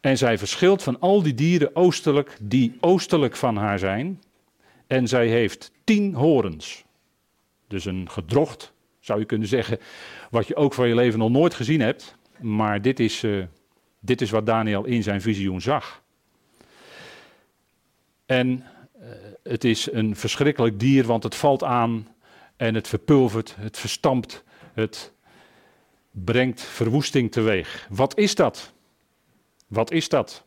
En 0.00 0.18
zij 0.18 0.38
verschilt 0.38 0.82
van 0.82 1.00
al 1.00 1.22
die 1.22 1.34
dieren 1.34 1.76
oostelijk 1.76 2.36
die 2.40 2.76
oostelijk 2.80 3.36
van 3.36 3.56
haar 3.56 3.78
zijn. 3.78 4.20
En 4.88 5.08
zij 5.08 5.28
heeft 5.28 5.72
tien 5.84 6.14
horens. 6.14 6.84
Dus 7.66 7.84
een 7.84 8.10
gedrocht, 8.10 8.72
zou 9.00 9.18
je 9.18 9.24
kunnen 9.24 9.48
zeggen, 9.48 9.78
wat 10.30 10.46
je 10.46 10.56
ook 10.56 10.74
van 10.74 10.88
je 10.88 10.94
leven 10.94 11.18
nog 11.18 11.30
nooit 11.30 11.54
gezien 11.54 11.80
hebt. 11.80 12.16
Maar 12.40 12.82
dit 12.82 13.00
is, 13.00 13.22
uh, 13.22 13.44
dit 14.00 14.20
is 14.20 14.30
wat 14.30 14.46
Daniel 14.46 14.84
in 14.84 15.02
zijn 15.02 15.20
visioen 15.20 15.60
zag. 15.60 16.02
En 18.26 18.48
uh, 18.48 19.08
het 19.42 19.64
is 19.64 19.92
een 19.92 20.16
verschrikkelijk 20.16 20.80
dier, 20.80 21.04
want 21.04 21.22
het 21.22 21.34
valt 21.34 21.64
aan 21.64 22.08
en 22.56 22.74
het 22.74 22.88
verpulvert, 22.88 23.56
het 23.58 23.78
verstampt, 23.78 24.44
het 24.72 25.12
brengt 26.10 26.60
verwoesting 26.60 27.32
teweeg. 27.32 27.86
Wat 27.90 28.18
is 28.18 28.34
dat? 28.34 28.72
Wat 29.66 29.90
is 29.90 30.08
dat? 30.08 30.44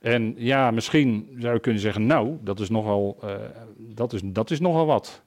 En 0.00 0.34
ja, 0.36 0.70
misschien 0.70 1.36
zou 1.38 1.54
je 1.54 1.60
kunnen 1.60 1.80
zeggen, 1.80 2.06
nou, 2.06 2.36
dat 2.40 2.60
is 2.60 2.68
nogal, 2.68 3.18
uh, 3.24 3.34
dat 3.76 4.12
is, 4.12 4.20
dat 4.24 4.50
is 4.50 4.60
nogal 4.60 4.86
wat. 4.86 5.22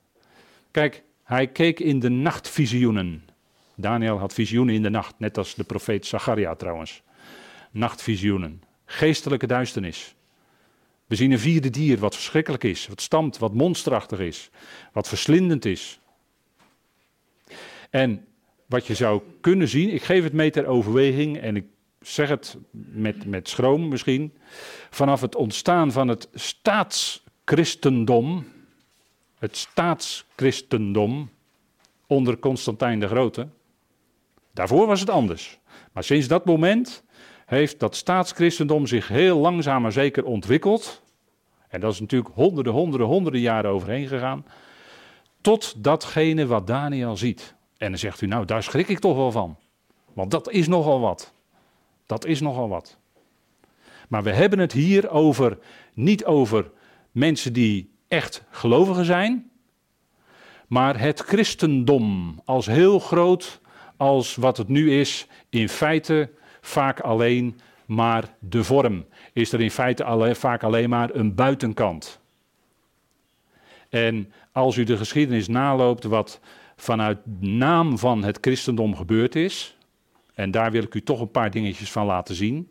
Kijk, 0.71 1.03
hij 1.23 1.47
keek 1.47 1.79
in 1.79 1.99
de 1.99 2.09
nachtvisioenen. 2.09 3.23
Daniel 3.75 4.17
had 4.17 4.33
visioenen 4.33 4.75
in 4.75 4.81
de 4.81 4.89
nacht, 4.89 5.15
net 5.17 5.37
als 5.37 5.55
de 5.55 5.63
profeet 5.63 6.05
Zacharia 6.05 6.55
trouwens. 6.55 7.01
Nachtvisioenen, 7.71 8.63
geestelijke 8.85 9.47
duisternis. 9.47 10.15
We 11.05 11.15
zien 11.15 11.31
een 11.31 11.39
vierde 11.39 11.69
dier 11.69 11.97
wat 11.97 12.15
verschrikkelijk 12.15 12.63
is, 12.63 12.87
wat 12.87 13.01
stamt, 13.01 13.37
wat 13.37 13.53
monsterachtig 13.53 14.19
is, 14.19 14.49
wat 14.93 15.07
verslindend 15.07 15.65
is. 15.65 15.99
En 17.89 18.25
wat 18.65 18.87
je 18.87 18.95
zou 18.95 19.21
kunnen 19.41 19.67
zien, 19.67 19.93
ik 19.93 20.03
geef 20.03 20.23
het 20.23 20.33
mee 20.33 20.51
ter 20.51 20.65
overweging 20.65 21.37
en 21.37 21.55
ik 21.55 21.65
zeg 22.01 22.29
het 22.29 22.57
met, 22.71 23.25
met 23.25 23.49
schroom 23.49 23.87
misschien, 23.87 24.37
vanaf 24.89 25.21
het 25.21 25.35
ontstaan 25.35 25.91
van 25.91 26.07
het 26.07 26.29
staatschristendom, 26.33 28.45
het 29.39 29.57
staatschristendom 29.57 31.29
onder 32.07 32.39
Constantijn 32.39 32.99
de 32.99 33.07
Grote, 33.07 33.47
daarvoor 34.53 34.87
was 34.87 34.99
het 34.99 35.09
anders. 35.09 35.59
Maar 35.91 36.03
sinds 36.03 36.27
dat 36.27 36.45
moment 36.45 37.03
heeft 37.45 37.79
dat 37.79 37.95
staatschristendom 37.95 38.87
zich 38.87 39.07
heel 39.07 39.37
langzaam 39.37 39.81
maar 39.81 39.91
zeker 39.91 40.25
ontwikkeld. 40.25 41.01
En 41.67 41.79
dat 41.79 41.93
is 41.93 41.99
natuurlijk 41.99 42.33
honderden, 42.33 42.73
honderden, 42.73 43.07
honderden 43.07 43.41
jaren 43.41 43.71
overheen 43.71 44.07
gegaan. 44.07 44.45
Tot 45.41 45.83
datgene 45.83 46.45
wat 46.45 46.67
Daniel 46.67 47.17
ziet. 47.17 47.55
En 47.77 47.89
dan 47.89 47.99
zegt 47.99 48.21
u, 48.21 48.27
nou, 48.27 48.45
daar 48.45 48.63
schrik 48.63 48.87
ik 48.87 48.99
toch 48.99 49.15
wel 49.15 49.31
van. 49.31 49.57
Want 50.13 50.31
dat 50.31 50.51
is 50.51 50.67
nogal 50.67 50.99
wat. 50.99 51.33
Dat 52.09 52.25
is 52.25 52.39
nogal 52.39 52.69
wat. 52.69 52.97
Maar 54.07 54.23
we 54.23 54.31
hebben 54.31 54.59
het 54.59 54.71
hier 54.71 55.09
over, 55.09 55.57
niet 55.93 56.25
over 56.25 56.71
mensen 57.11 57.53
die 57.53 57.89
echt 58.07 58.43
gelovigen 58.49 59.05
zijn, 59.05 59.51
maar 60.67 60.99
het 60.99 61.19
christendom 61.19 62.39
als 62.45 62.65
heel 62.65 62.99
groot, 62.99 63.61
als 63.97 64.35
wat 64.35 64.57
het 64.57 64.67
nu 64.67 64.99
is, 64.99 65.27
in 65.49 65.69
feite 65.69 66.31
vaak 66.61 66.99
alleen 66.99 67.59
maar 67.85 68.35
de 68.39 68.63
vorm. 68.63 69.05
Is 69.33 69.51
er 69.51 69.61
in 69.61 69.71
feite 69.71 70.03
alleen, 70.03 70.35
vaak 70.35 70.63
alleen 70.63 70.89
maar 70.89 71.15
een 71.15 71.35
buitenkant. 71.35 72.19
En 73.89 74.33
als 74.51 74.77
u 74.77 74.83
de 74.83 74.97
geschiedenis 74.97 75.47
naloopt 75.47 76.03
wat 76.03 76.39
vanuit 76.75 77.17
naam 77.39 77.97
van 77.97 78.23
het 78.23 78.37
christendom 78.41 78.95
gebeurd 78.95 79.35
is, 79.35 79.77
en 80.39 80.51
daar 80.51 80.71
wil 80.71 80.83
ik 80.83 80.93
u 80.93 81.01
toch 81.01 81.19
een 81.19 81.31
paar 81.31 81.51
dingetjes 81.51 81.91
van 81.91 82.05
laten 82.05 82.35
zien. 82.35 82.69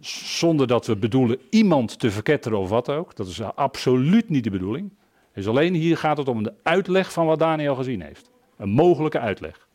Zonder 0.00 0.66
dat 0.66 0.86
we 0.86 0.96
bedoelen 0.96 1.38
iemand 1.48 1.98
te 1.98 2.10
verketteren 2.10 2.58
of 2.58 2.68
wat 2.68 2.88
ook. 2.88 3.16
Dat 3.16 3.26
is 3.26 3.42
absoluut 3.42 4.28
niet 4.28 4.44
de 4.44 4.50
bedoeling. 4.50 4.90
Dus 5.34 5.46
alleen 5.46 5.74
hier 5.74 5.96
gaat 5.96 6.16
het 6.16 6.28
om 6.28 6.42
de 6.42 6.52
uitleg 6.62 7.12
van 7.12 7.26
wat 7.26 7.38
Daniel 7.38 7.74
gezien 7.74 8.00
heeft. 8.00 8.30
Een 8.56 8.68
mogelijke 8.68 9.18
uitleg. 9.18 9.68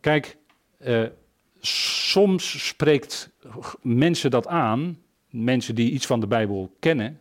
Kijk, 0.00 0.36
eh, 0.78 1.04
soms 1.60 2.66
spreekt 2.66 3.30
mensen 3.80 4.30
dat 4.30 4.46
aan, 4.46 4.98
mensen 5.30 5.74
die 5.74 5.92
iets 5.92 6.06
van 6.06 6.20
de 6.20 6.26
Bijbel 6.26 6.76
kennen, 6.78 7.20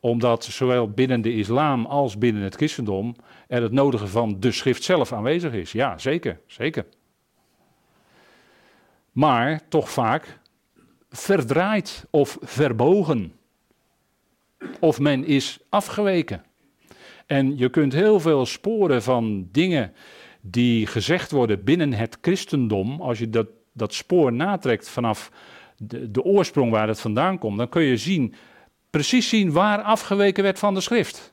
omdat 0.00 0.44
zowel 0.44 0.90
binnen 0.90 1.22
de 1.22 1.34
islam 1.34 1.86
als 1.86 2.18
binnen 2.18 2.42
het 2.42 2.54
christendom 2.54 3.14
er 3.50 3.62
het 3.62 3.72
nodige 3.72 4.06
van 4.06 4.40
de 4.40 4.52
schrift 4.52 4.82
zelf 4.82 5.12
aanwezig 5.12 5.52
is. 5.52 5.72
Ja, 5.72 5.98
zeker, 5.98 6.40
zeker. 6.46 6.86
Maar 9.12 9.60
toch 9.68 9.90
vaak 9.90 10.38
verdraaid 11.10 12.06
of 12.10 12.38
verbogen. 12.40 13.32
Of 14.80 14.98
men 14.98 15.24
is 15.24 15.58
afgeweken. 15.68 16.44
En 17.26 17.58
je 17.58 17.70
kunt 17.70 17.92
heel 17.92 18.20
veel 18.20 18.46
sporen 18.46 19.02
van 19.02 19.48
dingen 19.52 19.92
die 20.40 20.86
gezegd 20.86 21.30
worden 21.30 21.64
binnen 21.64 21.92
het 21.92 22.18
christendom, 22.20 23.00
als 23.00 23.18
je 23.18 23.30
dat, 23.30 23.46
dat 23.72 23.94
spoor 23.94 24.32
natrekt 24.32 24.88
vanaf 24.88 25.30
de, 25.76 26.10
de 26.10 26.22
oorsprong 26.22 26.70
waar 26.70 26.88
het 26.88 27.00
vandaan 27.00 27.38
komt, 27.38 27.58
dan 27.58 27.68
kun 27.68 27.82
je 27.82 27.96
zien, 27.96 28.34
precies 28.90 29.28
zien 29.28 29.52
waar 29.52 29.82
afgeweken 29.82 30.42
werd 30.42 30.58
van 30.58 30.74
de 30.74 30.80
schrift. 30.80 31.29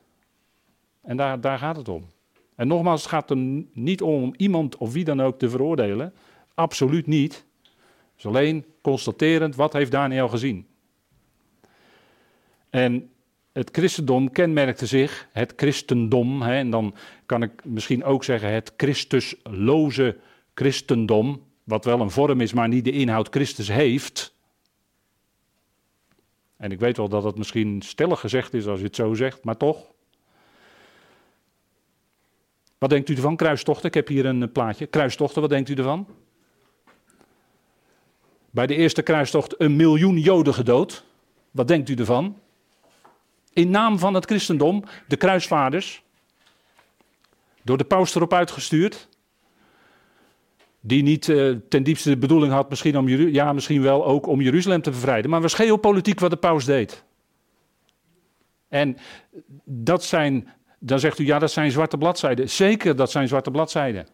En 1.02 1.16
daar, 1.16 1.40
daar 1.40 1.58
gaat 1.58 1.76
het 1.76 1.88
om. 1.88 2.06
En 2.54 2.68
nogmaals, 2.68 3.00
het 3.00 3.10
gaat 3.10 3.30
er 3.30 3.36
niet 3.72 4.02
om 4.02 4.34
iemand 4.36 4.76
of 4.76 4.92
wie 4.92 5.04
dan 5.04 5.20
ook 5.20 5.38
te 5.38 5.50
veroordelen. 5.50 6.14
Absoluut 6.54 7.06
niet. 7.06 7.44
Het 7.62 8.18
is 8.18 8.26
alleen 8.26 8.64
constaterend, 8.80 9.56
wat 9.56 9.72
heeft 9.72 9.90
Daniel 9.90 10.28
gezien? 10.28 10.66
En 12.70 13.10
het 13.52 13.68
christendom 13.72 14.30
kenmerkte 14.30 14.86
zich, 14.86 15.28
het 15.32 15.52
christendom, 15.56 16.42
hè, 16.42 16.54
en 16.54 16.70
dan 16.70 16.94
kan 17.26 17.42
ik 17.42 17.64
misschien 17.64 18.04
ook 18.04 18.24
zeggen 18.24 18.52
het 18.52 18.72
Christusloze 18.76 20.16
christendom, 20.54 21.42
wat 21.64 21.84
wel 21.84 22.00
een 22.00 22.10
vorm 22.10 22.40
is, 22.40 22.52
maar 22.52 22.68
niet 22.68 22.84
de 22.84 22.92
inhoud 22.92 23.28
Christus 23.28 23.68
heeft. 23.68 24.34
En 26.56 26.72
ik 26.72 26.80
weet 26.80 26.96
wel 26.96 27.08
dat 27.08 27.24
het 27.24 27.38
misschien 27.38 27.82
stellig 27.82 28.20
gezegd 28.20 28.54
is 28.54 28.66
als 28.66 28.78
je 28.78 28.86
het 28.86 28.96
zo 28.96 29.14
zegt, 29.14 29.44
maar 29.44 29.56
toch. 29.56 29.96
Wat 32.78 32.90
denkt 32.90 33.08
u 33.08 33.14
ervan, 33.14 33.36
kruistochten? 33.36 33.88
Ik 33.88 33.94
heb 33.94 34.08
hier 34.08 34.26
een 34.26 34.52
plaatje. 34.52 34.86
Kruistochten, 34.86 35.40
wat 35.40 35.50
denkt 35.50 35.68
u 35.68 35.74
ervan? 35.74 36.06
Bij 38.50 38.66
de 38.66 38.74
eerste 38.74 39.02
kruistocht 39.02 39.60
een 39.60 39.76
miljoen 39.76 40.18
Joden 40.18 40.54
gedood. 40.54 41.04
Wat 41.50 41.68
denkt 41.68 41.88
u 41.88 41.94
ervan? 41.94 42.38
In 43.52 43.70
naam 43.70 43.98
van 43.98 44.14
het 44.14 44.24
christendom, 44.24 44.84
de 45.08 45.16
kruisvaarders. 45.16 46.02
Door 47.62 47.78
de 47.78 47.84
paus 47.84 48.14
erop 48.14 48.32
uitgestuurd. 48.32 49.08
Die 50.80 51.02
niet 51.02 51.28
uh, 51.28 51.56
ten 51.68 51.82
diepste 51.82 52.10
de 52.10 52.16
bedoeling 52.16 52.52
had, 52.52 52.68
misschien, 52.68 52.98
om, 52.98 53.08
ja, 53.08 53.52
misschien 53.52 53.82
wel 53.82 54.06
ook 54.06 54.26
om 54.26 54.40
Jeruzalem 54.40 54.82
te 54.82 54.90
bevrijden. 54.90 55.30
Maar 55.30 55.40
was 55.40 55.54
geopolitiek 55.54 56.20
wat 56.20 56.30
de 56.30 56.36
paus 56.36 56.64
deed. 56.64 57.04
En 58.68 58.96
dat 59.64 60.04
zijn, 60.04 60.48
dan 60.78 60.98
zegt 61.00 61.18
u, 61.18 61.26
ja, 61.26 61.38
dat 61.38 61.52
zijn 61.52 61.70
zwarte 61.70 61.98
bladzijden. 61.98 62.50
Zeker, 62.50 62.96
dat 62.96 63.10
zijn 63.10 63.28
zwarte 63.28 63.50
bladzijden. 63.50 64.06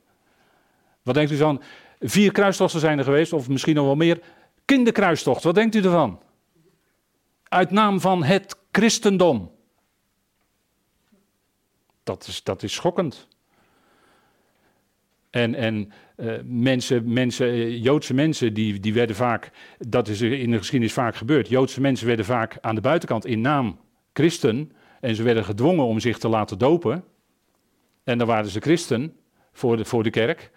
Wat 1.03 1.15
denkt 1.15 1.31
u 1.31 1.37
van, 1.37 1.63
vier 2.01 2.33
kruistochten 2.33 2.81
zijn 2.81 2.99
er 2.99 3.05
geweest, 3.05 3.33
of 3.33 3.49
misschien 3.49 3.75
nog 3.75 3.85
wel 3.85 3.97
meer. 3.97 4.21
Kinderkruistocht, 4.65 5.43
wat 5.43 5.55
denkt 5.55 5.75
u 5.75 5.83
ervan? 5.83 6.23
Uit 7.49 7.71
naam 7.71 8.01
van 8.01 8.25
het 8.25 8.57
christendom. 8.73 9.53
Dat 12.03 12.27
is, 12.27 12.43
dat 12.43 12.63
is 12.63 12.73
schokkend. 12.73 13.29
En, 15.31 15.55
en 15.55 15.93
uh, 16.17 16.35
mensen, 16.45 17.13
mensen, 17.13 17.47
eh, 17.47 17.83
Joodse 17.83 18.15
mensen, 18.15 18.55
die, 18.55 18.81
die 18.81 18.95
werden 18.95 19.17
vaak, 19.17 19.51
dat 19.79 20.09
is 20.09 20.21
in 20.21 20.51
de 20.51 20.59
geschiedenis 20.59 20.93
vaak 20.93 21.17
gebeurd. 21.17 21.49
Joodse 21.49 21.81
mensen 21.81 22.07
werden 22.07 22.25
vaak 22.25 22.59
aan 22.61 22.75
de 22.75 22.81
buitenkant 22.81 23.27
in 23.27 23.41
naam 23.41 23.79
christen. 24.13 24.73
En 25.05 25.15
ze 25.15 25.23
werden 25.23 25.45
gedwongen 25.45 25.85
om 25.85 26.01
zich 26.01 26.19
te 26.19 26.29
laten 26.29 26.59
dopen. 26.59 27.05
En 28.05 28.19
dan 28.19 28.27
waren 28.27 28.51
ze 28.51 28.61
christen 28.61 29.17
voor 29.53 29.77
de, 29.77 29.85
voor 29.85 30.03
de 30.03 30.11
kerk. 30.11 30.51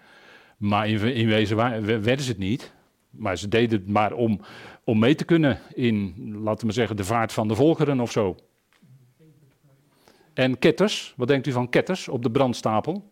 Maar 0.58 0.90
in, 0.90 1.14
in 1.14 1.28
wezen 1.28 1.58
werden 1.86 2.22
ze 2.22 2.30
het 2.30 2.38
niet. 2.38 2.74
Maar 3.10 3.38
ze 3.38 3.48
deden 3.48 3.80
het 3.80 3.88
maar 3.88 4.14
om, 4.14 4.42
om 4.84 5.00
mee 5.00 5.16
te 5.16 5.26
kunnen 5.26 5.60
in, 5.74 6.16
laten 6.44 6.68
we 6.68 6.74
zeggen, 6.74 6.96
de 6.96 7.04
vaart 7.04 7.34
van 7.34 7.48
de 7.48 7.56
volkeren 7.56 8.00
of 8.00 8.12
zo. 8.12 8.36
En 10.34 10.60
ketters, 10.60 11.14
wat 11.18 11.28
denkt 11.28 11.48
u 11.48 11.52
van 11.52 11.70
ketters 11.70 12.08
op 12.08 12.24
de 12.24 12.32
brandstapel? 12.32 13.12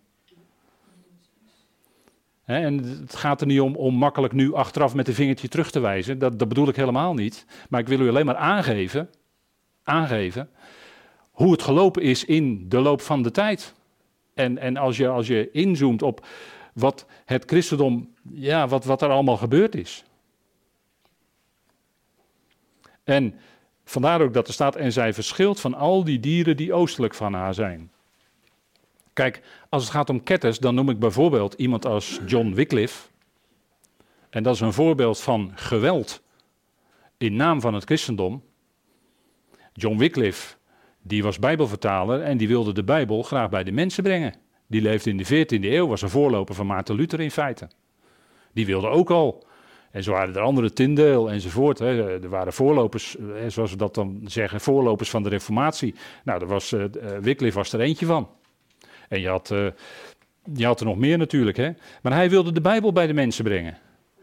en 2.45 2.77
het 2.77 3.15
gaat 3.15 3.41
er 3.41 3.47
niet 3.47 3.61
om, 3.61 3.75
om 3.75 3.95
makkelijk 3.95 4.33
nu 4.33 4.53
achteraf 4.53 4.95
met 4.95 5.07
een 5.07 5.13
vingertje 5.13 5.47
terug 5.47 5.71
te 5.71 5.79
wijzen. 5.79 6.19
Dat, 6.19 6.39
dat 6.39 6.47
bedoel 6.47 6.67
ik 6.67 6.75
helemaal 6.75 7.13
niet. 7.13 7.45
Maar 7.69 7.79
ik 7.79 7.87
wil 7.87 7.99
u 7.99 8.09
alleen 8.09 8.25
maar 8.25 8.35
aangeven, 8.35 9.09
aangeven 9.83 10.49
hoe 11.35 11.51
het 11.51 11.61
gelopen 11.61 12.01
is 12.01 12.25
in 12.25 12.69
de 12.69 12.79
loop 12.79 13.01
van 13.01 13.21
de 13.21 13.31
tijd. 13.31 13.73
En, 14.33 14.57
en 14.57 14.77
als, 14.77 14.97
je, 14.97 15.07
als 15.07 15.27
je 15.27 15.51
inzoomt 15.51 16.01
op 16.01 16.25
wat 16.73 17.05
het 17.25 17.43
christendom, 17.45 18.13
ja, 18.31 18.67
wat, 18.67 18.85
wat 18.85 19.01
er 19.01 19.09
allemaal 19.09 19.37
gebeurd 19.37 19.75
is. 19.75 20.03
En 23.03 23.39
vandaar 23.83 24.21
ook 24.21 24.33
dat 24.33 24.47
er 24.47 24.53
staat, 24.53 24.75
en 24.75 24.91
zij 24.91 25.13
verschilt 25.13 25.59
van 25.59 25.73
al 25.73 26.03
die 26.03 26.19
dieren 26.19 26.57
die 26.57 26.73
oostelijk 26.73 27.13
van 27.13 27.33
haar 27.33 27.53
zijn. 27.53 27.91
Kijk, 29.13 29.41
als 29.69 29.83
het 29.83 29.91
gaat 29.91 30.09
om 30.09 30.23
ketters, 30.23 30.59
dan 30.59 30.75
noem 30.75 30.89
ik 30.89 30.99
bijvoorbeeld 30.99 31.53
iemand 31.53 31.85
als 31.85 32.19
John 32.25 32.53
Wycliffe. 32.53 33.07
En 34.29 34.43
dat 34.43 34.53
is 34.53 34.59
een 34.59 34.73
voorbeeld 34.73 35.21
van 35.21 35.51
geweld 35.55 36.21
in 37.17 37.35
naam 37.35 37.61
van 37.61 37.73
het 37.73 37.83
christendom. 37.83 38.43
John 39.73 39.97
Wycliffe, 39.97 40.55
die 41.07 41.23
was 41.23 41.39
bijbelvertaler 41.39 42.21
en 42.21 42.37
die 42.37 42.47
wilde 42.47 42.73
de 42.73 42.83
bijbel 42.83 43.23
graag 43.23 43.49
bij 43.49 43.63
de 43.63 43.71
mensen 43.71 44.03
brengen. 44.03 44.33
Die 44.67 44.81
leefde 44.81 45.09
in 45.09 45.17
de 45.17 45.25
14e 45.25 45.63
eeuw, 45.63 45.87
was 45.87 46.01
een 46.01 46.09
voorloper 46.09 46.55
van 46.55 46.65
Maarten 46.65 46.95
Luther 46.95 47.19
in 47.19 47.31
feite. 47.31 47.67
Die 48.53 48.65
wilde 48.65 48.87
ook 48.87 49.09
al. 49.09 49.45
En 49.91 50.03
zo 50.03 50.11
waren 50.11 50.35
er 50.35 50.41
andere, 50.41 50.73
Tyndale 50.73 51.31
enzovoort. 51.31 51.79
Hè. 51.79 52.21
Er 52.21 52.29
waren 52.29 52.53
voorlopers, 52.53 53.15
zoals 53.47 53.71
we 53.71 53.77
dat 53.77 53.95
dan 53.95 54.21
zeggen, 54.25 54.61
voorlopers 54.61 55.09
van 55.09 55.23
de 55.23 55.29
Reformatie. 55.29 55.95
Nou, 56.23 56.39
daar 56.39 56.47
was, 56.47 56.71
uh, 56.71 56.83
Wycliffe 57.21 57.57
was 57.57 57.73
er 57.73 57.79
eentje 57.79 58.05
van. 58.05 58.29
En 59.09 59.21
je 59.21 59.27
had, 59.27 59.47
je 60.53 60.65
had 60.65 60.79
er 60.79 60.85
nog 60.85 60.97
meer 60.97 61.17
natuurlijk. 61.17 61.57
Hè. 61.57 61.71
Maar 62.01 62.13
hij 62.13 62.29
wilde 62.29 62.51
de 62.51 62.61
Bijbel 62.61 62.91
bij 62.91 63.07
de 63.07 63.13
mensen 63.13 63.43
brengen. 63.43 63.77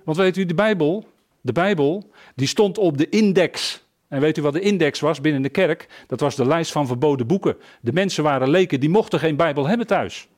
Want 0.05 0.17
weet 0.17 0.37
u, 0.37 0.47
de 0.47 0.55
Bijbel, 0.55 1.07
De 1.41 1.53
Bijbel, 1.53 2.11
die 2.35 2.47
stond 2.47 2.79
op 2.79 2.99
de 2.99 3.09
index. 3.09 3.82
En 4.13 4.21
weet 4.21 4.39
u 4.39 4.43
wat 4.43 4.53
de 4.53 4.61
index 4.61 5.01
was 5.01 5.21
binnen 5.21 5.43
de 5.43 5.49
kerk? 5.49 6.05
Dat 6.07 6.21
was 6.21 6.37
de 6.37 6.47
lijst 6.47 6.73
van 6.73 6.87
verboden 6.87 7.27
boeken. 7.27 7.57
De 7.81 7.93
mensen 7.93 8.25
waren 8.25 8.51
leken, 8.51 8.81
die 8.81 8.89
mochten 8.89 9.19
geen 9.19 9.37
Bijbel 9.37 9.67
hebben 9.67 9.87
thuis. 9.87 10.29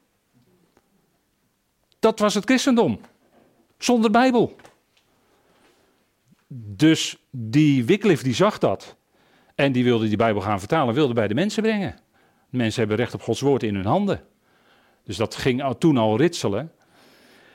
Dat 1.99 2.19
was 2.19 2.35
het 2.35 2.45
christendom. 2.45 3.01
Zonder 3.79 4.11
Bijbel. 4.11 4.57
Dus 6.77 7.17
die 7.31 7.85
Wycliffe 7.85 8.25
die 8.25 8.35
zag 8.35 8.59
dat. 8.59 8.97
En 9.55 9.73
die 9.73 9.85
wilde 9.85 10.09
die 10.09 10.17
Bijbel 10.17 10.43
gaan 10.43 10.59
vertalen, 10.59 10.95
wilde 10.95 11.15
bij 11.15 11.29
de 11.29 11.35
mensen 11.35 11.63
brengen. 11.63 11.99
Mensen 12.51 12.81
hebben 12.81 12.97
recht 12.99 13.15
op 13.15 13.23
Gods 13.23 13.41
woord 13.41 13.63
in 13.63 13.75
hun 13.75 13.87
handen. 13.87 14.23
Dus 15.05 15.17
dat 15.17 15.35
ging 15.35 15.75
toen 15.79 15.97
al 15.97 16.17
ritselen. 16.17 16.73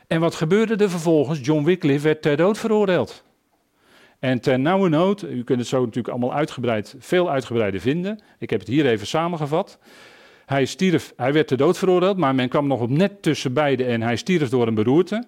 En 0.07 0.19
wat 0.19 0.35
gebeurde 0.35 0.83
er 0.83 0.89
vervolgens? 0.89 1.39
John 1.41 1.63
Wycliffe 1.63 2.03
werd 2.03 2.21
ter 2.21 2.37
dood 2.37 2.57
veroordeeld. 2.57 3.23
En 4.19 4.39
ter 4.39 4.59
nauwe 4.59 4.89
nood, 4.89 5.23
u 5.23 5.43
kunt 5.43 5.59
het 5.59 5.67
zo 5.67 5.79
natuurlijk 5.79 6.07
allemaal 6.07 6.33
uitgebreid, 6.33 6.95
veel 6.99 7.29
uitgebreider 7.29 7.79
vinden. 7.79 8.19
Ik 8.37 8.49
heb 8.49 8.59
het 8.59 8.69
hier 8.69 8.85
even 8.85 9.07
samengevat. 9.07 9.79
Hij, 10.45 10.65
stierf, 10.65 11.13
hij 11.15 11.33
werd 11.33 11.47
ter 11.47 11.57
dood 11.57 11.77
veroordeeld, 11.77 12.17
maar 12.17 12.35
men 12.35 12.49
kwam 12.49 12.67
nog 12.67 12.81
op 12.81 12.89
net 12.89 13.21
tussen 13.21 13.53
beiden 13.53 13.87
en 13.87 14.01
hij 14.01 14.15
stierf 14.15 14.49
door 14.49 14.67
een 14.67 14.73
beroerte. 14.73 15.27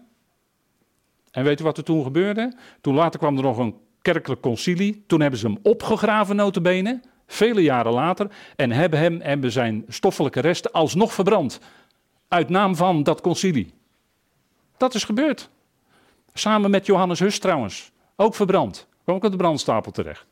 En 1.31 1.43
weet 1.43 1.59
u 1.59 1.63
wat 1.63 1.77
er 1.77 1.83
toen 1.83 2.03
gebeurde? 2.03 2.53
Toen 2.81 2.95
later 2.95 3.19
kwam 3.19 3.37
er 3.37 3.43
nog 3.43 3.57
een 3.57 3.75
kerkelijk 4.01 4.41
concilie. 4.41 5.03
Toen 5.07 5.21
hebben 5.21 5.39
ze 5.39 5.47
hem 5.47 5.57
opgegraven, 5.61 6.35
notabene, 6.35 7.01
vele 7.27 7.61
jaren 7.61 7.93
later. 7.93 8.27
En 8.55 8.71
hebben 8.71 8.99
hem 8.99 9.21
en 9.21 9.51
zijn 9.51 9.85
stoffelijke 9.87 10.39
resten 10.39 10.71
alsnog 10.71 11.13
verbrand. 11.13 11.59
Uit 12.27 12.49
naam 12.49 12.75
van 12.75 13.03
dat 13.03 13.21
concilie. 13.21 13.73
Dat 14.77 14.93
is 14.93 15.03
gebeurd. 15.03 15.49
Samen 16.33 16.71
met 16.71 16.85
Johannes 16.85 17.19
Hus 17.19 17.39
trouwens. 17.39 17.90
Ook 18.21 18.35
verbrand. 18.35 18.87
Kwam 19.03 19.15
ook 19.15 19.23
op 19.23 19.31
de 19.31 19.37
brandstapel 19.37 19.91
terecht. 19.91 20.25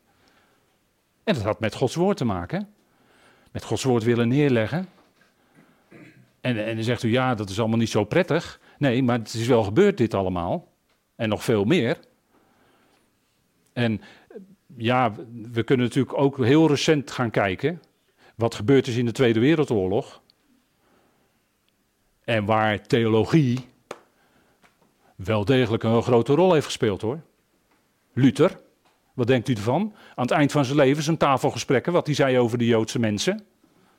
En 1.24 1.34
dat 1.34 1.42
had 1.42 1.60
met 1.60 1.74
Gods 1.74 1.94
woord 1.94 2.16
te 2.16 2.24
maken. 2.24 2.68
Met 3.52 3.64
Gods 3.64 3.84
woord 3.84 4.02
willen 4.02 4.28
neerleggen. 4.28 4.88
En, 6.40 6.64
en 6.64 6.74
dan 6.74 6.84
zegt 6.84 7.02
u, 7.02 7.10
ja, 7.10 7.34
dat 7.34 7.50
is 7.50 7.58
allemaal 7.58 7.78
niet 7.78 7.90
zo 7.90 8.04
prettig. 8.04 8.60
Nee, 8.78 9.02
maar 9.02 9.18
het 9.18 9.34
is 9.34 9.46
wel 9.46 9.62
gebeurd 9.62 9.96
dit 9.96 10.14
allemaal. 10.14 10.68
En 11.16 11.28
nog 11.28 11.44
veel 11.44 11.64
meer. 11.64 11.98
En 13.72 14.00
ja, 14.76 15.12
we 15.52 15.62
kunnen 15.62 15.86
natuurlijk 15.86 16.18
ook 16.18 16.44
heel 16.44 16.68
recent 16.68 17.10
gaan 17.10 17.30
kijken. 17.30 17.82
Wat 18.34 18.54
gebeurd 18.54 18.86
is 18.86 18.96
in 18.96 19.04
de 19.04 19.12
Tweede 19.12 19.40
Wereldoorlog. 19.40 20.22
En 22.24 22.44
waar 22.44 22.82
theologie 22.82 23.66
wel 25.14 25.44
degelijk 25.44 25.82
een 25.82 26.02
grote 26.02 26.34
rol 26.34 26.52
heeft 26.52 26.66
gespeeld 26.66 27.02
hoor. 27.02 27.20
Luther, 28.12 28.60
wat 29.14 29.26
denkt 29.26 29.48
u 29.48 29.54
ervan? 29.54 29.94
Aan 30.14 30.24
het 30.24 30.30
eind 30.30 30.52
van 30.52 30.64
zijn 30.64 30.76
leven 30.76 31.02
zijn 31.02 31.16
tafelgesprekken, 31.16 31.92
wat 31.92 32.06
hij 32.06 32.14
zei 32.14 32.38
over 32.38 32.58
de 32.58 32.66
Joodse 32.66 32.98
mensen. 32.98 33.44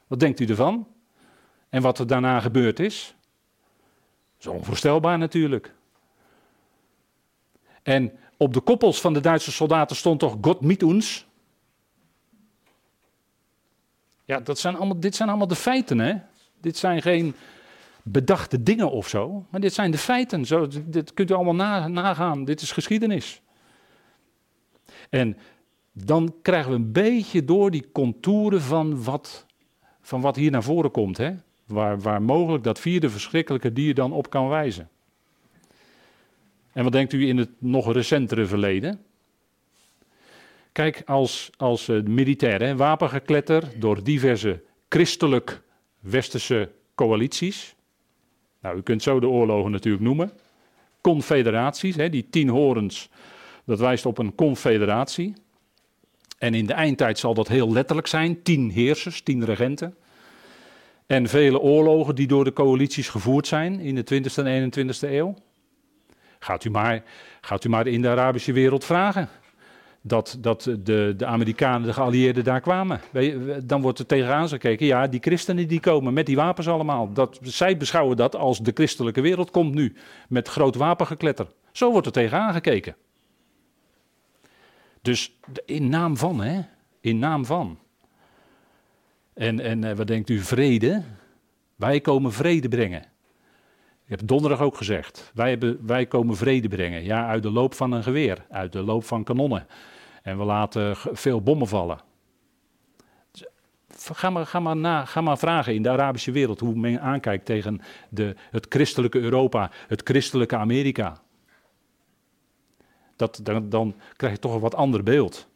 Wat 0.07 0.19
denkt 0.19 0.39
u 0.39 0.45
ervan? 0.45 0.87
En 1.69 1.81
wat 1.81 1.99
er 1.99 2.07
daarna 2.07 2.39
gebeurd 2.39 2.79
is? 2.79 3.15
Dat 4.37 4.53
is 4.53 4.59
onvoorstelbaar 4.59 5.17
natuurlijk. 5.17 5.73
En 7.83 8.11
op 8.37 8.53
de 8.53 8.59
koppels 8.59 9.01
van 9.01 9.13
de 9.13 9.19
Duitse 9.19 9.51
soldaten 9.51 9.95
stond 9.95 10.19
toch 10.19 10.37
God 10.41 10.61
mit 10.61 10.81
uns? 10.81 11.27
Ja, 14.25 14.39
dat 14.39 14.59
zijn 14.59 14.75
allemaal, 14.75 14.99
dit 14.99 15.15
zijn 15.15 15.29
allemaal 15.29 15.47
de 15.47 15.55
feiten, 15.55 15.99
hè? 15.99 16.13
Dit 16.61 16.77
zijn 16.77 17.01
geen 17.01 17.35
bedachte 18.03 18.63
dingen 18.63 18.91
of 18.91 19.07
zo, 19.07 19.45
maar 19.49 19.61
dit 19.61 19.73
zijn 19.73 19.91
de 19.91 19.97
feiten. 19.97 20.45
Zo, 20.45 20.67
dit 20.85 21.13
kunt 21.13 21.31
u 21.31 21.33
allemaal 21.33 21.89
nagaan. 21.89 22.45
Dit 22.45 22.61
is 22.61 22.71
geschiedenis. 22.71 23.41
En 25.11 25.37
dan 25.91 26.35
krijgen 26.41 26.71
we 26.71 26.77
een 26.77 26.91
beetje 26.91 27.45
door 27.45 27.71
die 27.71 27.91
contouren 27.91 28.61
van 28.61 29.03
wat, 29.03 29.45
van 30.01 30.21
wat 30.21 30.35
hier 30.35 30.51
naar 30.51 30.63
voren 30.63 30.91
komt. 30.91 31.17
Hè? 31.17 31.31
Waar, 31.65 31.99
waar 31.99 32.21
mogelijk 32.21 32.63
dat 32.63 32.79
vierde 32.79 33.09
verschrikkelijke 33.09 33.73
dier 33.73 33.93
dan 33.93 34.11
op 34.11 34.29
kan 34.29 34.49
wijzen. 34.49 34.89
En 36.73 36.83
wat 36.83 36.91
denkt 36.91 37.13
u 37.13 37.27
in 37.27 37.37
het 37.37 37.49
nog 37.57 37.93
recentere 37.93 38.45
verleden? 38.45 39.01
Kijk, 40.71 41.01
als, 41.05 41.49
als 41.57 41.89
uh, 41.89 42.03
militair, 42.03 42.77
wapengekletter 42.77 43.63
door 43.77 44.03
diverse 44.03 44.61
christelijk 44.89 45.61
westerse 45.99 46.71
coalities. 46.95 47.75
Nou, 48.61 48.77
u 48.77 48.81
kunt 48.81 49.03
zo 49.03 49.19
de 49.19 49.27
oorlogen 49.27 49.71
natuurlijk 49.71 50.03
noemen. 50.03 50.31
Confederaties, 51.01 51.95
hè, 51.95 52.09
die 52.09 52.29
tien 52.29 52.49
horens, 52.49 53.09
dat 53.71 53.79
wijst 53.79 54.05
op 54.05 54.17
een 54.17 54.35
confederatie. 54.35 55.33
En 56.37 56.53
in 56.53 56.65
de 56.65 56.73
eindtijd 56.73 57.19
zal 57.19 57.33
dat 57.33 57.47
heel 57.47 57.71
letterlijk 57.71 58.07
zijn: 58.07 58.41
tien 58.41 58.71
heersers, 58.71 59.21
tien 59.21 59.45
regenten. 59.45 59.95
En 61.07 61.27
vele 61.27 61.59
oorlogen 61.59 62.15
die 62.15 62.27
door 62.27 62.43
de 62.43 62.53
coalities 62.53 63.09
gevoerd 63.09 63.47
zijn 63.47 63.79
in 63.79 63.95
de 63.95 64.03
20e 64.03 64.43
en 64.43 64.73
21e 64.73 65.09
eeuw. 65.09 65.35
Gaat 66.39 66.63
u 66.63 66.69
maar, 66.69 67.03
gaat 67.41 67.63
u 67.63 67.69
maar 67.69 67.87
in 67.87 68.01
de 68.01 68.09
Arabische 68.09 68.53
wereld 68.53 68.85
vragen. 68.85 69.29
Dat, 70.01 70.37
dat 70.39 70.63
de, 70.79 71.13
de 71.17 71.25
Amerikanen, 71.25 71.87
de 71.87 71.93
geallieerden 71.93 72.43
daar 72.43 72.61
kwamen. 72.61 73.01
Dan 73.63 73.81
wordt 73.81 73.99
er 73.99 74.05
tegenaan 74.05 74.47
gekeken, 74.47 74.85
ja, 74.85 75.07
die 75.07 75.19
christenen 75.19 75.67
die 75.67 75.79
komen 75.79 76.13
met 76.13 76.25
die 76.25 76.35
wapens 76.35 76.67
allemaal. 76.67 77.13
Dat, 77.13 77.39
zij 77.41 77.77
beschouwen 77.77 78.17
dat 78.17 78.35
als 78.35 78.59
de 78.59 78.71
christelijke 78.73 79.21
wereld 79.21 79.51
komt 79.51 79.73
nu, 79.73 79.95
met 80.27 80.47
groot 80.47 80.75
wapengekletter. 80.75 81.47
Zo 81.71 81.91
wordt 81.91 82.07
er 82.07 82.13
tegenaan 82.13 82.53
gekeken. 82.53 82.95
Dus 85.01 85.39
in 85.65 85.89
naam 85.89 86.17
van, 86.17 86.41
hè? 86.41 86.61
In 86.99 87.19
naam 87.19 87.45
van. 87.45 87.79
En, 89.33 89.59
en 89.59 89.83
eh, 89.83 89.95
wat 89.95 90.07
denkt 90.07 90.29
u, 90.29 90.39
vrede? 90.39 91.03
Wij 91.75 92.01
komen 92.01 92.33
vrede 92.33 92.67
brengen. 92.67 93.01
Ik 94.05 94.19
heb 94.19 94.27
donderdag 94.27 94.61
ook 94.61 94.77
gezegd, 94.77 95.31
wij, 95.33 95.49
hebben, 95.49 95.85
wij 95.85 96.05
komen 96.05 96.35
vrede 96.35 96.67
brengen. 96.67 97.03
Ja, 97.03 97.27
uit 97.27 97.43
de 97.43 97.51
loop 97.51 97.73
van 97.73 97.91
een 97.91 98.03
geweer, 98.03 98.45
uit 98.49 98.71
de 98.71 98.81
loop 98.81 99.03
van 99.03 99.23
kanonnen. 99.23 99.67
En 100.21 100.37
we 100.37 100.43
laten 100.43 100.95
veel 100.95 101.41
bommen 101.41 101.67
vallen. 101.67 101.99
Ga 103.97 104.29
maar, 104.29 104.61
maar 104.61 104.75
na, 104.75 105.05
ga 105.05 105.21
maar 105.21 105.37
vragen 105.37 105.73
in 105.73 105.81
de 105.81 105.89
Arabische 105.89 106.31
wereld 106.31 106.59
hoe 106.59 106.75
men 106.75 107.01
aankijkt 107.01 107.45
tegen 107.45 107.81
de, 108.09 108.35
het 108.51 108.65
christelijke 108.69 109.19
Europa, 109.19 109.71
het 109.87 110.01
christelijke 110.03 110.55
Amerika. 110.55 111.21
Dat, 113.21 113.39
dan, 113.43 113.69
dan 113.69 113.95
krijg 114.15 114.33
je 114.33 114.39
toch 114.39 114.53
een 114.53 114.59
wat 114.59 114.75
ander 114.75 115.03
beeld. 115.03 115.47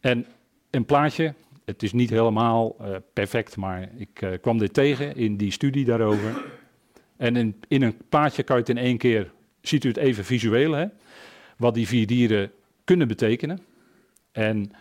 En 0.00 0.26
een 0.70 0.84
plaatje, 0.84 1.34
het 1.64 1.82
is 1.82 1.92
niet 1.92 2.10
helemaal 2.10 2.76
uh, 2.80 2.96
perfect, 3.12 3.56
maar 3.56 3.88
ik 3.96 4.22
uh, 4.22 4.30
kwam 4.40 4.58
dit 4.58 4.74
tegen 4.74 5.16
in 5.16 5.36
die 5.36 5.50
studie 5.50 5.84
daarover. 5.84 6.44
En 7.16 7.36
in, 7.36 7.62
in, 7.68 7.82
een 7.82 7.96
plaatje 8.08 8.42
kan 8.42 8.56
je 8.56 8.62
het 8.62 8.70
in 8.70 8.78
één 8.78 8.98
keer, 8.98 9.32
ziet 9.60 9.84
u 9.84 9.88
het 9.88 9.96
even 9.96 10.24
visueel, 10.24 10.72
hè, 10.72 10.86
wat 11.56 11.74
die 11.74 11.88
vier 11.88 12.06
dieren 12.06 12.52
kunnen 12.84 13.08
betekenen. 13.08 13.60
En 14.32 14.72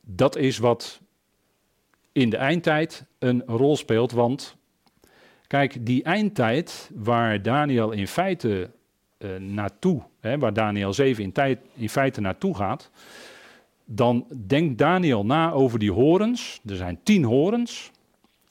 dat 0.00 0.36
is 0.36 0.58
wat 0.58 1.00
in 2.12 2.30
de 2.30 2.36
eindtijd 2.36 3.04
een 3.18 3.42
rol 3.46 3.76
speelt, 3.76 4.12
want 4.12 4.56
kijk, 5.46 5.86
die 5.86 6.02
eindtijd 6.02 6.90
waar 6.94 7.42
Daniel 7.42 7.90
in 7.90 8.08
feite 8.08 8.70
uh, 9.18 9.36
naartoe, 9.36 10.02
hè, 10.20 10.38
waar 10.38 10.52
Daniel 10.52 10.92
7 10.92 11.22
in, 11.24 11.32
tijd, 11.32 11.58
in 11.74 11.88
feite 11.88 12.20
naartoe 12.20 12.54
gaat, 12.54 12.90
dan 13.84 14.26
denkt 14.46 14.78
Daniel 14.78 15.24
na 15.24 15.52
over 15.52 15.78
die 15.78 15.92
horens. 15.92 16.60
Er 16.66 16.76
zijn 16.76 16.98
tien 17.02 17.24
horens. 17.24 17.90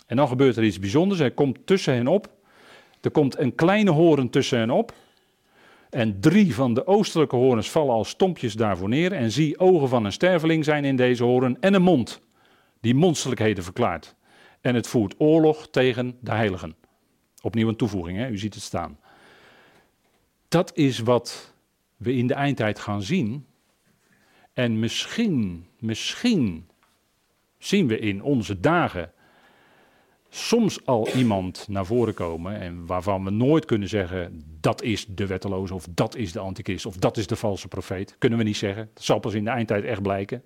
En 0.08 0.16
dan 0.16 0.28
gebeurt 0.28 0.58
er 0.58 0.64
iets 0.64 0.80
bijzonders. 0.80 1.20
Hij 1.20 1.32
komt 1.32 1.60
tussen 1.66 1.93
hen 1.93 2.08
op. 2.08 2.30
Er 3.02 3.12
komt 3.12 3.38
een 3.38 3.56
kleine 3.56 3.91
horen 3.91 4.30
tussen 4.30 4.60
hen 4.60 4.70
op. 4.70 4.93
En 5.89 6.20
drie 6.20 6.56
van 6.56 6.74
de 6.74 6.88
oostelijke 6.88 7.36
horens 7.36 7.70
vallen 7.70 7.93
als 7.93 8.10
stompjes 8.10 8.54
daarvoor 8.54 8.89
neer. 8.89 9.12
En 9.12 9.32
zie, 9.32 9.60
ogen 9.60 9.89
van 9.89 10.06
een 10.06 10.12
sterveling 10.12 10.64
zijn 10.64 10.86
in 10.86 10.96
deze 10.96 11.24
horen 11.24 11.58
en 11.60 11.74
een 11.74 11.82
mond 11.82 12.22
die 12.82 12.96
monsterlijkheden 12.96 13.64
verklaart. 13.64 14.16
En 14.62 14.76
het 14.76 14.88
voert 14.88 15.16
oorlog 15.18 15.68
tegen 15.70 16.18
de 16.20 16.32
heiligen. 16.32 16.76
Opnieuw 17.46 17.68
een 17.68 17.76
toevoeging, 17.76 18.18
hè? 18.18 18.30
u 18.30 18.38
ziet 18.38 18.54
het 18.54 18.64
staan. 18.64 19.00
Dat 20.48 20.76
is 20.76 21.00
wat 21.00 21.54
we 21.98 22.14
in 22.14 22.28
de 22.28 22.34
eindtijd 22.34 22.80
gaan 22.80 23.02
zien 23.02 23.46
en 24.54 24.80
misschien, 24.80 25.66
misschien 25.80 26.68
zien 27.58 27.88
we 27.88 28.00
in 28.00 28.24
onze 28.24 28.60
dagen 28.60 29.12
soms 30.30 30.86
al 30.86 31.08
iemand 31.16 31.68
naar 31.68 31.86
voren 31.86 32.14
komen 32.14 32.60
en 32.60 32.86
waarvan 32.86 33.24
we 33.24 33.30
nooit 33.30 33.66
kunnen 33.66 33.89
zeggen 33.89 34.43
dat 34.60 34.82
is 34.82 35.06
de 35.06 35.28
wetteloze 35.28 35.74
of 35.74 35.88
dat 35.89 36.16
is 36.16 36.32
de 36.32 36.39
antichrist 36.39 36.86
of 36.86 36.98
dat 36.98 37.18
is 37.18 37.28
de 37.28 37.36
valse 37.36 37.68
profeet. 37.68 38.16
Kunnen 38.18 38.39
we 38.39 38.46
niet 38.46 38.58
zeggen. 38.58 38.89
Dat 38.93 39.04
zal 39.04 39.20
pas 39.20 39.34
in 39.34 39.43
de 39.43 39.50
eindtijd 39.50 39.84
echt 39.84 40.02
blijken. 40.02 40.43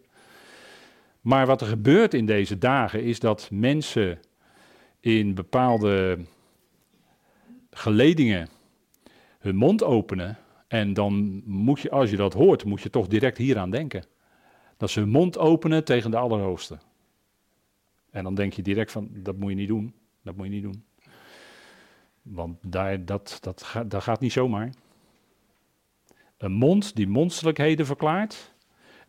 Maar 1.22 1.46
wat 1.46 1.62
er 1.62 1.68
gebeurt 1.68 2.14
in 2.14 2.26
deze 2.26 2.58
dagen 2.58 3.04
is 3.04 3.20
dat 3.20 3.50
mensen 3.52 4.20
in 5.00 5.34
bepaalde 5.34 6.20
geledingen 7.72 8.50
hun 9.40 9.56
mond 9.56 9.84
openen. 9.84 10.38
En 10.68 10.94
dan 10.94 11.42
moet 11.46 11.80
je, 11.80 11.90
als 11.90 12.10
je 12.10 12.16
dat 12.16 12.34
hoort, 12.34 12.66
moet 12.66 12.82
je 12.82 12.90
toch 12.90 13.08
direct 13.08 13.38
hieraan 13.38 13.70
denken. 13.70 14.06
Dat 14.78 14.90
ze 14.90 15.00
hun 15.00 15.10
mond 15.10 15.38
openen 15.38 15.84
tegen 15.84 16.12
de 16.12 16.18
Allerhoogste. 16.18 16.78
En 18.12 18.24
dan 18.24 18.36
denk 18.36 18.54
je 18.54 18.62
direct 18.62 18.92
van, 18.92 19.10
dat 19.14 19.38
moet 19.38 19.50
je 19.50 19.56
niet 19.56 19.68
doen. 19.68 19.94
Dat 20.22 20.36
moet 20.36 20.46
je 20.46 20.52
niet 20.52 20.64
doen. 20.64 20.84
Want 22.22 22.58
daar, 22.62 23.06
dat, 23.06 23.38
dat, 23.42 23.64
gaat, 23.64 23.92
dat 23.92 24.04
gaat 24.04 24.20
niet 24.20 24.32
zomaar. 24.32 24.74
Een 26.38 26.52
mond 26.52 26.96
die 26.96 27.08
monsterlijkheden 27.08 27.86
verklaart. 27.86 28.54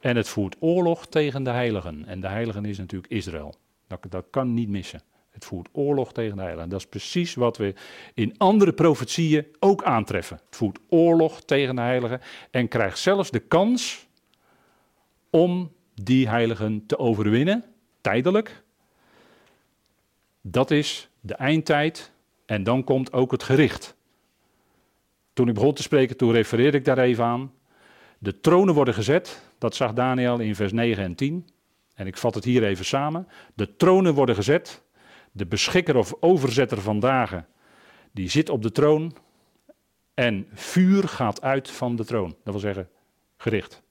En 0.01 0.17
het 0.17 0.29
voert 0.29 0.57
oorlog 0.59 1.07
tegen 1.07 1.43
de 1.43 1.51
heiligen. 1.51 2.07
En 2.07 2.21
de 2.21 2.29
heiligen 2.29 2.65
is 2.65 2.79
natuurlijk 2.79 3.13
Israël. 3.13 3.55
Dat, 3.87 4.07
dat 4.09 4.27
kan 4.31 4.55
niet 4.55 4.69
missen. 4.69 5.03
Het 5.41 5.49
voert 5.49 5.69
oorlog 5.73 6.13
tegen 6.13 6.37
de 6.37 6.43
heiligen. 6.43 6.69
Dat 6.69 6.81
is 6.81 6.87
precies 6.87 7.35
wat 7.35 7.57
we 7.57 7.75
in 8.15 8.35
andere 8.39 8.73
profetieën 8.73 9.47
ook 9.59 9.83
aantreffen. 9.83 10.41
Het 10.47 10.57
voert 10.57 10.79
oorlog 10.89 11.43
tegen 11.43 11.75
de 11.75 11.81
heiligen 11.81 12.21
en 12.51 12.69
krijgt 12.69 12.99
zelfs 12.99 13.31
de 13.31 13.39
kans 13.39 14.07
om 15.31 15.73
die 15.95 16.29
heiligen 16.29 16.87
te 16.87 16.99
overwinnen, 16.99 17.65
tijdelijk. 18.01 18.63
Dat 20.41 20.71
is 20.71 21.11
de 21.21 21.35
eindtijd 21.35 22.13
en 22.47 22.63
dan 22.63 22.85
komt 22.85 23.13
ook 23.13 23.31
het 23.31 23.43
gericht. 23.43 23.97
Toen 25.33 25.49
ik 25.49 25.55
begon 25.55 25.75
te 25.75 25.83
spreken, 25.83 26.17
toen 26.17 26.33
refereerde 26.33 26.79
ik 26.79 26.85
daar 26.85 26.99
even 26.99 27.25
aan. 27.25 27.53
De 28.19 28.41
tronen 28.41 28.75
worden 28.75 28.95
gezet, 28.95 29.43
dat 29.59 29.75
zag 29.75 29.93
Daniel 29.93 30.39
in 30.39 30.55
vers 30.55 30.73
9 30.73 31.05
en 31.05 31.15
10. 31.15 31.49
En 31.95 32.07
ik 32.07 32.17
vat 32.17 32.35
het 32.35 32.45
hier 32.45 32.65
even 32.65 32.85
samen. 32.85 33.29
De 33.55 33.77
tronen 33.77 34.15
worden 34.15 34.35
gezet. 34.35 34.83
De 35.33 35.47
beschikker 35.47 35.97
of 35.97 36.15
overzetter 36.21 36.81
van 36.81 37.01
dagen, 37.01 37.47
die 38.13 38.29
zit 38.29 38.49
op 38.49 38.63
de 38.63 38.73
troon. 38.73 39.17
En 40.15 40.47
vuur 40.53 41.09
gaat 41.09 41.43
uit 41.43 41.71
van 41.71 41.97
de 41.97 42.05
troon. 42.05 42.29
Dat 42.29 42.53
wil 42.53 42.59
zeggen, 42.59 42.89
gericht. 43.37 43.83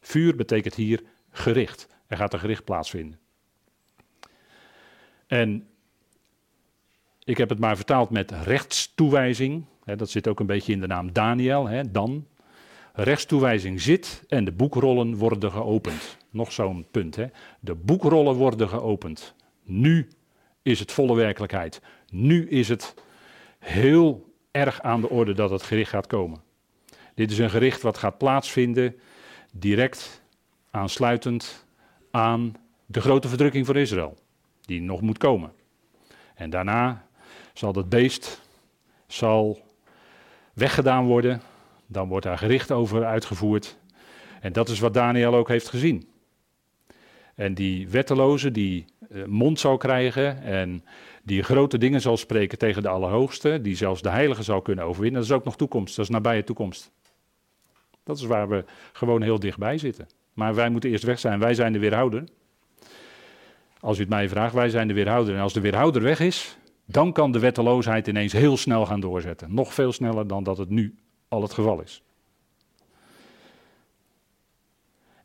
Vuur 0.00 0.36
betekent 0.36 0.74
hier 0.74 1.02
gericht. 1.30 1.88
Er 2.06 2.16
gaat 2.16 2.32
een 2.32 2.38
gericht 2.38 2.64
plaatsvinden. 2.64 3.18
En 5.26 5.68
ik 7.24 7.36
heb 7.36 7.48
het 7.48 7.58
maar 7.58 7.76
vertaald 7.76 8.10
met 8.10 8.30
rechtstoewijzing. 8.30 9.64
dat 9.84 10.10
zit 10.10 10.28
ook 10.28 10.40
een 10.40 10.46
beetje 10.46 10.72
in 10.72 10.80
de 10.80 10.86
naam 10.86 11.12
Daniel, 11.12 11.68
dan. 11.90 12.26
Rechtstoewijzing 12.92 13.80
zit 13.80 14.24
en 14.28 14.44
de 14.44 14.52
boekrollen 14.52 15.16
worden 15.16 15.50
geopend. 15.50 16.16
Nog 16.30 16.52
zo'n 16.52 16.86
punt. 16.90 17.16
Hè. 17.16 17.26
De 17.60 17.74
boekrollen 17.74 18.34
worden 18.34 18.68
geopend. 18.68 19.34
Nu 19.62 20.08
is 20.68 20.78
het 20.78 20.92
volle 20.92 21.14
werkelijkheid. 21.14 21.80
Nu 22.10 22.48
is 22.48 22.68
het 22.68 22.94
heel 23.58 24.32
erg 24.50 24.82
aan 24.82 25.00
de 25.00 25.08
orde 25.08 25.34
dat 25.34 25.50
het 25.50 25.62
gericht 25.62 25.90
gaat 25.90 26.06
komen. 26.06 26.40
Dit 27.14 27.30
is 27.30 27.38
een 27.38 27.50
gericht 27.50 27.82
wat 27.82 27.98
gaat 27.98 28.18
plaatsvinden 28.18 29.00
direct 29.52 30.22
aansluitend 30.70 31.66
aan 32.10 32.54
de 32.86 33.00
grote 33.00 33.28
verdrukking 33.28 33.66
voor 33.66 33.76
Israël, 33.76 34.18
die 34.60 34.80
nog 34.80 35.00
moet 35.00 35.18
komen. 35.18 35.52
En 36.34 36.50
daarna 36.50 37.06
zal 37.52 37.72
dat 37.72 37.88
beest 37.88 38.40
zal 39.06 39.60
weggedaan 40.52 41.06
worden, 41.06 41.42
dan 41.86 42.08
wordt 42.08 42.24
daar 42.24 42.38
gericht 42.38 42.70
over 42.72 43.04
uitgevoerd. 43.04 43.76
En 44.40 44.52
dat 44.52 44.68
is 44.68 44.78
wat 44.78 44.94
Daniel 44.94 45.34
ook 45.34 45.48
heeft 45.48 45.68
gezien. 45.68 46.08
En 47.38 47.54
die 47.54 47.88
wetteloze 47.88 48.50
die 48.50 48.84
eh, 49.10 49.24
mond 49.24 49.60
zal 49.60 49.76
krijgen 49.76 50.42
en 50.42 50.84
die 51.22 51.42
grote 51.42 51.78
dingen 51.78 52.00
zal 52.00 52.16
spreken 52.16 52.58
tegen 52.58 52.82
de 52.82 52.88
Allerhoogste, 52.88 53.60
die 53.60 53.76
zelfs 53.76 54.02
de 54.02 54.08
Heilige 54.08 54.42
zal 54.42 54.62
kunnen 54.62 54.84
overwinnen, 54.84 55.20
dat 55.20 55.30
is 55.30 55.36
ook 55.36 55.44
nog 55.44 55.56
toekomst, 55.56 55.96
dat 55.96 56.04
is 56.04 56.10
nabije 56.10 56.44
toekomst. 56.44 56.90
Dat 58.04 58.16
is 58.16 58.24
waar 58.24 58.48
we 58.48 58.64
gewoon 58.92 59.22
heel 59.22 59.38
dichtbij 59.38 59.78
zitten. 59.78 60.06
Maar 60.32 60.54
wij 60.54 60.70
moeten 60.70 60.90
eerst 60.90 61.04
weg 61.04 61.18
zijn, 61.18 61.38
wij 61.38 61.54
zijn 61.54 61.72
de 61.72 61.78
weerhouder. 61.78 62.24
Als 63.80 63.96
u 63.96 64.00
het 64.00 64.10
mij 64.10 64.28
vraagt, 64.28 64.54
wij 64.54 64.70
zijn 64.70 64.88
de 64.88 64.94
weerhouder. 64.94 65.34
En 65.34 65.40
als 65.40 65.52
de 65.52 65.60
weerhouder 65.60 66.02
weg 66.02 66.20
is, 66.20 66.56
dan 66.84 67.12
kan 67.12 67.32
de 67.32 67.38
wetteloosheid 67.38 68.06
ineens 68.06 68.32
heel 68.32 68.56
snel 68.56 68.86
gaan 68.86 69.00
doorzetten. 69.00 69.54
Nog 69.54 69.74
veel 69.74 69.92
sneller 69.92 70.26
dan 70.26 70.42
dat 70.42 70.58
het 70.58 70.70
nu 70.70 70.94
al 71.28 71.42
het 71.42 71.52
geval 71.52 71.80
is. 71.80 72.02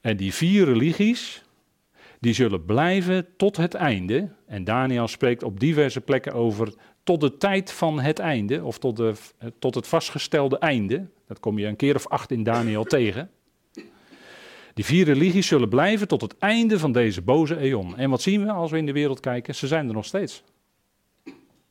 En 0.01 0.17
die 0.17 0.33
vier 0.33 0.65
religies, 0.65 1.42
die 2.23 2.33
zullen 2.33 2.65
blijven 2.65 3.27
tot 3.37 3.57
het 3.57 3.73
einde. 3.73 4.29
En 4.45 4.63
Daniel 4.63 5.07
spreekt 5.07 5.43
op 5.43 5.59
diverse 5.59 6.01
plekken 6.01 6.33
over 6.33 6.73
tot 7.03 7.21
de 7.21 7.37
tijd 7.37 7.71
van 7.71 7.99
het 7.99 8.19
einde, 8.19 8.63
of 8.63 8.79
tot, 8.79 8.97
de, 8.97 9.13
tot 9.59 9.75
het 9.75 9.87
vastgestelde 9.87 10.57
einde. 10.57 11.07
Dat 11.27 11.39
kom 11.39 11.59
je 11.59 11.65
een 11.65 11.75
keer 11.75 11.95
of 11.95 12.07
acht 12.07 12.31
in 12.31 12.43
Daniel 12.43 12.83
tegen. 12.83 13.29
Die 14.73 14.85
vier 14.85 15.05
religies 15.05 15.47
zullen 15.47 15.69
blijven 15.69 16.07
tot 16.07 16.21
het 16.21 16.37
einde 16.37 16.79
van 16.79 16.91
deze 16.91 17.21
boze 17.21 17.57
eon. 17.57 17.97
En 17.97 18.09
wat 18.09 18.21
zien 18.21 18.45
we 18.45 18.51
als 18.51 18.71
we 18.71 18.77
in 18.77 18.85
de 18.85 18.91
wereld 18.91 19.19
kijken? 19.19 19.55
Ze 19.55 19.67
zijn 19.67 19.87
er 19.87 19.93
nog 19.93 20.05
steeds. 20.05 20.43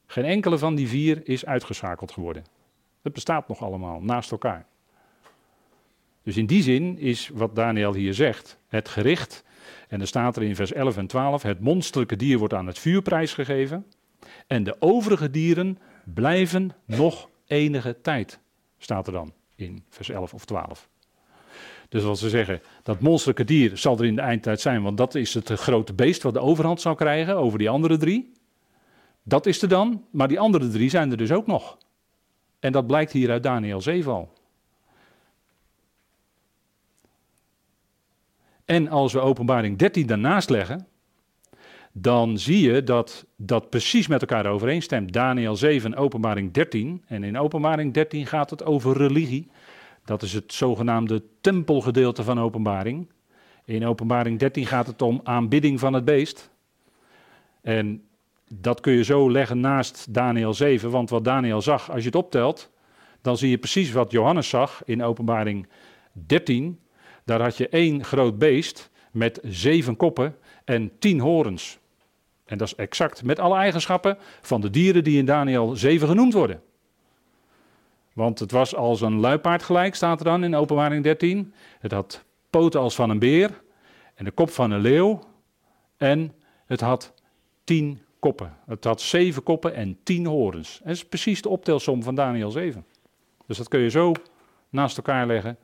Geen 0.06 0.24
enkele 0.24 0.58
van 0.58 0.74
die 0.74 0.88
vier 0.88 1.20
is 1.28 1.46
uitgeschakeld 1.46 2.12
geworden. 2.12 2.44
Het 3.02 3.12
bestaat 3.12 3.48
nog 3.48 3.62
allemaal 3.62 4.00
naast 4.00 4.30
elkaar. 4.30 4.66
Dus 6.22 6.36
in 6.36 6.46
die 6.46 6.62
zin 6.62 6.98
is 6.98 7.30
wat 7.34 7.54
Daniel 7.54 7.94
hier 7.94 8.14
zegt, 8.14 8.58
het 8.68 8.88
gericht, 8.88 9.44
en 9.92 10.00
er 10.00 10.06
staat 10.06 10.36
er 10.36 10.42
in 10.42 10.56
vers 10.56 10.72
11 10.72 10.96
en 10.96 11.06
12, 11.06 11.42
het 11.42 11.60
monsterlijke 11.60 12.16
dier 12.16 12.38
wordt 12.38 12.54
aan 12.54 12.66
het 12.66 12.78
vuur 12.78 13.02
prijsgegeven 13.02 13.86
en 14.46 14.64
de 14.64 14.76
overige 14.78 15.30
dieren 15.30 15.78
blijven 16.04 16.70
nog 16.84 17.28
enige 17.46 18.00
tijd, 18.02 18.38
staat 18.78 19.06
er 19.06 19.12
dan 19.12 19.32
in 19.56 19.84
vers 19.88 20.08
11 20.08 20.34
of 20.34 20.44
12. 20.44 20.88
Dus 21.88 22.02
wat 22.02 22.18
ze 22.18 22.28
zeggen, 22.28 22.60
dat 22.82 23.00
monsterlijke 23.00 23.44
dier 23.44 23.76
zal 23.76 23.98
er 23.98 24.04
in 24.04 24.14
de 24.14 24.20
eindtijd 24.20 24.60
zijn, 24.60 24.82
want 24.82 24.96
dat 24.96 25.14
is 25.14 25.34
het 25.34 25.50
grote 25.50 25.92
beest 25.92 26.22
wat 26.22 26.34
de 26.34 26.40
overhand 26.40 26.80
zal 26.80 26.94
krijgen 26.94 27.36
over 27.36 27.58
die 27.58 27.70
andere 27.70 27.96
drie. 27.96 28.32
Dat 29.22 29.46
is 29.46 29.62
er 29.62 29.68
dan, 29.68 30.04
maar 30.10 30.28
die 30.28 30.40
andere 30.40 30.68
drie 30.68 30.90
zijn 30.90 31.10
er 31.10 31.16
dus 31.16 31.32
ook 31.32 31.46
nog. 31.46 31.78
En 32.60 32.72
dat 32.72 32.86
blijkt 32.86 33.12
hier 33.12 33.30
uit 33.30 33.42
Daniel 33.42 33.80
7 33.80 34.12
al. 34.12 34.32
En 38.72 38.88
als 38.88 39.12
we 39.12 39.20
openbaring 39.20 39.78
13 39.78 40.06
daarnaast 40.06 40.50
leggen, 40.50 40.86
dan 41.92 42.38
zie 42.38 42.72
je 42.72 42.82
dat 42.82 43.26
dat 43.36 43.70
precies 43.70 44.06
met 44.06 44.20
elkaar 44.20 44.46
overeenstemt. 44.46 45.12
Daniel 45.12 45.56
7, 45.56 45.94
openbaring 45.94 46.52
13. 46.52 47.02
En 47.06 47.24
in 47.24 47.38
openbaring 47.38 47.94
13 47.94 48.26
gaat 48.26 48.50
het 48.50 48.64
over 48.64 48.96
religie. 48.96 49.50
Dat 50.04 50.22
is 50.22 50.32
het 50.32 50.52
zogenaamde 50.52 51.22
tempelgedeelte 51.40 52.22
van 52.22 52.40
openbaring. 52.40 53.10
In 53.64 53.86
openbaring 53.86 54.38
13 54.38 54.66
gaat 54.66 54.86
het 54.86 55.02
om 55.02 55.20
aanbidding 55.24 55.80
van 55.80 55.92
het 55.92 56.04
beest. 56.04 56.50
En 57.62 58.02
dat 58.48 58.80
kun 58.80 58.92
je 58.92 59.04
zo 59.04 59.30
leggen 59.30 59.60
naast 59.60 60.14
Daniel 60.14 60.54
7, 60.54 60.90
want 60.90 61.10
wat 61.10 61.24
Daniel 61.24 61.62
zag, 61.62 61.90
als 61.90 62.00
je 62.00 62.06
het 62.06 62.14
optelt, 62.14 62.70
dan 63.20 63.36
zie 63.36 63.50
je 63.50 63.58
precies 63.58 63.92
wat 63.92 64.10
Johannes 64.10 64.48
zag 64.48 64.82
in 64.84 65.02
openbaring 65.02 65.68
13. 66.12 66.81
Daar 67.24 67.40
had 67.42 67.56
je 67.56 67.68
één 67.68 68.04
groot 68.04 68.38
beest 68.38 68.90
met 69.12 69.40
zeven 69.42 69.96
koppen 69.96 70.36
en 70.64 70.92
tien 70.98 71.20
horens. 71.20 71.78
En 72.44 72.58
dat 72.58 72.66
is 72.66 72.74
exact 72.74 73.22
met 73.22 73.38
alle 73.38 73.56
eigenschappen 73.56 74.18
van 74.40 74.60
de 74.60 74.70
dieren 74.70 75.04
die 75.04 75.18
in 75.18 75.24
Daniel 75.24 75.76
7 75.76 76.08
genoemd 76.08 76.32
worden. 76.32 76.62
Want 78.12 78.38
het 78.38 78.50
was 78.50 78.74
als 78.74 79.00
een 79.00 79.20
luipaard 79.20 79.62
gelijk, 79.62 79.94
staat 79.94 80.18
er 80.18 80.24
dan 80.24 80.44
in 80.44 80.54
openbaring 80.54 81.04
13. 81.04 81.54
Het 81.78 81.92
had 81.92 82.24
poten 82.50 82.80
als 82.80 82.94
van 82.94 83.10
een 83.10 83.18
beer 83.18 83.62
en 84.14 84.24
de 84.24 84.30
kop 84.30 84.50
van 84.50 84.70
een 84.70 84.80
leeuw. 84.80 85.20
En 85.96 86.32
het 86.66 86.80
had 86.80 87.14
tien 87.64 88.02
koppen. 88.18 88.56
Het 88.66 88.84
had 88.84 89.00
zeven 89.00 89.42
koppen 89.42 89.74
en 89.74 89.98
tien 90.02 90.26
horens. 90.26 90.80
dat 90.84 90.92
is 90.92 91.04
precies 91.04 91.42
de 91.42 91.48
optelsom 91.48 92.02
van 92.02 92.14
Daniel 92.14 92.50
7. 92.50 92.86
Dus 93.46 93.56
dat 93.56 93.68
kun 93.68 93.80
je 93.80 93.90
zo 93.90 94.12
naast 94.68 94.96
elkaar 94.96 95.26
leggen. 95.26 95.58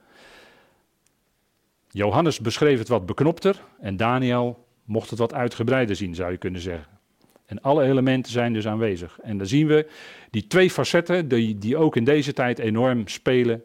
Johannes 1.99 2.41
beschreef 2.41 2.79
het 2.79 2.89
wat 2.89 3.07
beknopter 3.07 3.65
en 3.81 3.97
Daniel 3.97 4.67
mocht 4.85 5.11
het 5.11 5.19
wat 5.19 5.35
uitgebreider 5.35 5.97
zien, 5.97 6.15
zou 6.15 6.31
je 6.31 6.39
kunnen 6.39 6.61
zeggen. 6.61 6.99
En 7.47 7.61
alle 7.61 7.85
elementen 7.85 8.33
zijn 8.33 8.53
dus 8.53 8.67
aanwezig. 8.67 9.19
En 9.23 9.39
dan 9.39 9.47
zien 9.47 9.67
we 9.67 9.89
die 10.31 10.47
twee 10.47 10.71
facetten 10.71 11.29
die, 11.29 11.59
die 11.59 11.77
ook 11.77 11.97
in 11.97 12.05
deze 12.05 12.33
tijd 12.33 12.59
enorm 12.59 13.09
spelen. 13.09 13.63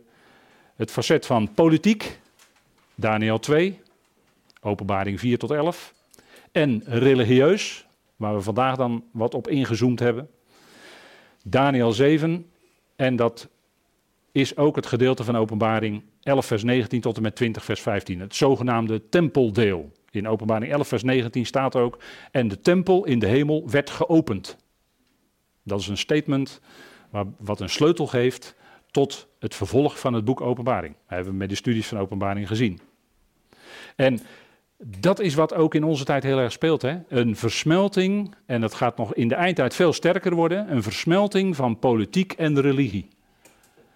Het 0.75 0.91
facet 0.91 1.25
van 1.25 1.53
politiek, 1.53 2.19
Daniel 2.95 3.39
2, 3.39 3.79
openbaring 4.61 5.19
4 5.19 5.37
tot 5.37 5.51
11. 5.51 5.93
En 6.51 6.83
religieus, 6.85 7.85
waar 8.15 8.35
we 8.35 8.41
vandaag 8.41 8.75
dan 8.75 9.03
wat 9.11 9.33
op 9.33 9.47
ingezoomd 9.47 9.99
hebben. 9.99 10.29
Daniel 11.43 11.91
7, 11.91 12.45
en 12.95 13.15
dat 13.15 13.49
is 14.33 14.57
ook 14.57 14.75
het 14.75 14.85
gedeelte 14.85 15.23
van 15.23 15.35
openbaring 15.35 16.03
11 16.21 16.45
vers 16.45 16.63
19 16.63 17.01
tot 17.01 17.15
en 17.15 17.21
met 17.21 17.35
20 17.35 17.63
vers 17.63 17.81
15. 17.81 18.19
Het 18.19 18.35
zogenaamde 18.35 19.09
tempeldeel. 19.09 19.91
In 20.11 20.27
openbaring 20.27 20.71
11 20.71 20.87
vers 20.87 21.03
19 21.03 21.45
staat 21.45 21.75
ook, 21.75 21.99
en 22.31 22.47
de 22.47 22.59
tempel 22.59 23.05
in 23.05 23.19
de 23.19 23.27
hemel 23.27 23.69
werd 23.69 23.89
geopend. 23.89 24.57
Dat 25.63 25.79
is 25.79 25.87
een 25.87 25.97
statement 25.97 26.61
wat 27.37 27.59
een 27.59 27.69
sleutel 27.69 28.07
geeft 28.07 28.55
tot 28.91 29.27
het 29.39 29.55
vervolg 29.55 29.99
van 29.99 30.13
het 30.13 30.25
boek 30.25 30.41
Openbaring. 30.41 30.93
Dat 30.93 31.09
hebben 31.15 31.31
we 31.31 31.37
met 31.37 31.49
de 31.49 31.55
studies 31.55 31.87
van 31.87 31.97
Openbaring 31.97 32.47
gezien. 32.47 32.79
En 33.95 34.19
dat 34.85 35.19
is 35.19 35.33
wat 35.33 35.53
ook 35.53 35.75
in 35.75 35.83
onze 35.83 36.03
tijd 36.03 36.23
heel 36.23 36.39
erg 36.39 36.51
speelt. 36.51 36.81
Hè? 36.81 36.97
Een 37.07 37.35
versmelting, 37.35 38.35
en 38.45 38.61
dat 38.61 38.73
gaat 38.73 38.97
nog 38.97 39.13
in 39.13 39.27
de 39.27 39.35
eindtijd 39.35 39.75
veel 39.75 39.93
sterker 39.93 40.35
worden, 40.35 40.71
een 40.71 40.83
versmelting 40.83 41.55
van 41.55 41.79
politiek 41.79 42.31
en 42.31 42.61
religie. 42.61 43.07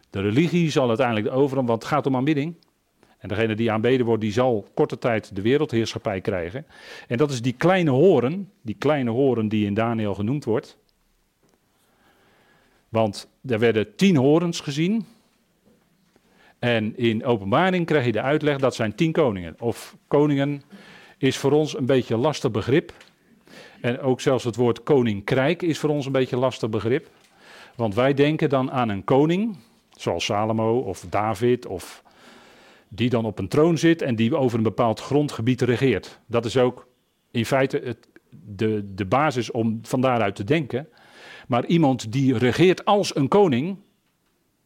De 0.10 0.22
religie 0.22 0.72
zal 0.72 0.88
uiteindelijk 0.88 1.28
de 1.28 1.34
overhand, 1.34 1.68
want 1.68 1.82
het 1.82 1.92
gaat 1.92 2.06
om 2.06 2.16
aanbidding. 2.16 2.56
En 3.18 3.28
degene 3.28 3.56
die 3.56 3.72
aanbeden 3.72 4.06
wordt, 4.06 4.22
die 4.22 4.32
zal 4.32 4.68
korte 4.74 4.98
tijd 4.98 5.36
de 5.36 5.42
wereldheerschappij 5.42 6.22
krijgen. 6.22 6.66
En 7.08 7.18
dat 7.18 7.32
is 7.32 7.42
die 7.42 7.54
kleine 7.54 7.92
horen, 7.92 8.52
die 8.62 8.76
kleine 8.76 9.10
horen 9.10 9.48
die 9.48 9.66
in 9.66 9.74
Daniel 9.74 10.14
genoemd 10.14 10.46
wordt. 10.46 10.78
Want 12.90 13.30
er 13.46 13.60
werden 13.60 13.96
tien 13.96 14.16
horens 14.16 14.60
gezien. 14.60 15.06
En 16.60 16.98
in 16.98 17.26
openbaring 17.26 17.86
krijg 17.86 18.06
je 18.06 18.12
de 18.12 18.22
uitleg 18.22 18.58
dat 18.58 18.76
zijn 18.76 18.96
tien 18.96 19.12
koningen. 19.12 19.56
Of 19.60 19.98
koningen 20.08 20.62
is 21.18 21.38
voor 21.38 21.52
ons 21.52 21.78
een 21.78 21.86
beetje 21.86 22.14
een 22.14 22.20
lastig 22.20 22.52
begrip. 22.52 22.94
En 23.82 24.00
ook 24.00 24.22
zelfs 24.22 24.44
het 24.44 24.56
woord 24.56 24.84
koninkrijk 24.84 25.62
is 25.62 25.80
voor 25.80 25.90
ons 25.90 26.06
een 26.06 26.12
beetje 26.12 26.36
een 26.36 26.42
lastig 26.42 26.70
begrip. 26.70 27.10
Want 27.76 27.96
wij 27.96 28.14
denken 28.14 28.50
dan 28.50 28.72
aan 28.72 28.90
een 28.90 29.04
koning, 29.04 29.58
zoals 30.02 30.26
Salomo 30.26 30.80
of 30.80 31.06
David, 31.10 31.66
of 31.66 32.04
die 32.88 33.10
dan 33.10 33.26
op 33.26 33.40
een 33.40 33.48
troon 33.48 33.78
zit 33.78 34.02
en 34.02 34.16
die 34.16 34.38
over 34.38 34.58
een 34.58 34.64
bepaald 34.64 35.00
grondgebied 35.00 35.62
regeert. 35.62 36.20
Dat 36.26 36.46
is 36.46 36.58
ook 36.58 36.88
in 37.32 37.46
feite 37.46 37.82
het, 37.84 38.08
de, 38.30 38.94
de 38.94 39.06
basis 39.06 39.52
om 39.52 39.80
van 39.82 40.02
daaruit 40.02 40.36
te 40.36 40.44
denken. 40.44 40.88
Maar 41.48 41.66
iemand 41.66 42.12
die 42.12 42.38
regeert 42.38 42.86
als 42.86 43.16
een 43.16 43.28
koning, 43.28 43.78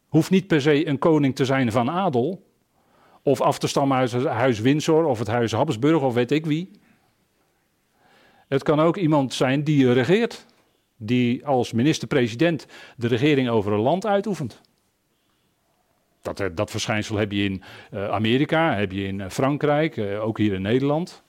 hoeft 0.08 0.30
niet 0.30 0.46
per 0.46 0.60
se 0.60 0.86
een 0.86 0.98
koning 0.98 1.34
te 1.34 1.44
zijn 1.44 1.72
van 1.72 1.90
adel. 1.90 2.50
Of 3.22 3.40
af 3.40 3.58
te 3.58 3.66
stammen 3.66 3.96
uit 3.96 4.12
het 4.12 4.24
huis 4.24 4.60
Windsor 4.60 5.04
of 5.04 5.18
het 5.18 5.28
huis 5.28 5.52
Habsburg 5.52 6.02
of 6.02 6.14
weet 6.14 6.30
ik 6.30 6.46
wie. 6.46 6.70
Het 8.48 8.62
kan 8.62 8.80
ook 8.80 8.96
iemand 8.96 9.34
zijn 9.34 9.64
die 9.64 9.92
regeert. 9.92 10.46
Die 10.96 11.46
als 11.46 11.72
minister-president 11.72 12.66
de 12.96 13.06
regering 13.06 13.48
over 13.48 13.72
een 13.72 13.80
land 13.80 14.06
uitoefent. 14.06 14.60
Dat, 16.22 16.40
eh, 16.40 16.46
dat 16.54 16.70
verschijnsel 16.70 17.16
heb 17.16 17.32
je 17.32 17.44
in 17.44 17.62
uh, 17.94 18.08
Amerika, 18.08 18.74
heb 18.74 18.92
je 18.92 19.06
in 19.06 19.18
uh, 19.18 19.28
Frankrijk, 19.28 19.98
ook 20.20 20.38
hier 20.38 20.52
in 20.52 20.62
Nederland. 20.62 21.22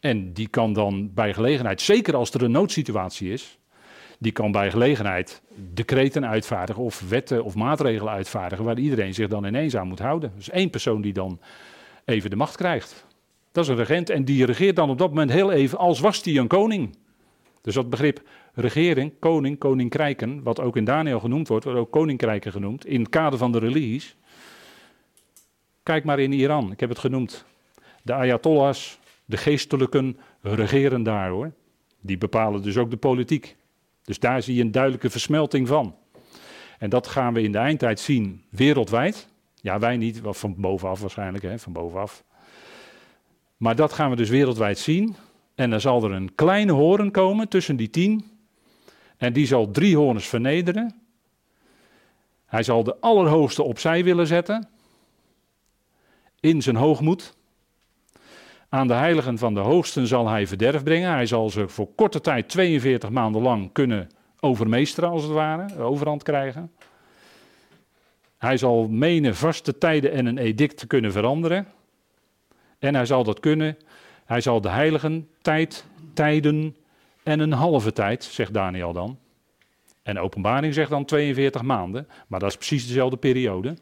En 0.00 0.32
die 0.32 0.48
kan 0.48 0.72
dan 0.72 1.14
bij 1.14 1.34
gelegenheid, 1.34 1.80
zeker 1.80 2.16
als 2.16 2.30
er 2.30 2.42
een 2.42 2.50
noodsituatie 2.50 3.32
is, 3.32 3.58
die 4.18 4.32
kan 4.32 4.52
bij 4.52 4.70
gelegenheid 4.70 5.42
decreten 5.74 6.26
uitvaardigen 6.26 6.82
of 6.82 7.08
wetten 7.08 7.44
of 7.44 7.54
maatregelen 7.54 8.12
uitvaardigen 8.12 8.64
waar 8.64 8.78
iedereen 8.78 9.14
zich 9.14 9.28
dan 9.28 9.44
ineens 9.44 9.76
aan 9.76 9.88
moet 9.88 9.98
houden. 9.98 10.32
Dus 10.36 10.50
één 10.50 10.70
persoon 10.70 11.00
die 11.00 11.12
dan 11.12 11.40
even 12.04 12.30
de 12.30 12.36
macht 12.36 12.56
krijgt. 12.56 13.06
Dat 13.52 13.64
is 13.64 13.70
een 13.70 13.76
regent 13.76 14.10
en 14.10 14.24
die 14.24 14.44
regeert 14.44 14.76
dan 14.76 14.90
op 14.90 14.98
dat 14.98 15.08
moment 15.08 15.32
heel 15.32 15.52
even 15.52 15.78
als 15.78 16.00
was 16.00 16.22
hij 16.22 16.36
een 16.36 16.46
koning. 16.46 16.96
Dus 17.66 17.74
dat 17.74 17.90
begrip 17.90 18.22
regering, 18.54 19.12
koning, 19.18 19.58
koninkrijken, 19.58 20.42
wat 20.42 20.60
ook 20.60 20.76
in 20.76 20.84
Daniel 20.84 21.20
genoemd 21.20 21.48
wordt, 21.48 21.64
wordt 21.64 21.78
ook 21.80 21.90
koninkrijken 21.90 22.52
genoemd, 22.52 22.86
in 22.86 23.00
het 23.00 23.08
kader 23.08 23.38
van 23.38 23.52
de 23.52 23.58
religies. 23.58 24.16
Kijk 25.82 26.04
maar 26.04 26.18
in 26.18 26.32
Iran, 26.32 26.72
ik 26.72 26.80
heb 26.80 26.88
het 26.88 26.98
genoemd. 26.98 27.44
De 28.02 28.12
Ayatollahs, 28.12 28.98
de 29.24 29.36
geestelijken, 29.36 30.18
regeren 30.40 31.02
daar 31.02 31.28
hoor. 31.30 31.52
Die 32.00 32.18
bepalen 32.18 32.62
dus 32.62 32.76
ook 32.76 32.90
de 32.90 32.96
politiek. 32.96 33.56
Dus 34.02 34.18
daar 34.18 34.42
zie 34.42 34.54
je 34.54 34.62
een 34.62 34.70
duidelijke 34.70 35.10
versmelting 35.10 35.68
van. 35.68 35.94
En 36.78 36.90
dat 36.90 37.06
gaan 37.06 37.34
we 37.34 37.42
in 37.42 37.52
de 37.52 37.58
eindtijd 37.58 38.00
zien 38.00 38.44
wereldwijd. 38.48 39.28
Ja, 39.54 39.78
wij 39.78 39.96
niet, 39.96 40.20
van 40.22 40.54
bovenaf 40.56 41.00
waarschijnlijk, 41.00 41.44
hè, 41.44 41.58
van 41.58 41.72
bovenaf. 41.72 42.24
Maar 43.56 43.76
dat 43.76 43.92
gaan 43.92 44.10
we 44.10 44.16
dus 44.16 44.28
wereldwijd 44.28 44.78
zien. 44.78 45.16
En 45.56 45.70
dan 45.70 45.80
zal 45.80 46.04
er 46.04 46.12
een 46.12 46.34
kleine 46.34 46.72
horen 46.72 47.10
komen 47.10 47.48
tussen 47.48 47.76
die 47.76 47.90
tien. 47.90 48.30
En 49.16 49.32
die 49.32 49.46
zal 49.46 49.70
drie 49.70 49.96
horens 49.96 50.26
vernederen. 50.26 50.94
Hij 52.46 52.62
zal 52.62 52.84
de 52.84 52.96
Allerhoogste 53.00 53.62
opzij 53.62 54.04
willen 54.04 54.26
zetten. 54.26 54.68
In 56.40 56.62
zijn 56.62 56.76
hoogmoed. 56.76 57.36
Aan 58.68 58.86
de 58.86 58.94
heiligen 58.94 59.38
van 59.38 59.54
de 59.54 59.60
hoogsten 59.60 60.06
zal 60.06 60.28
hij 60.28 60.46
verderf 60.46 60.82
brengen. 60.82 61.10
Hij 61.10 61.26
zal 61.26 61.50
ze 61.50 61.68
voor 61.68 61.88
korte 61.94 62.20
tijd, 62.20 62.48
42 62.48 63.10
maanden 63.10 63.42
lang, 63.42 63.72
kunnen 63.72 64.08
overmeesteren, 64.40 65.10
als 65.10 65.22
het 65.22 65.32
ware, 65.32 65.78
overhand 65.78 66.22
krijgen. 66.22 66.72
Hij 68.38 68.56
zal 68.56 68.88
menen 68.88 69.36
vaste 69.36 69.78
tijden 69.78 70.12
en 70.12 70.26
een 70.26 70.38
edict 70.38 70.76
te 70.76 70.86
kunnen 70.86 71.12
veranderen. 71.12 71.66
En 72.78 72.94
hij 72.94 73.06
zal 73.06 73.24
dat 73.24 73.40
kunnen. 73.40 73.76
Hij 74.26 74.40
zal 74.40 74.60
de 74.60 74.68
heiligen 74.68 75.28
tijd, 75.42 75.84
tijden 76.14 76.76
en 77.22 77.40
een 77.40 77.52
halve 77.52 77.92
tijd, 77.92 78.24
zegt 78.24 78.54
Daniel 78.54 78.92
dan. 78.92 79.18
En 80.02 80.18
openbaring 80.18 80.74
zegt 80.74 80.90
dan 80.90 81.04
42 81.04 81.62
maanden, 81.62 82.08
maar 82.26 82.40
dat 82.40 82.48
is 82.48 82.56
precies 82.56 82.86
dezelfde 82.86 83.16
periode. 83.16 83.76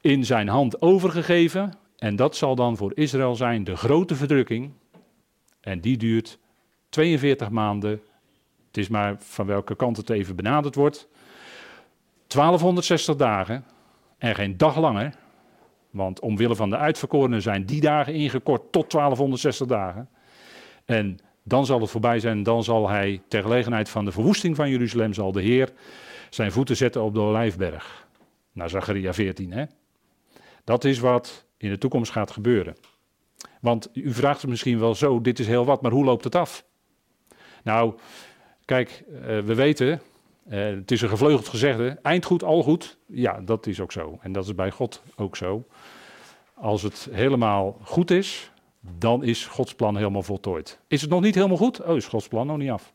In 0.00 0.24
zijn 0.24 0.48
hand 0.48 0.82
overgegeven 0.82 1.74
en 1.98 2.16
dat 2.16 2.36
zal 2.36 2.54
dan 2.54 2.76
voor 2.76 2.92
Israël 2.94 3.36
zijn 3.36 3.64
de 3.64 3.76
grote 3.76 4.14
verdrukking. 4.14 4.72
En 5.60 5.80
die 5.80 5.96
duurt 5.96 6.38
42 6.88 7.50
maanden. 7.50 7.90
Het 8.66 8.76
is 8.76 8.88
maar 8.88 9.16
van 9.18 9.46
welke 9.46 9.76
kant 9.76 9.96
het 9.96 10.10
even 10.10 10.36
benaderd 10.36 10.74
wordt. 10.74 11.08
1260 12.26 13.16
dagen 13.16 13.64
en 14.18 14.34
geen 14.34 14.56
dag 14.56 14.76
langer. 14.76 15.14
Want 15.90 16.20
omwille 16.20 16.56
van 16.56 16.70
de 16.70 16.76
uitverkorenen 16.76 17.42
zijn 17.42 17.66
die 17.66 17.80
dagen 17.80 18.14
ingekort 18.14 18.72
tot 18.72 18.90
1260 18.90 19.66
dagen. 19.66 20.08
En 20.84 21.18
dan 21.42 21.66
zal 21.66 21.80
het 21.80 21.90
voorbij 21.90 22.20
zijn. 22.20 22.42
Dan 22.42 22.64
zal 22.64 22.88
hij 22.88 23.22
ter 23.28 23.42
gelegenheid 23.42 23.88
van 23.88 24.04
de 24.04 24.12
verwoesting 24.12 24.56
van 24.56 24.70
Jeruzalem 24.70 25.12
zal 25.12 25.32
de 25.32 25.42
Heer 25.42 25.72
zijn 26.30 26.52
voeten 26.52 26.76
zetten 26.76 27.02
op 27.02 27.14
de 27.14 27.20
Olijfberg. 27.20 28.06
Naar 28.52 28.70
Zacharia 28.70 29.12
14. 29.12 29.52
Hè? 29.52 29.64
Dat 30.64 30.84
is 30.84 30.98
wat 30.98 31.46
in 31.56 31.70
de 31.70 31.78
toekomst 31.78 32.12
gaat 32.12 32.30
gebeuren. 32.30 32.76
Want 33.60 33.88
u 33.92 34.12
vraagt 34.12 34.40
zich 34.40 34.48
misschien 34.48 34.78
wel 34.78 34.94
zo, 34.94 35.20
dit 35.20 35.38
is 35.38 35.46
heel 35.46 35.64
wat, 35.64 35.82
maar 35.82 35.90
hoe 35.90 36.04
loopt 36.04 36.24
het 36.24 36.34
af? 36.34 36.64
Nou, 37.64 37.94
kijk, 38.64 39.04
uh, 39.10 39.20
we 39.20 39.54
weten, 39.54 40.00
uh, 40.48 40.64
het 40.64 40.90
is 40.90 41.00
een 41.00 41.08
gevleugeld 41.08 41.48
gezegde, 41.48 41.98
eind 42.02 42.24
goed, 42.24 42.44
al 42.44 42.62
goed. 42.62 42.98
Ja, 43.06 43.40
dat 43.40 43.66
is 43.66 43.80
ook 43.80 43.92
zo. 43.92 44.18
En 44.20 44.32
dat 44.32 44.44
is 44.44 44.54
bij 44.54 44.70
God 44.70 45.02
ook 45.16 45.36
zo. 45.36 45.66
Als 46.54 46.82
het 46.82 47.08
helemaal 47.10 47.78
goed 47.82 48.10
is, 48.10 48.50
dan 48.98 49.24
is 49.24 49.46
Gods 49.46 49.74
plan 49.74 49.96
helemaal 49.96 50.22
voltooid. 50.22 50.80
Is 50.86 51.00
het 51.00 51.10
nog 51.10 51.20
niet 51.20 51.34
helemaal 51.34 51.56
goed? 51.56 51.82
Oh, 51.82 51.96
is 51.96 52.06
Gods 52.06 52.28
plan 52.28 52.46
nog 52.46 52.56
niet 52.56 52.70
af. 52.70 52.92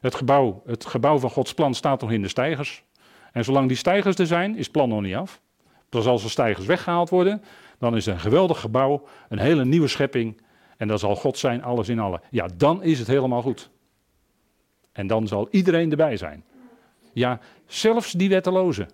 Het 0.00 0.14
gebouw, 0.14 0.62
het 0.66 0.86
gebouw 0.86 1.18
van 1.18 1.30
Gods 1.30 1.54
plan 1.54 1.74
staat 1.74 2.00
nog 2.00 2.10
in 2.10 2.22
de 2.22 2.28
stijgers. 2.28 2.84
En 3.32 3.44
zolang 3.44 3.68
die 3.68 3.76
stijgers 3.76 4.16
er 4.16 4.26
zijn, 4.26 4.56
is 4.56 4.62
het 4.62 4.72
plan 4.72 4.88
nog 4.88 5.00
niet 5.00 5.14
af. 5.14 5.40
Pas 5.88 6.06
als 6.06 6.22
de 6.22 6.28
stijgers 6.28 6.66
weggehaald 6.66 7.08
worden, 7.08 7.42
dan 7.78 7.96
is 7.96 8.06
een 8.06 8.20
geweldig 8.20 8.60
gebouw, 8.60 9.06
een 9.28 9.38
hele 9.38 9.64
nieuwe 9.64 9.88
schepping. 9.88 10.40
En 10.76 10.88
dan 10.88 10.98
zal 10.98 11.16
God 11.16 11.38
zijn, 11.38 11.62
alles 11.62 11.88
in 11.88 11.98
alle. 11.98 12.20
Ja, 12.30 12.48
dan 12.56 12.82
is 12.82 12.98
het 12.98 13.08
helemaal 13.08 13.42
goed. 13.42 13.70
En 14.98 15.06
dan 15.06 15.28
zal 15.28 15.48
iedereen 15.50 15.90
erbij 15.90 16.16
zijn. 16.16 16.44
Ja, 17.12 17.40
zelfs 17.66 18.12
die 18.12 18.28
wettelozen. 18.28 18.88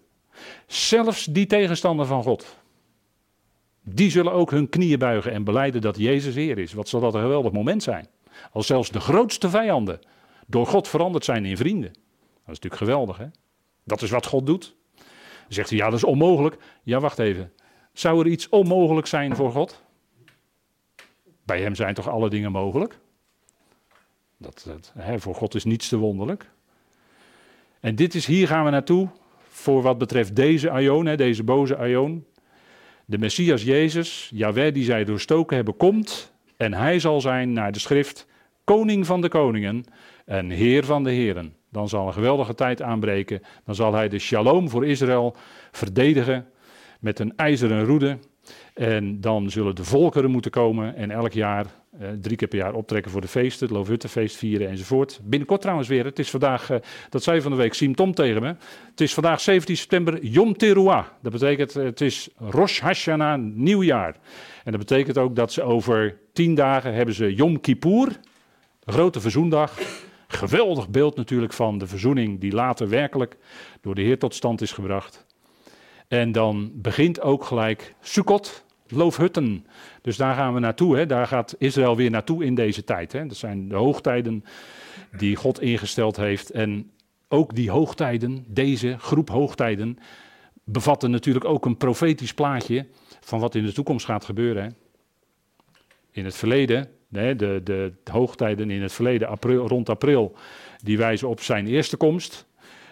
Zelfs 0.67 1.25
die 1.25 1.47
tegenstander 1.47 2.07
van 2.07 2.23
God. 2.23 2.57
Die 3.83 4.11
zullen 4.11 4.33
ook 4.33 4.51
hun 4.51 4.69
knieën 4.69 4.99
buigen 4.99 5.33
en 5.33 5.45
beleiden 5.45 5.81
dat 5.81 5.97
Jezus 5.97 6.35
Heer 6.35 6.59
is. 6.59 6.73
Wat 6.73 6.89
zal 6.89 7.01
dat 7.01 7.15
een 7.15 7.21
geweldig 7.21 7.53
moment 7.53 7.83
zijn. 7.83 8.09
Als 8.53 8.67
zelfs 8.67 8.91
de 8.91 9.01
grootste 9.01 9.51
vijanden 9.51 10.01
door 10.47 10.67
God 10.67 10.89
veranderd 10.89 11.25
zijn 11.25 11.45
in 11.45 11.57
vrienden. 11.57 11.93
Dat 11.93 12.55
is 12.55 12.61
natuurlijk 12.61 12.83
geweldig, 12.83 13.17
hè? 13.17 13.27
Dat 13.85 14.03
is 14.03 14.11
wat 14.11 14.27
God 14.27 14.47
doet 14.47 14.77
zegt 15.49 15.69
hij, 15.69 15.79
ja, 15.79 15.85
dat 15.85 15.99
is 15.99 16.05
onmogelijk. 16.05 16.57
Ja, 16.83 17.01
wacht 17.01 17.19
even. 17.19 17.53
Zou 17.93 18.21
er 18.21 18.27
iets 18.27 18.49
onmogelijk 18.49 19.07
zijn 19.07 19.37
voor 19.37 19.53
God? 19.53 19.83
Bij 21.45 21.61
hem 21.61 21.75
zijn 21.75 21.95
toch 21.95 22.09
alle 22.09 22.31
dingen 22.31 22.53
mogelijk? 22.53 22.99
Dat, 24.45 24.93
hè, 24.99 25.21
voor 25.21 25.35
God 25.35 25.55
is 25.55 25.65
niets 25.65 25.89
te 25.89 25.97
wonderlijk. 25.97 26.51
En 27.81 27.95
dit 27.95 28.15
is, 28.15 28.27
hier 28.27 28.47
gaan 28.47 28.65
we 28.65 28.71
naartoe 28.71 29.09
voor 29.49 29.83
wat 29.83 29.99
betreft 29.99 30.37
deze 30.37 30.71
Aion, 30.71 31.07
hè, 31.07 31.17
deze 31.17 31.45
boze 31.45 31.77
Aion. 31.77 32.25
De 33.05 33.19
Messias 33.19 33.63
Jezus, 33.63 34.31
Jaweh 34.35 34.75
die 34.75 34.85
zij 34.85 35.05
doorstoken 35.05 35.57
hebben, 35.57 35.77
komt 35.77 36.33
en 36.57 36.75
hij 36.75 36.99
zal 36.99 37.21
zijn 37.21 37.53
naar 37.53 37.73
de 37.73 37.79
schrift 37.79 38.27
koning 38.65 39.07
van 39.07 39.21
de 39.21 39.29
koningen 39.29 39.85
en 40.25 40.51
heer 40.51 40.85
van 40.85 41.05
de 41.05 41.11
heren. 41.11 41.55
Dan 41.71 41.89
zal 41.89 42.07
een 42.07 42.13
geweldige 42.13 42.55
tijd 42.55 42.83
aanbreken. 42.83 43.43
Dan 43.65 43.75
zal 43.75 43.95
hij 43.95 44.09
de 44.09 44.19
shalom 44.19 44.69
voor 44.69 44.87
Israël 44.87 45.37
verdedigen 45.73 46.47
met 47.01 47.19
een 47.19 47.33
ijzeren 47.37 47.85
roede. 47.85 48.19
En 48.75 49.21
dan 49.21 49.51
zullen 49.51 49.75
de 49.75 49.85
volkeren 49.85 50.31
moeten 50.31 50.51
komen 50.51 50.97
en 50.97 51.11
elk 51.11 51.33
jaar 51.33 51.67
Uh, 52.01 52.09
drie 52.21 52.37
keer 52.37 52.49
per 52.49 52.59
jaar 52.59 52.75
optrekken 52.75 53.11
voor 53.11 53.21
de 53.21 53.29
feesten, 53.29 53.67
het 53.67 53.77
Loofhuttenfeest 53.77 54.37
vieren 54.37 54.69
enzovoort. 54.69 55.21
Binnenkort 55.23 55.61
trouwens 55.61 55.89
weer, 55.89 56.05
het 56.05 56.19
is 56.19 56.31
vandaag, 56.31 56.71
uh, 56.71 56.77
dat 57.09 57.23
zei 57.23 57.41
van 57.41 57.51
de 57.51 57.57
week 57.57 57.75
Siem 57.75 57.95
Tom 57.95 58.15
tegen 58.15 58.43
me. 58.43 58.57
Het 58.91 59.01
is 59.01 59.15
vandaag 59.15 59.41
17 59.41 59.77
september 59.77 60.25
Yom 60.25 60.57
Teruah. 60.57 61.05
Dat 61.23 61.33
betekent, 61.33 61.75
het 61.75 62.01
is 62.01 62.29
Rosh 62.37 62.81
Hashanah, 62.81 63.41
nieuwjaar. 63.41 64.17
En 64.65 64.73
dat 64.73 64.81
betekent 64.81 65.19
ook 65.19 65.37
dat 65.37 65.53
ze 65.53 65.63
over 65.63 66.19
tien 66.33 66.55
dagen 66.55 66.95
hebben 66.95 67.15
ze 67.15 67.35
Yom 67.35 67.61
Kippur, 67.61 68.21
de 68.85 68.93
grote 68.93 69.21
verzoendag. 69.21 69.79
Geweldig 70.29 70.89
beeld 70.89 71.17
natuurlijk 71.17 71.53
van 71.53 71.79
de 71.79 71.87
verzoening 71.87 72.41
die 72.41 72.53
later 72.53 72.89
werkelijk 72.89 73.37
door 73.81 73.95
de 73.95 74.03
Heer 74.03 74.19
tot 74.19 74.35
stand 74.35 74.61
is 74.61 74.73
gebracht. 74.73 75.27
En 76.09 76.33
dan 76.33 76.71
begint 76.75 77.21
ook 77.21 77.45
gelijk 77.45 77.95
Sukkot, 78.01 78.65
Loofhutten. 78.95 79.67
Dus 80.03 80.17
daar 80.17 80.35
gaan 80.35 80.55
we 80.55 80.61
naartoe. 80.61 80.97
Hè. 80.97 81.07
Daar 81.07 81.27
gaat 81.27 81.55
Israël 81.59 81.97
weer 81.97 82.11
naartoe 82.11 82.45
in 82.45 82.55
deze 82.55 82.85
tijd. 82.85 83.13
Hè. 83.13 83.27
Dat 83.27 83.37
zijn 83.37 83.69
de 83.69 83.75
hoogtijden 83.75 84.45
die 85.17 85.37
God 85.37 85.61
ingesteld 85.61 86.17
heeft. 86.17 86.51
En 86.51 86.91
ook 87.29 87.55
die 87.55 87.71
hoogtijden, 87.71 88.45
deze 88.49 88.97
groep 88.99 89.29
hoogtijden, 89.29 89.99
bevatten 90.65 91.11
natuurlijk 91.11 91.45
ook 91.45 91.67
een 91.67 91.77
profetisch 91.77 92.35
plaatje 92.35 92.87
van 93.21 93.41
wat 93.41 93.55
in 93.55 93.65
de 93.65 93.73
toekomst 93.73 94.07
gaat 94.07 94.25
gebeuren. 94.25 94.63
Hè. 94.63 94.69
In 96.11 96.25
het 96.25 96.37
verleden, 96.37 96.89
de, 97.09 97.35
de, 97.37 97.61
de, 97.65 97.93
hoogtijden 98.11 98.71
in 98.71 98.83
het 98.83 98.93
verleden, 98.93 99.29
april, 99.29 99.69
rond 99.69 99.89
april, 99.89 100.37
die 100.83 100.99
wijzen 100.99 101.29
op 101.29 101.41
zijn 101.41 101.67
eerste 101.67 101.97
komst. 101.97 102.47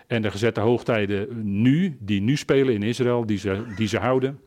En 0.06 0.22
de 0.22 0.30
gezette 0.30 0.60
hoogtijden 0.60 1.28
nu, 1.62 1.96
die 2.00 2.20
nu 2.20 2.36
spelen 2.36 2.74
in 2.74 2.82
Israël, 2.82 3.26
die 3.26 3.38
ze, 3.38 3.64
die 3.76 3.88
ze 3.88 3.98
houden, 3.98 4.40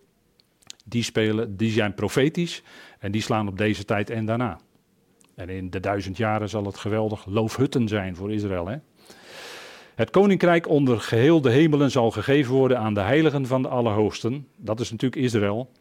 die, 0.88 1.03
spelen, 1.03 1.57
die 1.57 1.71
zijn 1.71 1.93
profetisch 1.93 2.63
en 2.99 3.11
die 3.11 3.21
slaan 3.21 3.47
op 3.47 3.57
deze 3.57 3.86
tijd 3.86 4.09
en 4.09 4.25
daarna. 4.25 4.59
En 5.36 5.49
in 5.49 5.69
de 5.69 5.79
duizend 5.79 6.17
jaren 6.17 6.49
zal 6.49 6.65
het 6.65 6.77
geweldig 6.77 7.25
loofhutten 7.25 7.88
zijn 7.88 8.15
voor 8.15 8.31
Israël. 8.31 8.67
Hè? 8.67 8.77
Het 9.95 10.09
koninkrijk 10.09 10.67
onder 10.67 10.99
geheel 10.99 11.41
de 11.41 11.49
hemelen 11.49 11.91
zal 11.91 12.11
gegeven 12.11 12.53
worden 12.53 12.79
aan 12.79 12.93
de 12.93 13.01
heiligen 13.01 13.45
van 13.45 13.61
de 13.61 13.67
Allerhoogsten. 13.67 14.47
Dat 14.57 14.79
is 14.79 14.91
natuurlijk 14.91 15.21
Israël. 15.21 15.71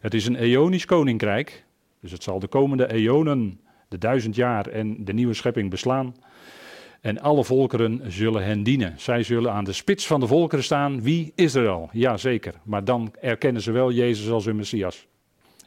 Het 0.00 0.14
is 0.14 0.26
een 0.26 0.36
eonisch 0.36 0.84
koninkrijk, 0.84 1.64
dus 2.00 2.12
het 2.12 2.22
zal 2.22 2.38
de 2.38 2.46
komende 2.46 2.92
eonen, 2.92 3.60
de 3.88 3.98
duizend 3.98 4.34
jaar 4.34 4.66
en 4.66 5.04
de 5.04 5.12
nieuwe 5.12 5.34
schepping 5.34 5.70
beslaan. 5.70 6.14
En 7.00 7.20
alle 7.20 7.44
volkeren 7.44 8.12
zullen 8.12 8.44
hen 8.44 8.62
dienen. 8.62 8.94
Zij 8.96 9.22
zullen 9.22 9.52
aan 9.52 9.64
de 9.64 9.72
spits 9.72 10.06
van 10.06 10.20
de 10.20 10.26
volkeren 10.26 10.64
staan. 10.64 11.02
Wie? 11.02 11.32
Israël. 11.34 11.88
Jazeker. 11.92 12.54
Maar 12.62 12.84
dan 12.84 13.14
erkennen 13.20 13.62
ze 13.62 13.72
wel 13.72 13.92
Jezus 13.92 14.30
als 14.30 14.44
hun 14.44 14.56
Messias. 14.56 15.06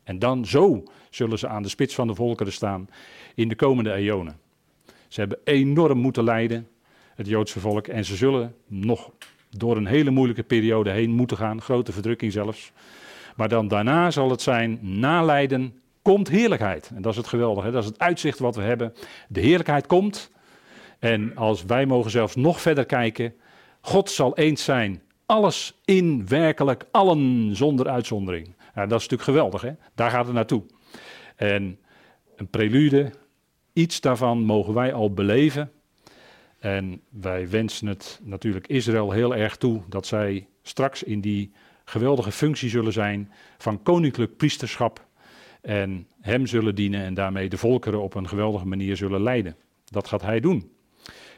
En 0.04 0.20
dan 0.20 0.46
zo 0.46 0.84
zullen 1.10 1.40
ze 1.40 1.48
aan 1.48 1.64
de 1.64 1.70
spits 1.70 1.96
van 1.96 2.08
de 2.08 2.16
volkeren 2.16 2.54
staan 2.54 2.90
in 3.36 3.48
de 3.48 3.56
komende 3.56 3.94
eonen. 3.94 4.40
Ze 5.08 5.20
hebben 5.20 5.40
enorm 5.44 5.98
moeten 5.98 6.24
lijden, 6.24 6.68
het 7.16 7.28
Joodse 7.28 7.60
volk. 7.60 7.88
En 7.88 8.06
ze 8.06 8.16
zullen 8.16 8.56
nog 8.68 9.12
door 9.50 9.78
een 9.78 9.86
hele 9.86 10.10
moeilijke 10.10 10.44
periode 10.44 10.90
heen 10.90 11.12
moeten 11.12 11.38
gaan. 11.38 11.62
Grote 11.62 11.92
verdrukking 11.92 12.32
zelfs. 12.32 12.72
Maar 13.36 13.50
dan 13.50 13.68
daarna 13.68 14.12
zal 14.12 14.30
het 14.30 14.42
zijn, 14.42 14.80
na 14.82 15.24
lijden 15.24 15.82
komt 16.02 16.30
heerlijkheid. 16.30 16.92
En 16.96 17.02
dat 17.02 17.12
is 17.12 17.18
het 17.18 17.28
geweldige. 17.28 17.72
Dat 17.72 17.84
is 17.84 17.90
het 17.90 18.00
uitzicht 18.00 18.40
wat 18.40 18.56
we 18.56 18.62
hebben. 18.62 18.94
De 19.28 19.40
heerlijkheid 19.40 19.88
komt. 19.88 20.32
En 21.02 21.36
als 21.36 21.64
wij 21.64 21.86
mogen 21.86 22.12
zelfs 22.12 22.36
nog 22.36 22.62
verder 22.62 22.86
kijken, 22.86 23.34
God 23.82 24.10
zal 24.10 24.38
eens 24.38 24.64
zijn. 24.64 25.02
Alles 25.26 25.80
in 25.86 26.28
werkelijk, 26.28 26.86
allen 26.92 27.56
zonder 27.56 27.88
uitzondering. 27.88 28.56
Ja, 28.76 28.86
dat 28.86 29.00
is 29.00 29.08
natuurlijk 29.08 29.22
geweldig, 29.24 29.62
hè? 29.62 29.72
daar 29.96 30.10
gaat 30.10 30.26
het 30.26 30.34
naartoe. 30.34 30.64
En 31.36 31.80
een 32.36 32.48
prelude, 32.48 33.12
iets 33.74 34.02
daarvan 34.02 34.44
mogen 34.44 34.74
wij 34.74 34.94
al 34.94 35.14
beleven. 35.14 35.72
En 36.60 37.02
wij 37.10 37.50
wensen 37.50 37.88
het 37.88 38.20
natuurlijk 38.24 38.68
Israël 38.68 39.12
heel 39.12 39.36
erg 39.36 39.58
toe 39.58 39.82
dat 39.90 40.06
zij 40.06 40.48
straks 40.62 41.04
in 41.04 41.22
die 41.22 41.52
geweldige 41.86 42.32
functie 42.32 42.70
zullen 42.70 42.94
zijn 42.94 43.32
van 43.58 43.84
koninklijk 43.84 44.38
priesterschap. 44.38 45.06
En 45.62 46.08
hem 46.20 46.46
zullen 46.46 46.76
dienen 46.76 47.02
en 47.02 47.14
daarmee 47.14 47.50
de 47.50 47.58
volkeren 47.58 48.02
op 48.02 48.14
een 48.14 48.28
geweldige 48.28 48.68
manier 48.68 48.98
zullen 48.98 49.22
leiden. 49.22 49.56
Dat 49.86 50.08
gaat 50.08 50.22
hij 50.22 50.40
doen. 50.40 50.72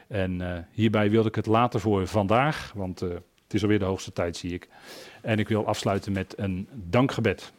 En 0.06 0.40
uh, 0.40 0.58
hierbij 0.70 1.10
wilde 1.10 1.28
ik 1.28 1.34
het 1.34 1.46
laten 1.46 1.80
voor 1.80 2.06
vandaag, 2.06 2.72
want 2.74 3.02
uh, 3.02 3.08
het 3.10 3.54
is 3.54 3.62
alweer 3.62 3.78
de 3.78 3.84
hoogste 3.84 4.12
tijd, 4.12 4.36
zie 4.36 4.52
ik. 4.52 4.68
En 5.22 5.38
ik 5.38 5.48
wil 5.48 5.66
afsluiten 5.66 6.12
met 6.12 6.38
een 6.38 6.68
dankgebed. 6.72 7.52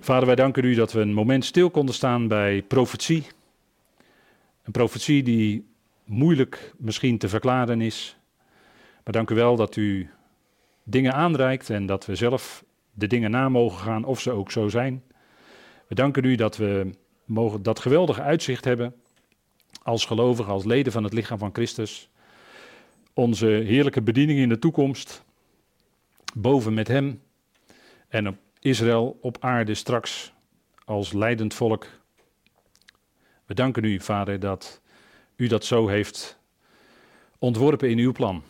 Vader, 0.00 0.26
wij 0.26 0.34
danken 0.34 0.64
u 0.64 0.74
dat 0.74 0.92
we 0.92 1.00
een 1.00 1.12
moment 1.12 1.44
stil 1.44 1.70
konden 1.70 1.94
staan 1.94 2.28
bij 2.28 2.62
profetie. 2.62 3.26
Een 4.64 4.72
profetie 4.72 5.22
die 5.22 5.66
moeilijk 6.04 6.72
misschien 6.76 7.18
te 7.18 7.28
verklaren 7.28 7.80
is. 7.80 8.16
Maar 9.04 9.12
dank 9.12 9.30
u 9.30 9.34
wel 9.34 9.56
dat 9.56 9.76
u 9.76 10.10
dingen 10.84 11.12
aanreikt 11.12 11.70
en 11.70 11.86
dat 11.86 12.06
we 12.06 12.14
zelf 12.14 12.64
de 12.92 13.06
dingen 13.06 13.30
na 13.30 13.48
mogen 13.48 13.78
gaan 13.78 14.04
of 14.04 14.20
ze 14.20 14.30
ook 14.30 14.50
zo 14.50 14.68
zijn. 14.68 15.02
We 15.86 15.94
danken 15.94 16.24
u 16.24 16.34
dat 16.34 16.56
we 16.56 16.90
mogen 17.24 17.62
dat 17.62 17.78
geweldige 17.78 18.22
uitzicht 18.22 18.64
hebben 18.64 18.94
als 19.90 20.04
gelovigen, 20.04 20.52
als 20.52 20.64
leden 20.64 20.92
van 20.92 21.04
het 21.04 21.12
lichaam 21.12 21.38
van 21.38 21.50
Christus, 21.52 22.08
onze 23.12 23.46
heerlijke 23.46 24.02
bediening 24.02 24.38
in 24.38 24.48
de 24.48 24.58
toekomst, 24.58 25.24
boven 26.34 26.74
met 26.74 26.88
Hem 26.88 27.22
en 28.08 28.28
op 28.28 28.36
Israël 28.60 29.18
op 29.20 29.36
aarde 29.40 29.74
straks 29.74 30.32
als 30.84 31.12
leidend 31.12 31.54
volk. 31.54 31.86
We 33.46 33.54
danken 33.54 33.84
u, 33.84 34.00
Vader, 34.00 34.40
dat 34.40 34.80
u 35.36 35.46
dat 35.46 35.64
zo 35.64 35.88
heeft 35.88 36.38
ontworpen 37.38 37.90
in 37.90 37.98
uw 37.98 38.12
plan. 38.12 38.42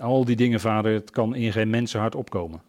Al 0.00 0.24
die 0.24 0.36
dingen, 0.36 0.60
Vader, 0.60 0.92
het 0.92 1.10
kan 1.10 1.34
in 1.34 1.52
geen 1.52 1.70
mensenhart 1.70 2.14
opkomen. 2.14 2.62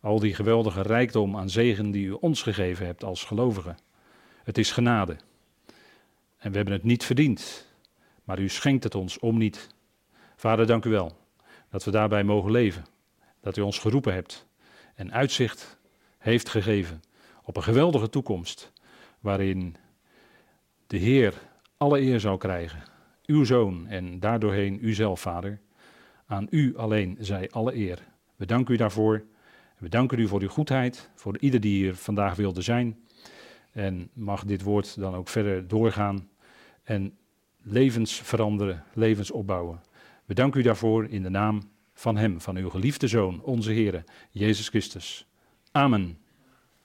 Al 0.00 0.20
die 0.20 0.34
geweldige 0.34 0.82
rijkdom 0.82 1.36
aan 1.36 1.50
zegen 1.50 1.90
die 1.90 2.06
u 2.06 2.10
ons 2.10 2.42
gegeven 2.42 2.86
hebt 2.86 3.04
als 3.04 3.24
gelovigen. 3.24 3.76
Het 4.44 4.58
is 4.58 4.72
genade. 4.72 5.16
En 6.40 6.50
we 6.50 6.56
hebben 6.56 6.74
het 6.74 6.82
niet 6.82 7.04
verdiend, 7.04 7.66
maar 8.24 8.38
u 8.38 8.48
schenkt 8.48 8.84
het 8.84 8.94
ons 8.94 9.18
om 9.18 9.38
niet. 9.38 9.68
Vader, 10.36 10.66
dank 10.66 10.84
u 10.84 10.90
wel 10.90 11.16
dat 11.68 11.84
we 11.84 11.90
daarbij 11.90 12.24
mogen 12.24 12.50
leven. 12.50 12.84
Dat 13.40 13.56
u 13.56 13.60
ons 13.60 13.78
geroepen 13.78 14.12
hebt 14.12 14.46
en 14.94 15.12
uitzicht 15.12 15.78
heeft 16.18 16.48
gegeven 16.48 17.02
op 17.44 17.56
een 17.56 17.62
geweldige 17.62 18.08
toekomst. 18.08 18.72
Waarin 19.20 19.76
de 20.86 20.96
Heer 20.96 21.34
alle 21.76 22.00
eer 22.00 22.20
zou 22.20 22.38
krijgen. 22.38 22.82
Uw 23.26 23.44
zoon 23.44 23.86
en 23.86 24.20
daardoorheen 24.20 24.86
uzelf, 24.86 25.20
Vader. 25.20 25.60
Aan 26.26 26.46
u 26.50 26.76
alleen 26.76 27.16
zij 27.20 27.50
alle 27.50 27.74
eer. 27.74 27.98
We 28.36 28.46
danken 28.46 28.74
u 28.74 28.76
daarvoor. 28.76 29.24
We 29.78 29.88
danken 29.88 30.18
u 30.18 30.28
voor 30.28 30.40
uw 30.40 30.48
goedheid, 30.48 31.10
voor 31.14 31.38
ieder 31.38 31.60
die 31.60 31.74
hier 31.74 31.94
vandaag 31.94 32.34
wilde 32.34 32.62
zijn. 32.62 32.98
En 33.72 34.10
mag 34.12 34.44
dit 34.44 34.62
woord 34.62 35.00
dan 35.00 35.14
ook 35.14 35.28
verder 35.28 35.68
doorgaan 35.68 36.28
en 36.82 37.18
levens 37.62 38.20
veranderen, 38.20 38.84
levens 38.94 39.30
opbouwen. 39.30 39.80
We 40.24 40.34
danken 40.34 40.60
u 40.60 40.62
daarvoor 40.62 41.06
in 41.08 41.22
de 41.22 41.30
naam 41.30 41.60
van 41.92 42.16
Hem, 42.16 42.40
van 42.40 42.56
uw 42.56 42.70
geliefde 42.70 43.08
Zoon, 43.08 43.42
onze 43.42 43.72
Heer, 43.72 44.04
Jezus 44.30 44.68
Christus. 44.68 45.26
Amen. 45.72 46.19